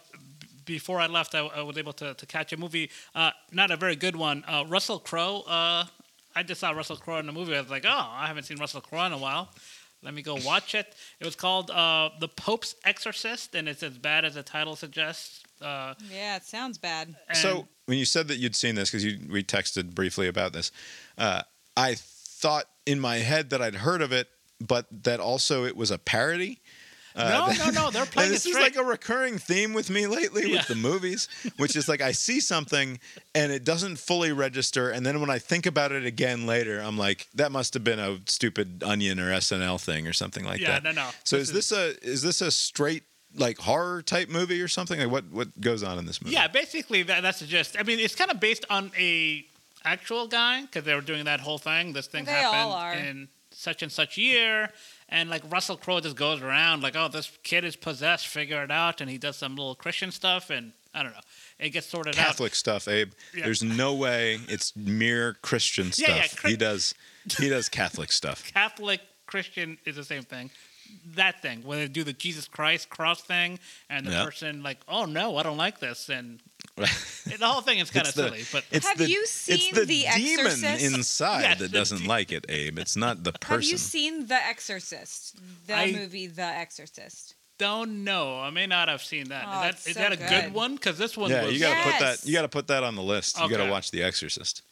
[0.64, 3.76] before I left, I, I was able to, to catch a movie, uh, not a
[3.76, 4.44] very good one.
[4.46, 5.42] Uh, Russell Crowe.
[5.46, 5.84] Uh,
[6.36, 7.56] I just saw Russell Crowe in the movie.
[7.56, 9.48] I was like, oh, I haven't seen Russell Crowe in a while.
[10.02, 10.94] Let me go watch it.
[11.18, 15.42] It was called uh, The Pope's Exorcist, and it's as bad as the title suggests.
[15.60, 17.14] Uh, Yeah, it sounds bad.
[17.28, 20.72] and- So when you said that you'd seen this, because we texted briefly about this,
[21.18, 21.42] uh,
[21.76, 24.28] I thought in my head that I'd heard of it,
[24.60, 26.60] but that also it was a parody.
[27.16, 30.06] Uh, no, no, no, they're playing it this is like a recurring theme with me
[30.06, 30.58] lately Yeah.
[30.58, 32.98] with the movies, which is like I see something
[33.34, 36.96] and it doesn't fully register, and then when I think about it again later, I'm
[36.98, 40.78] like, that must have been a stupid Onion or SNL thing or something like Yeah,
[40.80, 40.84] that.
[40.84, 41.10] Yeah, no, no.
[41.24, 43.02] So This is this a is this a straight
[43.36, 44.98] like horror type movie or something?
[44.98, 46.34] Like what what goes on in this movie?
[46.34, 47.76] Yeah, basically that, that's the gist.
[47.78, 49.44] I mean, it's kind of based on a
[49.84, 51.92] actual guy because they were doing that whole thing.
[51.92, 52.92] This thing They happened all are.
[52.94, 54.70] in such and such year,
[55.10, 58.70] and like Russell Crowe just goes around like, oh, this kid is possessed, figure it
[58.70, 61.20] out, and he does some little Christian stuff, and I don't know,
[61.58, 62.26] it gets sorted out.
[62.26, 63.12] Catholic stuff, Abe.
[63.34, 63.44] Yeah.
[63.44, 66.08] There's no way it's mere Christian stuff.
[66.08, 66.94] Yeah, yeah, he does
[67.38, 68.50] he does Catholic stuff.
[68.54, 70.50] Catholic Christian is the same thing.
[71.14, 73.58] That thing where they do the Jesus Christ cross thing,
[73.88, 74.24] and the Yeah.
[74.24, 76.40] person like, oh no, I don't like this, and
[76.76, 78.42] the whole thing is kind of silly.
[78.52, 80.94] But It's Have the, you it's seen the The demon Exorcist?
[80.94, 82.78] inside Yes, that doesn't de- like it, Abe.
[82.78, 83.54] It's not the person.
[83.62, 85.36] Have you seen The Exorcist?
[85.66, 87.34] The I- movie The Exorcist.
[87.58, 88.40] don't know.
[88.40, 89.44] I may not have seen that.
[89.46, 90.54] Oh, is that, it's is so that a good, good.
[90.54, 90.74] one?
[90.76, 91.52] Because this one yeah, was.
[91.54, 92.26] you got to put that.
[92.26, 93.38] You got to put that on the list.
[93.38, 94.62] You got to watch The Exorcist.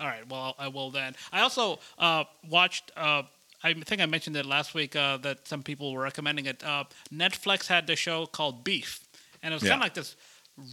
[0.00, 0.26] All right.
[0.28, 1.14] Well, I will then.
[1.32, 2.92] I also uh, watched.
[2.96, 3.22] Uh,
[3.64, 6.62] I think I mentioned it last week uh, that some people were recommending it.
[6.64, 9.00] Uh, Netflix had the show called Beef,
[9.42, 9.70] and it was Yeah.
[9.70, 10.14] kind of like this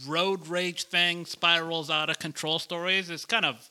[0.06, 3.10] road rage thing, spirals out of control stories.
[3.10, 3.68] It's kind of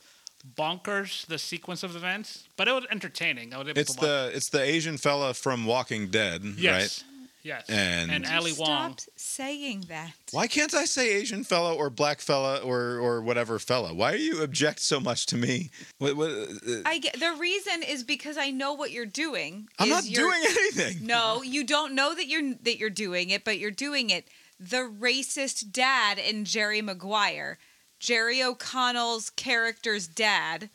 [0.58, 3.54] bonkers the sequence of events, but it was entertaining.
[3.54, 4.02] I was able It's to watch.
[4.32, 7.04] the it's the Asian fella from Walking Dead, yes, right?
[7.44, 8.98] yes, And- and Ali Wong.
[8.98, 10.14] Stop saying that.
[10.32, 13.94] Why can't I say Asian fella or black fella or or whatever fella?
[13.94, 15.72] Why do you object so much to me?
[15.98, 19.68] What, what, uh, I get the reason is because I know what you're doing.
[19.80, 21.06] I'm is not you're- doing anything.
[21.08, 24.28] No, you don't know that you're that you're doing it, but you're doing it.
[24.60, 27.58] The racist dad in Jerry Maguire,
[28.00, 30.70] Jerry O'Connell's character's dad,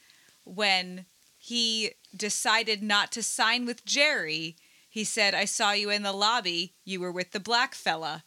[0.44, 1.06] when
[1.38, 4.56] he decided not to sign with Jerry,
[4.88, 6.74] he said, "I saw you in the lobby.
[6.84, 8.24] You were with the black fella."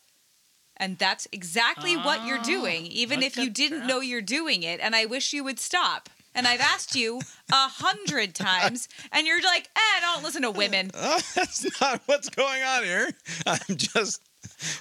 [0.75, 3.87] And that's exactly what you're doing, even if you didn't that.
[3.87, 4.79] know you're doing it.
[4.79, 6.09] And I wish you would stop.
[6.33, 7.21] And I've asked you
[7.51, 12.29] a hundred times, and you're like, "Eh, don't listen to women." Oh, that's not what's
[12.29, 13.11] going on here.
[13.45, 14.21] I'm just.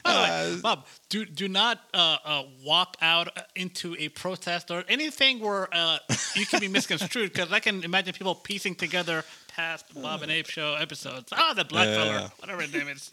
[0.04, 4.08] By the uh, way, Bob, do do not uh, uh, walk out uh, into a
[4.08, 5.98] protest or anything where uh,
[6.34, 10.46] you can be misconstrued because I can imagine people piecing together past Bob and Abe
[10.46, 11.32] show episodes.
[11.32, 13.10] Ah, the black fella, whatever his name is.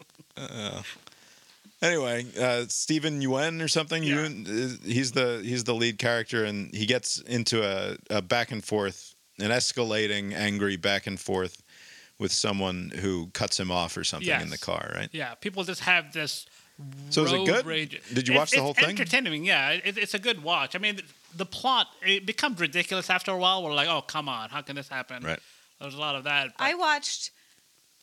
[1.81, 4.03] Anyway, uh, Steven Yeun or something.
[4.03, 4.15] Yeah.
[4.15, 8.63] Yeun, he's the he's the lead character, and he gets into a, a back and
[8.63, 11.63] forth, an escalating, angry back and forth
[12.19, 14.91] with someone who cuts him off or something in the car.
[14.95, 15.09] Right.
[15.11, 16.45] Yeah, people just have this.
[17.09, 17.65] So is it road good?
[17.65, 18.01] Rage.
[18.13, 18.89] Did you It's- watch the it's whole thing?
[18.89, 19.71] Entertaining, yeah.
[19.71, 20.75] It, it's a good watch.
[20.75, 21.03] I mean, the,
[21.35, 23.63] the plot it becomes ridiculous after a while.
[23.63, 25.23] We're like, oh come on, how can this happen?
[25.23, 25.39] Right.
[25.81, 26.49] There's a lot of that.
[26.57, 27.31] but- I watched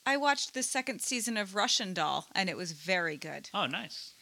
[0.04, 3.48] I watched the second season of Russian Doll and it was very good.
[3.54, 4.12] oh, nice.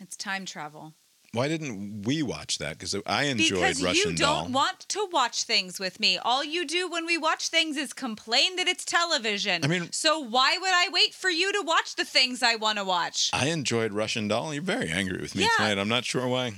[0.00, 0.94] It's time travel.
[1.32, 2.78] Why didn't we watch that?
[2.78, 4.44] Because I enjoyed because Russian you Doll.
[4.44, 6.16] don't want to watch things with me.
[6.16, 9.62] All you do when we watch things is complain that it's television.
[9.64, 12.78] I mean- so why would I wait for you to watch the things I want
[12.78, 13.28] to watch?
[13.34, 14.54] I enjoyed Russian Doll.
[14.54, 15.48] You're very angry with me Yeah.
[15.58, 15.78] tonight.
[15.78, 16.54] I'm not sure why.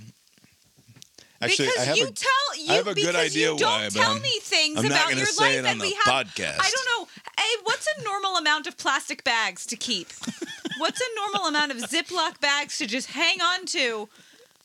[1.41, 3.59] Actually, because I have you a, tell you I have a good because idea you
[3.59, 5.95] don't why, tell I'm- me things I'm about your life it on and the we
[6.05, 6.57] have podcast.
[6.61, 7.09] I don't know.
[7.39, 10.09] Hey, what's a normal amount of plastic bags to keep?
[10.79, 14.09] what's a normal amount of Ziploc bags to just hang on to?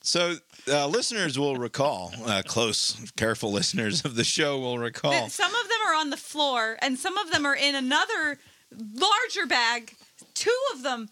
[0.04, 0.36] So,
[0.68, 5.30] uh, listeners will recall, uh, close, careful listeners of the show will recall.
[5.30, 8.38] Some of them are on the floor, and some of them are in another
[8.70, 9.94] larger bag.
[10.34, 11.08] Two of them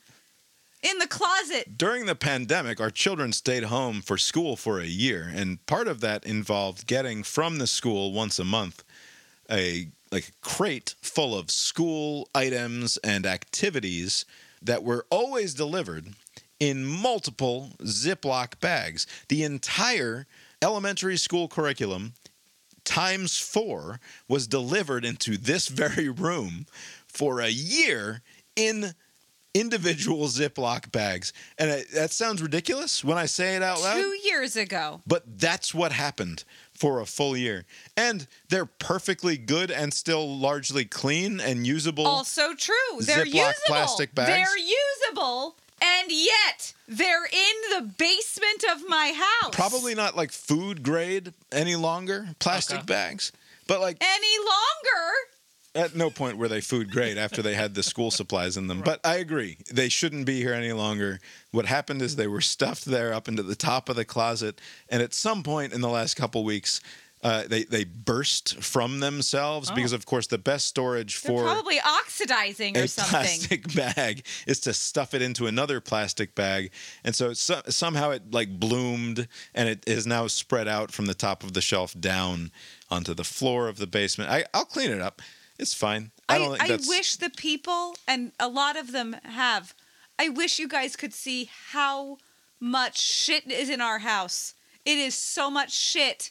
[0.82, 1.78] in the closet.
[1.78, 6.01] During the pandemic, our children stayed home for school for a year, and part of
[6.01, 8.85] that involved getting from the school once a month
[9.51, 14.27] a like a crate full of school items and activities
[14.60, 16.14] that were always delivered
[16.62, 19.05] in multiple Ziploc bags.
[19.28, 20.28] The entire
[20.62, 22.12] elementary school curriculum
[22.84, 23.98] times four
[24.28, 26.66] was delivered into this very room
[27.09, 28.22] for a year
[28.55, 28.94] in
[29.55, 31.32] individual Ziploc bags.
[31.59, 33.97] And that sounds ridiculous when I say it out loud.
[33.97, 35.01] Two years ago.
[35.05, 37.64] But that's what happened for a full year.
[37.97, 42.06] And they're perfectly good and still largely clean and usable.
[42.06, 42.74] Also true.
[43.01, 43.66] They're Ziploc usable.
[43.66, 44.28] plastic bags?
[44.28, 49.55] They're usable, and yet they're in the basement of my house.
[49.55, 52.87] Probably not like food grade any longer, plastic Okay.
[52.87, 53.33] bags.
[53.67, 55.13] But like any longer.
[55.75, 58.83] at no point were they food grade after they had the school supplies in them.
[58.83, 59.57] But I agree.
[59.73, 61.19] They shouldn't be here any longer.
[61.51, 64.61] What happened is they were stuffed there up into the top of the closet.
[64.91, 66.83] And at some point in the last couple weeks,
[67.23, 71.78] uh, they, they burst from themselves because, of course, the best storage They're for probably
[71.81, 73.12] oxidizing or a something.
[73.12, 76.70] plastic bag is to stuff it into another plastic bag
[77.05, 81.15] and so, so somehow it like bloomed and it is now spread out from the
[81.15, 82.51] top of the shelf down
[82.90, 85.23] onto the floor of the basement I, i'll clean it up
[85.59, 89.16] it's fine i I, don't think I wish the people, and a lot of them
[89.24, 89.74] have,
[90.19, 92.19] I wish you guys could see how
[92.61, 94.55] much shit is in our house.
[94.85, 96.31] It is so much shit.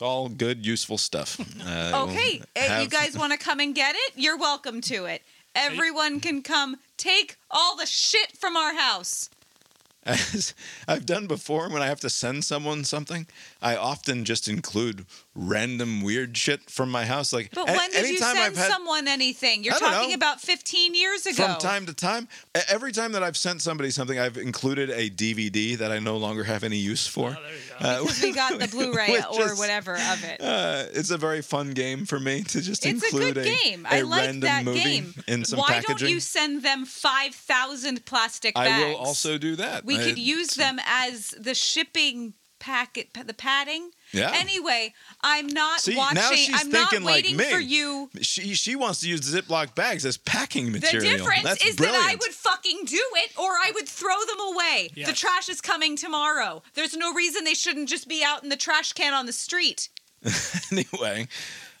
[0.00, 3.74] It's all good useful stuff Uh, Okay, we'll uh, you guys want to come and
[3.74, 4.12] get it?
[4.16, 5.22] You're welcome to it.
[5.54, 9.28] Everyone can come take all the shit from our house.
[10.04, 10.54] As
[10.88, 13.26] I've done before, when I have to send someone something,
[13.62, 17.32] I often just include random weird shit from my house.
[17.32, 19.64] Like, But a- when did you send I've had- someone anything?
[19.64, 20.14] You're talking know.
[20.14, 21.44] about 15 years ago.
[21.46, 22.28] From time to time,
[22.68, 26.44] every time that I've sent somebody something, I've included a DVD that I no longer
[26.44, 27.36] have any use for.
[27.38, 27.86] Oh, there you go.
[27.86, 30.40] Uh, because we got the Blu-ray or is- whatever of it.
[30.40, 33.86] uh, it's a very fun game for me to just It's a include good game.
[33.90, 35.14] a I like random that movie game.
[35.28, 35.96] in some Why packaging.
[35.98, 38.70] don't you send them 5,000 plastic bags?
[38.84, 39.84] I will also do that.
[39.84, 43.90] We I- could use them as the shipping packet, the padding.
[44.12, 44.30] Yeah.
[44.34, 46.14] Anyway, I'm not See, watching.
[46.16, 47.44] now she's I'm not thinking like waiting me.
[47.50, 48.10] for you.
[48.20, 51.00] She she wants to use Ziploc bags as packing material.
[51.10, 52.02] The difference That's is brilliant.
[52.04, 54.90] that I would fucking do it or I would throw them away.
[54.94, 56.62] The trash is coming tomorrow.
[56.74, 59.88] There's no reason they shouldn't just be out in the trash can on the street.
[60.70, 61.26] anyway.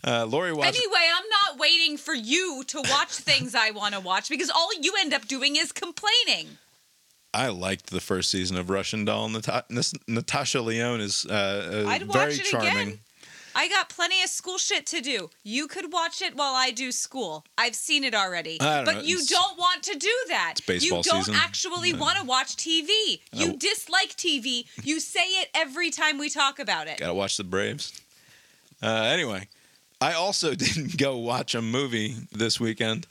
[0.02, 0.68] Uh, Lori watched.
[0.68, 4.70] Anyway, I'm not waiting for you to watch things I want to watch because all
[4.80, 6.56] you end up doing is complaining.
[7.32, 9.28] I liked the first season of Russian Doll.
[9.28, 9.64] Nata-
[10.08, 12.70] Natasha Lyonne is uh, uh, I'd watch very it charming.
[12.72, 12.98] again.
[13.54, 15.28] I got plenty of school shit to do.
[15.42, 17.44] You could watch it while I do school.
[17.58, 18.58] I've seen it already.
[18.58, 20.52] But know, you it's- don't want to do that.
[20.58, 21.34] It's baseball you don't season.
[21.34, 23.20] actually want to watch TV.
[23.32, 23.56] You Oh.
[23.56, 24.66] dislike TV.
[24.84, 26.98] You say it every time we talk about it.
[26.98, 28.00] Gotta watch the Braves.
[28.82, 29.48] Uh, anyway,
[30.00, 33.06] I also didn't go watch a movie this weekend.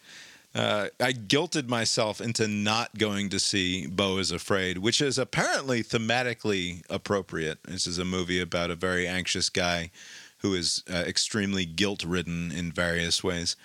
[0.56, 5.84] Uh, I guilted myself into not going to see Beau is Afraid, which is apparently
[5.84, 7.60] thematically appropriate.
[7.64, 9.92] This is a movie about a very anxious guy
[10.40, 13.56] who is uh, extremely guilt ridden in various ways.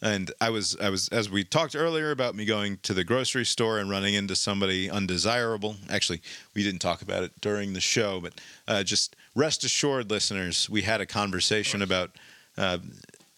[0.00, 3.44] And I was, I was, as we talked earlier about me going to the grocery
[3.44, 5.76] store and running into somebody undesirable.
[5.88, 6.22] Actually,
[6.54, 10.82] we didn't talk about it during the show, but uh, just rest assured, listeners, we
[10.82, 12.10] had a conversation about
[12.58, 12.78] uh,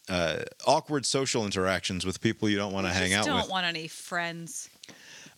[0.09, 3.51] uh, awkward social interactions with people you don't want to hang Just out don't with.
[3.51, 4.69] want any friends.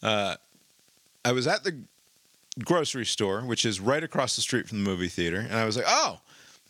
[0.02, 1.76] I was at the
[2.64, 5.76] grocery store, which is right across the street from the movie theater, and I was
[5.76, 6.20] like, "Oh,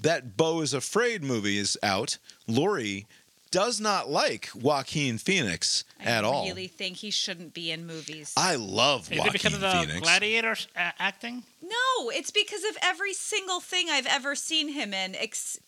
[0.00, 3.06] that Beau is Afraid movie is out." Lori
[3.50, 6.32] does not like Joaquin Phoenix at all.
[6.32, 6.44] I all.
[6.46, 8.32] really think he shouldn't be in movies.
[8.36, 10.00] I love Is Joaquin it because of the Phoenix.
[10.00, 11.44] gladiators uh, acting?
[11.62, 15.14] No, it's because of every single thing I've ever seen him in.
[15.14, 15.60] Ex-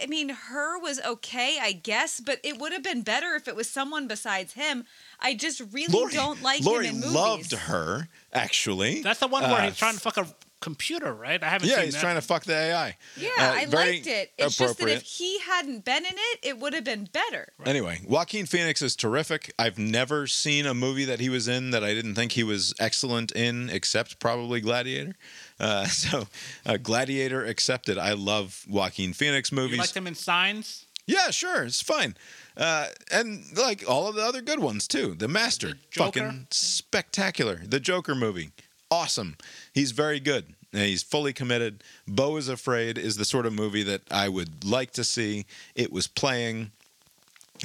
[0.00, 3.54] I mean, her was okay, I guess, but it would have been better if it
[3.56, 4.84] was someone besides him.
[5.20, 7.14] I just really Lori, don't like Lori him in movies.
[7.14, 9.02] loved her actually.
[9.02, 10.26] That's the one where Uh, he's trying to fuck a
[10.60, 11.42] computer, right?
[11.42, 11.80] I haven't seen it.
[11.80, 12.00] yeah, he's that.
[12.00, 12.96] trying to fuck the AI.
[13.16, 14.32] Yeah, Uh, I liked it.
[14.38, 17.52] It's just that if he hadn't been in it, it would have been better.
[17.66, 19.52] Anyway, Joaquin Phoenix is terrific.
[19.58, 22.74] I've never seen a movie that he was in that I didn't think he was
[22.78, 25.14] excellent in, except probably Gladiator.
[25.62, 26.26] Uh, so,
[26.66, 27.96] uh, Gladiator accepted.
[27.96, 29.72] I love Joaquin Phoenix movies.
[29.76, 30.86] You liked him in Signs?
[31.06, 32.16] yeah, sure, it's fine.
[32.56, 35.14] Uh, and like all of the other good ones too.
[35.14, 37.60] The Master, The fucking spectacular.
[37.64, 38.50] The Joker movie,
[38.90, 39.36] awesome.
[39.72, 40.54] He's very good.
[40.72, 41.84] He's fully committed.
[42.06, 45.44] Beau is Afraid is the sort of movie that I would like to see.
[45.74, 46.70] It was playing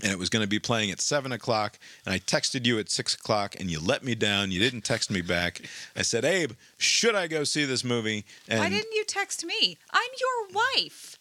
[0.03, 1.79] and it was going to be playing at seven o'clock.
[2.05, 4.51] And I texted you at six o'clock, and you let me down.
[4.51, 5.61] You didn't text me back.
[5.95, 9.77] I said, "Abe, should I go see this movie?" And Why didn't you text me?
[9.91, 11.17] I'm your wife.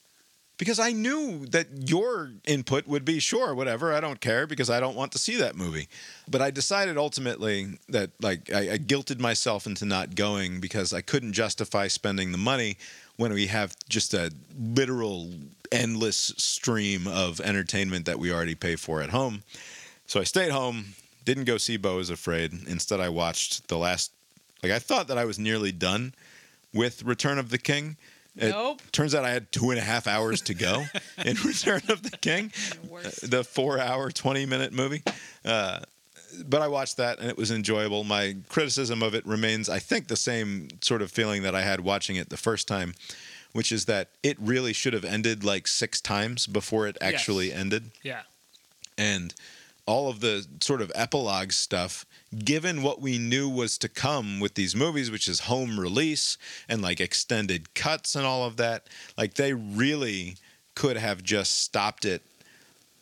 [0.59, 3.93] because I knew that your input would be sure, whatever.
[3.93, 5.87] I don't care because I don't want to see that movie.
[6.27, 11.03] But I decided ultimately that like I, I guilted myself into not going because I
[11.03, 12.79] couldn't justify spending the money
[13.17, 15.31] when we have just a literal
[15.73, 19.43] endless stream of entertainment that we already pay for at home.
[20.07, 20.95] So I stayed home,
[21.25, 22.53] didn't go see Beau is Afraid.
[22.69, 24.13] Instead, I watched the last.
[24.63, 26.15] Like I thought that I was nearly done
[26.73, 27.97] with Return of the King.
[28.37, 28.83] It Nope.
[28.93, 30.85] turns out I had two and a half hours to go
[31.25, 32.53] in Return of the King,
[33.23, 35.03] the four-hour, twenty-minute movie.
[35.45, 35.81] Uh,
[36.45, 38.05] but I watched that and it was enjoyable.
[38.05, 41.81] My criticism of it remains, I think, the same sort of feeling that I had
[41.81, 42.95] watching it the first time,
[43.53, 47.57] which is that it really should have ended like six times before it actually Yes.
[47.59, 48.23] ended Yeah.
[48.99, 49.35] and
[49.87, 52.05] all of the sort of epilogue stuff
[52.45, 56.37] given what we knew was to come with these movies which is home release
[56.69, 60.37] and like extended cuts and all of that like they really
[60.75, 62.23] could have just stopped it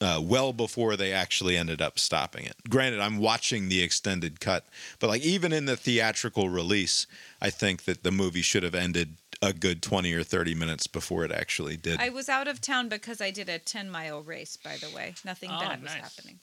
[0.01, 4.67] uh, well before they actually ended up stopping it granted i'm watching the extended cut
[4.99, 7.07] but like even in the theatrical release
[7.41, 11.25] i think that the movie should have ended a good 20 or 30 minutes before
[11.25, 14.57] it actually did I was out of town because I did a 10 mile race,
[14.57, 15.15] by the way.
[15.25, 16.39] Nothing Oh, bad was happening.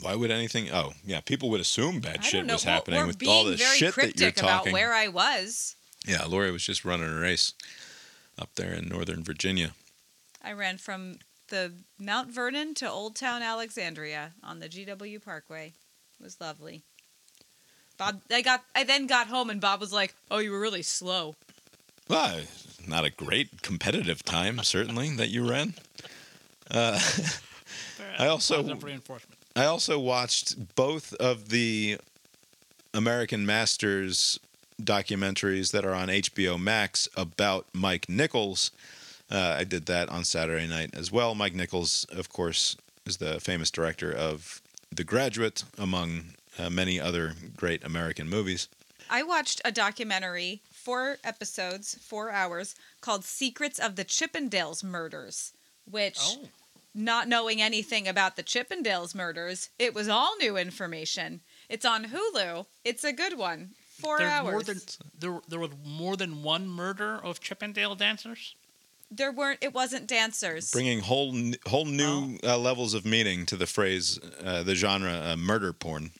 [0.00, 0.70] Why would anything?
[0.70, 2.54] Oh, yeah, people would assume bad I shit know.
[2.54, 4.92] was Well, happening we're with being all the very shit that you're cryptic about where
[4.92, 5.76] I was.
[6.06, 7.54] yeah, Lori was just running a race
[8.38, 9.70] up there in Northern Virginia.
[10.42, 11.18] I ran from
[11.54, 15.72] the Mount Vernon to Old Town Alexandria on the GW Parkway.
[16.18, 16.82] It was lovely.
[17.96, 20.82] Bob, I got, I then got home and Bob was like, "Oh, you were really
[20.82, 21.36] slow."
[22.08, 22.40] Well,
[22.88, 25.74] not a great competitive time, certainly that you ran.
[26.68, 26.98] Uh,
[28.18, 29.38] I also reinforcement.
[29.54, 31.98] I also watched both of the
[32.92, 34.40] American Masters
[34.82, 38.72] documentaries that are on HBO Max about Mike Nichols.
[39.30, 41.34] Uh, I did that on Saturday night as well.
[41.34, 42.76] Mike Nichols, of course,
[43.06, 44.60] is the famous director of
[44.92, 48.68] The Graduate, among uh, many other great American movies.
[49.10, 55.52] I watched a documentary, four episodes, four hours, called "Secrets of the Chippendales Murders,"
[55.90, 56.18] which.
[56.20, 56.48] Oh.
[56.96, 61.40] Not knowing anything about the Chippendales murders, it was all new information.
[61.68, 62.66] It's on Hulu.
[62.84, 63.70] It's a good one.
[64.00, 64.52] Four There's hours.
[64.52, 64.80] more than
[65.18, 68.54] there, there was more than one murder of Chippendale dancers.
[69.16, 69.58] There weren't.
[69.62, 70.70] It wasn't dancers.
[70.70, 71.34] Bringing whole
[71.66, 76.10] whole new uh, levels of meaning to the phrase, uh, the genre, uh, murder porn.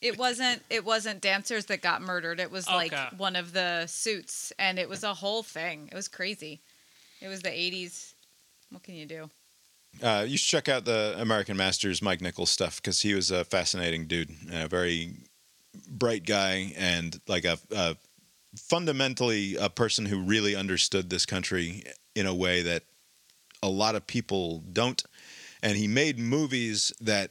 [0.00, 0.62] It wasn't.
[0.68, 2.40] It wasn't dancers that got murdered.
[2.40, 5.88] It was like one of the suits, and it was a whole thing.
[5.92, 6.60] It was crazy.
[7.20, 8.14] It was the '80s.
[8.70, 9.30] What can you do?
[10.02, 13.44] Uh, you should check out the American Masters Mike Nichols stuff because he was a
[13.44, 15.12] fascinating dude, a very
[15.88, 17.96] bright guy, and like a, a
[18.56, 21.84] fundamentally a person who really understood this country
[22.14, 22.84] in a way that
[23.62, 25.02] a lot of people don't.
[25.62, 27.30] And he made movies that,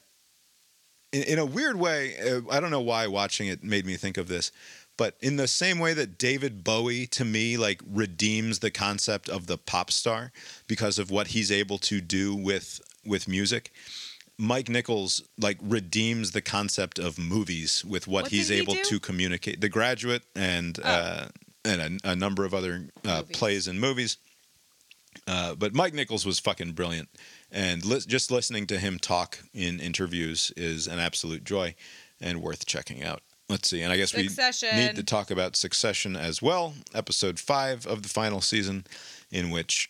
[1.11, 4.17] in, in a weird way, uh, I don't know why watching it made me think
[4.17, 4.51] of this,
[4.97, 9.47] but in the same way that David Bowie to me like redeems the concept of
[9.47, 10.31] the pop star
[10.67, 13.71] because of what he's able to do with with music.
[14.37, 18.83] Mike Nichols like redeems the concept of movies with what, What he's he able do?
[18.83, 19.61] to communicate.
[19.61, 21.27] The Graduate and uh,
[21.63, 24.17] and a, a number of other uh, plays and movies.
[25.27, 27.09] Uh, but Mike Nichols was fucking brilliant,
[27.51, 31.75] and li- just listening to him talk in interviews is an absolute joy
[32.19, 33.21] and worth checking out.
[33.49, 37.85] Let's see, and I guess we need to talk about Succession as well, episode five
[37.85, 38.85] of the final season,
[39.29, 39.89] in which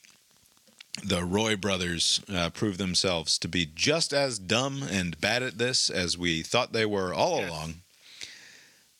[1.03, 5.89] the Roy brothers uh, prove themselves to be just as dumb and bad at this
[5.89, 7.75] as we thought they were all along,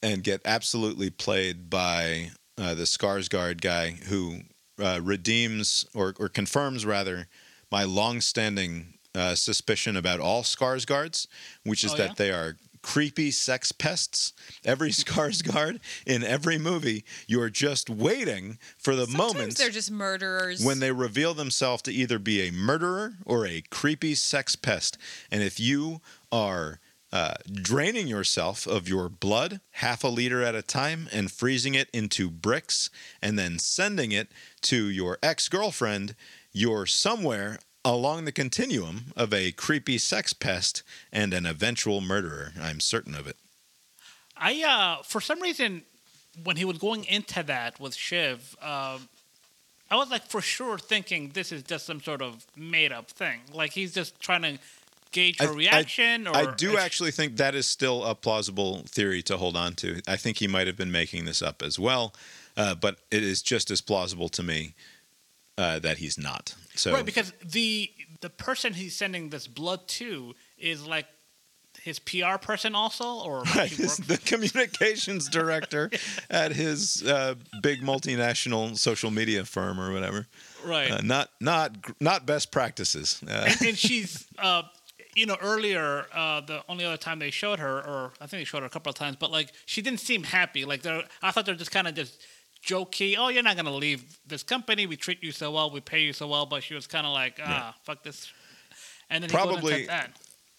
[0.02, 4.42] and get absolutely played by uh, the Skarsgård guy who
[4.82, 7.28] uh, redeems or, or confirms rather
[7.72, 11.28] my long-standing uh, suspicion about all Skarsgårds,
[11.66, 12.14] which is Oh, that yeah?
[12.18, 14.34] they are creepy sex pests.
[14.64, 20.64] Every Skarsgård in every movie, you're just waiting for the Sometimes moment they're just murderers.
[20.66, 24.98] when they reveal themselves to either be a murderer or a creepy sex pest.
[25.30, 26.02] And if you
[26.32, 26.80] are
[27.14, 31.90] uh, draining yourself of your blood half a liter at a time and freezing it
[31.94, 32.90] into bricks
[33.22, 34.30] and then sending it
[34.62, 36.16] to your ex girlfriend,
[36.54, 42.54] you're somewhere along the continuum of a creepy sex pest and an eventual murderer.
[42.62, 43.38] I'm certain of it.
[44.38, 44.64] I
[45.00, 45.84] uh, for some reason,
[46.44, 49.08] when he was going into that with Shiv, um,
[49.90, 53.42] I was like for sure thinking this is just some sort of made up thing.
[53.54, 54.58] Like he's just trying to
[55.12, 56.28] gauge her I- I- reaction.
[56.28, 60.02] or I do actually think that is still a plausible theory to hold on to.
[60.08, 62.14] I think he might have been making this up as well,
[62.56, 64.74] uh, but it is just as plausible to me
[65.58, 66.56] uh, that he's not.
[66.76, 67.90] So Right, because the
[68.22, 71.08] the person he's sending this blood to is like
[71.82, 75.90] his PR person also, or Right, he the communications director
[76.30, 80.28] at his uh, big multinational social media firm or whatever.
[80.66, 80.92] right.
[80.92, 83.22] Uh, not not not best practices.
[83.28, 84.64] Uh, and, and she's uh
[85.16, 88.46] you know earlier uh the only other time they showed her or i think they
[88.46, 91.32] showed her a couple of times but like she didn't seem happy like they're i
[91.32, 92.22] thought they're just kind of just
[92.66, 94.86] jokey oh you're not gonna leave this company.
[94.86, 95.72] We treat you so well.
[95.72, 96.46] We pay you so well.
[96.46, 98.32] But she was kind of like ah fuck this.
[99.10, 100.12] And then he goes and Probably- that.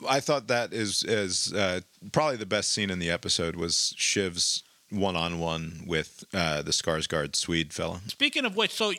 [0.08, 1.80] I thought that is is uh,
[2.10, 6.72] probably the best scene in the episode was Shiv's one on one with uh, the
[6.72, 8.00] Skarsgård Swede fella.
[8.08, 8.92] speaking of which so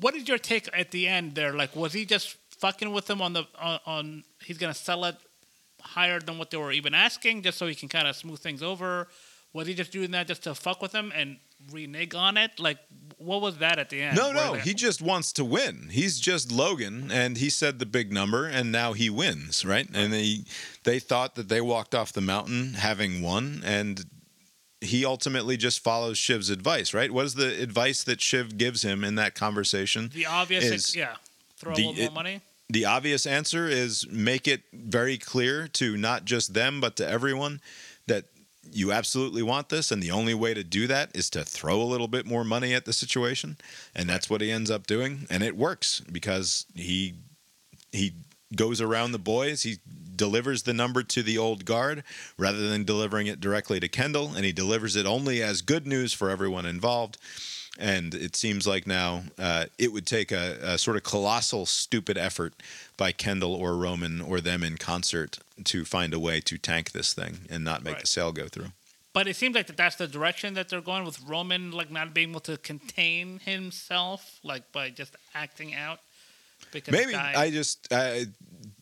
[0.00, 1.52] what is your take at the end there?
[1.52, 5.16] Like was he just fucking with them on the on, on he's gonna sell it
[5.82, 8.62] higher than what they were even asking just so he can kind of smooth things
[8.62, 9.08] over?
[9.52, 11.36] Was he just doing that just to fuck with them and
[11.70, 12.78] renege on it like
[13.18, 15.88] what was that at the end No, no, he just wants to win.
[15.90, 19.88] He's just Logan, and he said the big number, and now he wins, right?
[19.94, 20.40] And they
[20.82, 24.04] they thought that they walked off the mountain having won, and
[24.80, 27.10] he ultimately just follows Shiv's advice, right?
[27.10, 30.10] What is the advice that Shiv gives him in that conversation?
[30.12, 31.14] the obvious is yeah
[31.56, 35.96] throw the- a little more money the obvious answer is make it very clear to
[35.96, 37.60] not just them but to everyone
[38.06, 38.24] that
[38.72, 41.84] you absolutely want this and the only way to do that is to throw a
[41.84, 43.56] little bit more money at the situation
[43.94, 47.14] and that's what he ends up doing and it works because he
[47.92, 48.12] he
[48.56, 49.78] goes around the boys he
[50.16, 52.04] delivers the number to the old guard
[52.38, 56.12] rather than delivering it directly to Kendall and he delivers it only as good news
[56.12, 57.18] for everyone involved
[57.78, 62.16] and it seems like now uh, it would take a, a sort of colossal, stupid
[62.16, 62.54] effort
[62.96, 67.12] by Kendall or Roman or them in concert to find a way to tank this
[67.14, 68.00] thing and not make Right.
[68.02, 68.72] the sale go through.
[69.12, 72.12] but it seems like that that's the direction that they're going with roman like not
[72.12, 76.00] being able to contain himself like by just acting out
[76.72, 78.20] because Maybe I just, uh,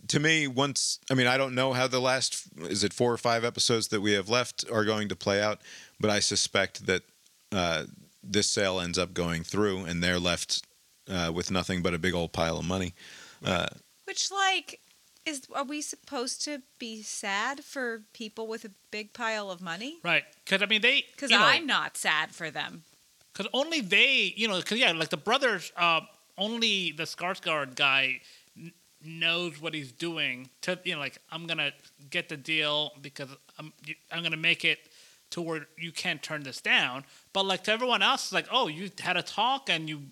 [0.08, 3.18] to me, once I mean, I don't know how the last is it four or
[3.18, 5.60] five episodes that we have left are going to play out,
[6.00, 7.02] but I suspect that
[7.50, 7.84] uh,
[8.22, 10.64] this sale ends up going through and they're left
[11.10, 12.94] uh, with nothing but a big old pile of money.
[13.44, 13.66] Uh,
[14.04, 14.80] Which, like,
[15.26, 19.98] is are we supposed to be sad for people with a big pile of money?
[20.02, 22.84] right because i mean they Because you know, I'm not sad for them.
[23.32, 26.00] Because only they, you know, because yeah, like the brothers, uh,
[26.36, 28.20] only the Skarsgård guy
[28.56, 28.72] n-
[29.02, 30.50] knows what he's doing.
[30.62, 31.72] To you know, like I'm gonna
[32.10, 33.72] get the deal because I'm
[34.10, 34.80] I'm gonna make it
[35.30, 37.04] to where you can't turn this down.
[37.32, 40.02] But like to everyone else, it's like oh, you had a talk and you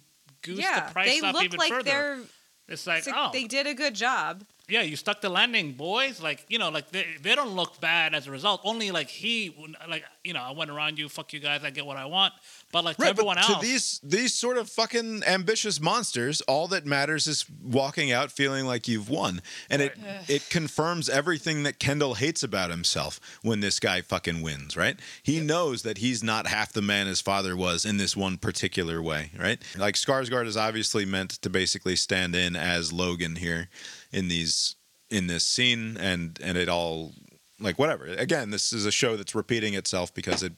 [0.42, 2.20] goosed yeah, the price up even like further.
[2.68, 4.44] It's like it's like oh, They did a good job.
[4.70, 6.22] Yeah, you stuck the landing, boys.
[6.22, 8.60] Like you know, like they they don't look bad as a result.
[8.64, 9.54] Only like he,
[9.88, 12.34] like you know, I went around you, fuck you guys, I get what I want.
[12.72, 16.68] But like to everyone but else, to these these sort of fucking ambitious monsters, all
[16.68, 19.98] that matters is walking out feeling like you've won, and it
[20.28, 24.76] it confirms everything that Kendall hates about himself when this guy fucking wins.
[24.76, 24.98] Right?
[25.22, 29.02] He knows that he's not half the man his father was in this one particular
[29.02, 29.32] way.
[29.38, 29.60] Right?
[29.76, 33.68] Like Skarsgård is obviously meant to basically stand in as Logan here
[34.12, 34.76] in these
[35.10, 37.12] in this scene, and and it all
[37.60, 38.06] like whatever.
[38.06, 40.54] Again, this is a show that's repeating itself because it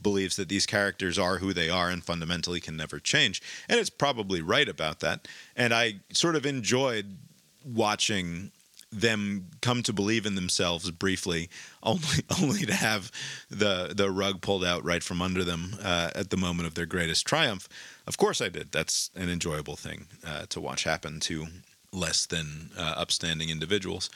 [0.00, 3.42] believes that these characters are who they are and fundamentally can never change.
[3.68, 5.28] And it's probably right about that.
[5.54, 7.18] And I sort of enjoyed
[7.64, 8.52] watching
[8.92, 11.50] them come to believe in themselves briefly,
[11.82, 13.12] only only to have
[13.50, 16.86] the the rug pulled out right from under them uh, at the moment of their
[16.86, 17.68] greatest triumph.
[18.06, 18.72] Of course, I did.
[18.72, 21.46] That's an enjoyable thing uh, to watch happen to
[21.92, 24.10] less than uh, upstanding individuals.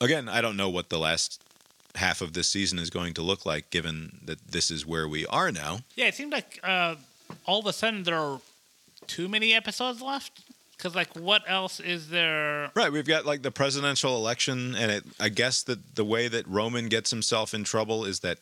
[0.00, 1.42] Again, I don't know what the last
[1.94, 5.26] half of this season is going to look like, given that this is where we
[5.26, 5.80] are now.
[5.96, 6.96] Yeah, it seemed like uh,
[7.46, 8.40] all of a sudden there are
[9.06, 10.42] too many episodes left.
[10.76, 12.70] Because like, what else is there?
[12.74, 16.46] Right, we've got like the presidential election, and it, I guess that the way that
[16.46, 18.38] Roman gets himself in trouble is that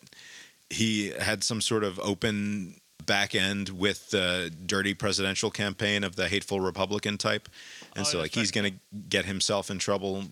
[0.69, 2.75] he had some sort of open
[3.07, 7.49] back end with the dirty presidential campaign of the hateful Republican type,
[7.95, 10.25] and Oh, so like he's going to get himself in trouble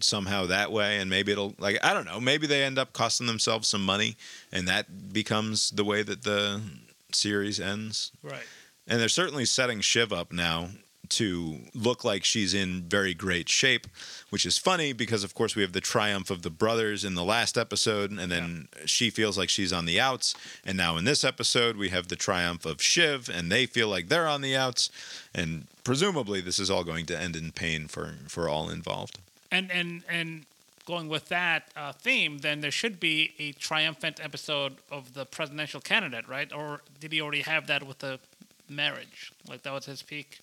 [0.00, 3.26] somehow that way, and maybe it'll like I don't know, maybe they end up costing
[3.26, 4.16] themselves some money,
[4.52, 6.60] and that becomes the way that the
[7.12, 8.12] series ends.
[8.22, 8.44] Right.
[8.86, 10.68] And they're certainly setting Shiv up now
[11.10, 13.86] to look like she's in very great shape,
[14.30, 17.24] which is funny because, of course, we have the triumph of the brothers in the
[17.24, 20.34] last episode, and then she feels like she's on the outs.
[20.64, 24.08] And now in this episode, we have the triumph of Shiv, and they feel like
[24.08, 24.90] they're on the outs.
[25.34, 29.18] And presumably, this is all going to end in pain for, for all involved.
[29.50, 30.44] And and and
[30.84, 35.80] going with that uh, theme, then there should be a triumphant episode of the presidential
[35.80, 36.52] candidate, right?
[36.52, 38.18] Or did he already have that with the
[38.68, 39.32] marriage.
[39.48, 40.40] Like that was his peak.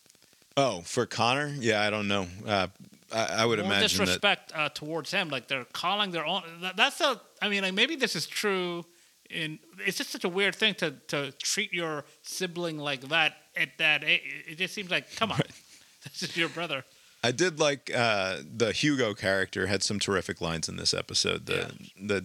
[0.57, 1.53] Oh, for Connor?
[1.59, 2.27] Yeah, I don't know.
[2.45, 2.67] Uh,
[3.11, 4.05] I, I would More imagine that.
[4.05, 5.29] disrespect uh, towards him.
[5.29, 6.43] Like they're calling their own.
[6.61, 7.19] That, that's a.
[7.41, 8.85] I mean, like maybe this is true.
[9.29, 13.77] In it's just such a weird thing to to treat your sibling like that at
[13.79, 14.21] that age.
[14.47, 15.41] It just seems like, come on,
[16.03, 16.85] this is your brother.
[17.23, 21.47] I did like uh, the Hugo character had some terrific lines in this episode.
[21.47, 22.23] The the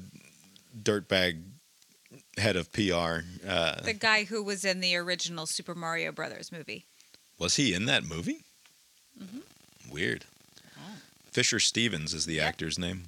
[0.83, 1.43] dirtbag
[2.37, 3.21] head of PR.
[3.47, 6.85] Uh, The guy who was in the original Super Mario Brothers movie.
[7.41, 8.45] Was he in that movie?
[9.91, 10.27] Weird.
[11.33, 13.05] Fisher Stevens is the actor's name.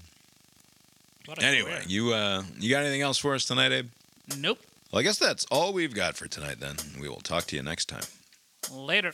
[1.40, 1.82] Anyway, career.
[1.86, 3.88] you uh, you got anything else for us tonight, Abe?
[4.38, 4.58] nope.
[4.90, 6.58] Well, I guess that's all we've got for tonight.
[6.60, 8.02] Then we will talk to you next time.
[8.72, 9.12] Later.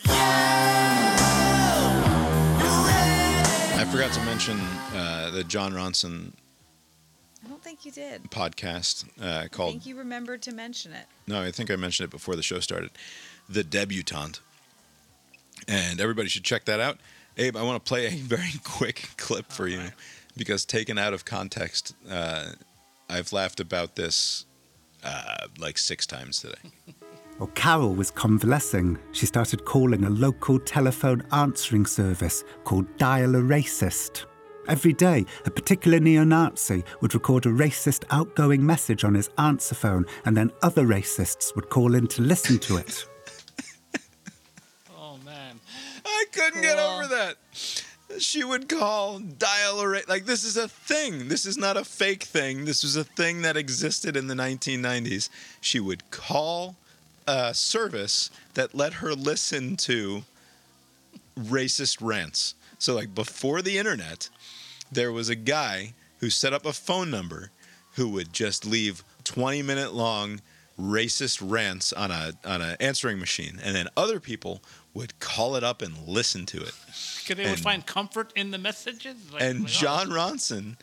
[3.81, 4.59] I forgot to mention
[4.95, 6.32] uh, the Jon Ronson
[7.45, 8.24] I don't think you did.
[8.31, 11.07] podcast uh, I called think you remembered to mention it.
[11.27, 12.90] No, I think I mentioned it before the show started.
[13.49, 14.40] The Debutante.
[15.69, 16.99] And everybody should check that out.
[17.36, 19.82] Abe, I want to play a very quick clip for you
[20.36, 22.47] because taken out of context, uh,
[23.09, 24.47] I've laughed about this
[25.05, 26.73] uh, like six times today.
[27.39, 33.39] While Carol was convalescing, she started calling a local telephone answering service called Dial a
[33.40, 34.24] Racist.
[34.66, 39.77] Every day, a particular neo Nazi would record a racist outgoing message on his answer
[39.77, 43.07] phone, and then other racists would call in to listen to it.
[46.09, 47.36] I couldn't get over that.
[48.18, 51.28] She would call, dial a like this is a thing.
[51.28, 52.64] This is not a fake thing.
[52.64, 55.28] This was a thing that existed in the 1990s.
[55.60, 56.76] She would call
[57.26, 60.24] a service that let her listen to
[61.39, 62.55] racist rants.
[62.78, 64.30] So like before the internet,
[64.90, 67.51] there was a guy who set up a phone number
[67.97, 70.40] who would just leave 20 minute long
[70.79, 74.63] racist rants on a on an answering machine and then other people
[74.95, 76.75] would call it up and listen to it.
[77.21, 79.17] Because they would find comfort in the messages.
[79.33, 80.77] Like, and like, oh, Jon Ronson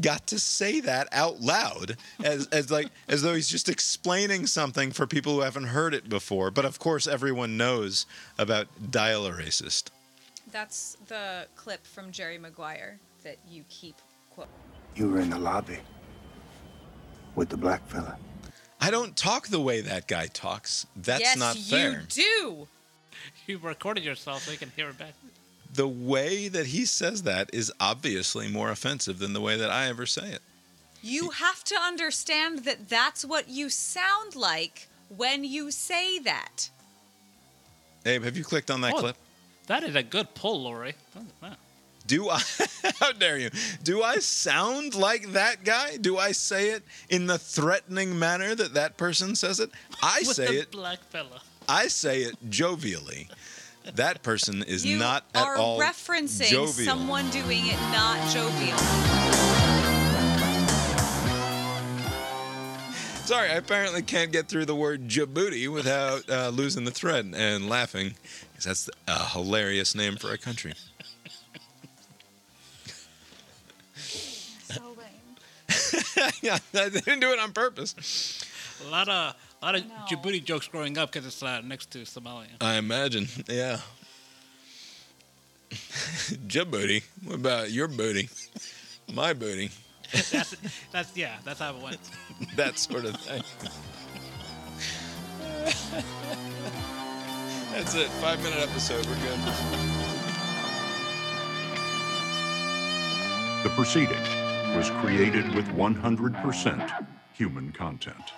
[0.00, 4.90] got to say that out loud as as like as though he's just explaining something
[4.90, 6.50] for people who haven't heard it before.
[6.50, 8.06] But of course everyone knows
[8.38, 9.90] about dial a racist.
[10.52, 13.96] That's the clip from Jerry Maguire that you keep
[14.30, 14.52] quoting.
[14.94, 15.78] You were in the lobby
[17.34, 18.16] with the black fella.
[18.86, 20.86] I don't talk the way that guy talks.
[20.94, 21.90] That's yes, not fair.
[21.90, 22.68] you do.
[23.48, 25.12] You recorded yourself so you can hear it back.
[25.72, 29.88] The way that he says that is obviously more offensive than the way that I
[29.88, 30.40] ever say it.
[31.02, 36.70] You have to understand that that's what you sound like when you say that.
[38.04, 39.16] Abe, have you clicked on that Oh, clip?
[39.68, 40.94] That is a good pull, Lori.
[41.16, 41.52] Oh, wow.
[42.06, 42.40] Do I?
[43.00, 43.50] How dare you?
[43.82, 45.96] Do I sound like that guy?
[45.96, 49.70] Do I say it in the threatening manner that that person says it?
[50.02, 50.70] I With say the it.
[50.70, 51.40] black fella.
[51.68, 53.28] I say it jovially.
[53.94, 55.76] That person is You not at all.
[55.76, 56.72] You are referencing jovial.
[56.86, 58.78] someone doing it not jovial.
[63.26, 67.68] Sorry, I apparently can't get through the word Djibouti without uh, losing the thread and
[67.68, 68.14] laughing,
[68.52, 70.74] because that's a hilarious name for a country.
[76.42, 78.44] yeah, I didn't do it on purpose.
[78.86, 79.84] A lot of a lot of.
[80.08, 82.48] Djibouti jokes growing up because it's uh, next to Somalia.
[82.60, 83.80] I imagine, yeah.
[85.70, 87.02] Djibouti.
[87.24, 88.28] What about your booty?
[89.12, 89.70] My booty.
[90.12, 90.54] That's
[90.92, 91.36] that's yeah.
[91.44, 91.98] That's how it went.
[92.56, 93.42] that sort of thing.
[97.72, 98.08] That's it.
[98.08, 99.04] Five minute episode.
[99.06, 99.38] We're good.
[103.64, 108.32] The proceeding was created with 100% human content.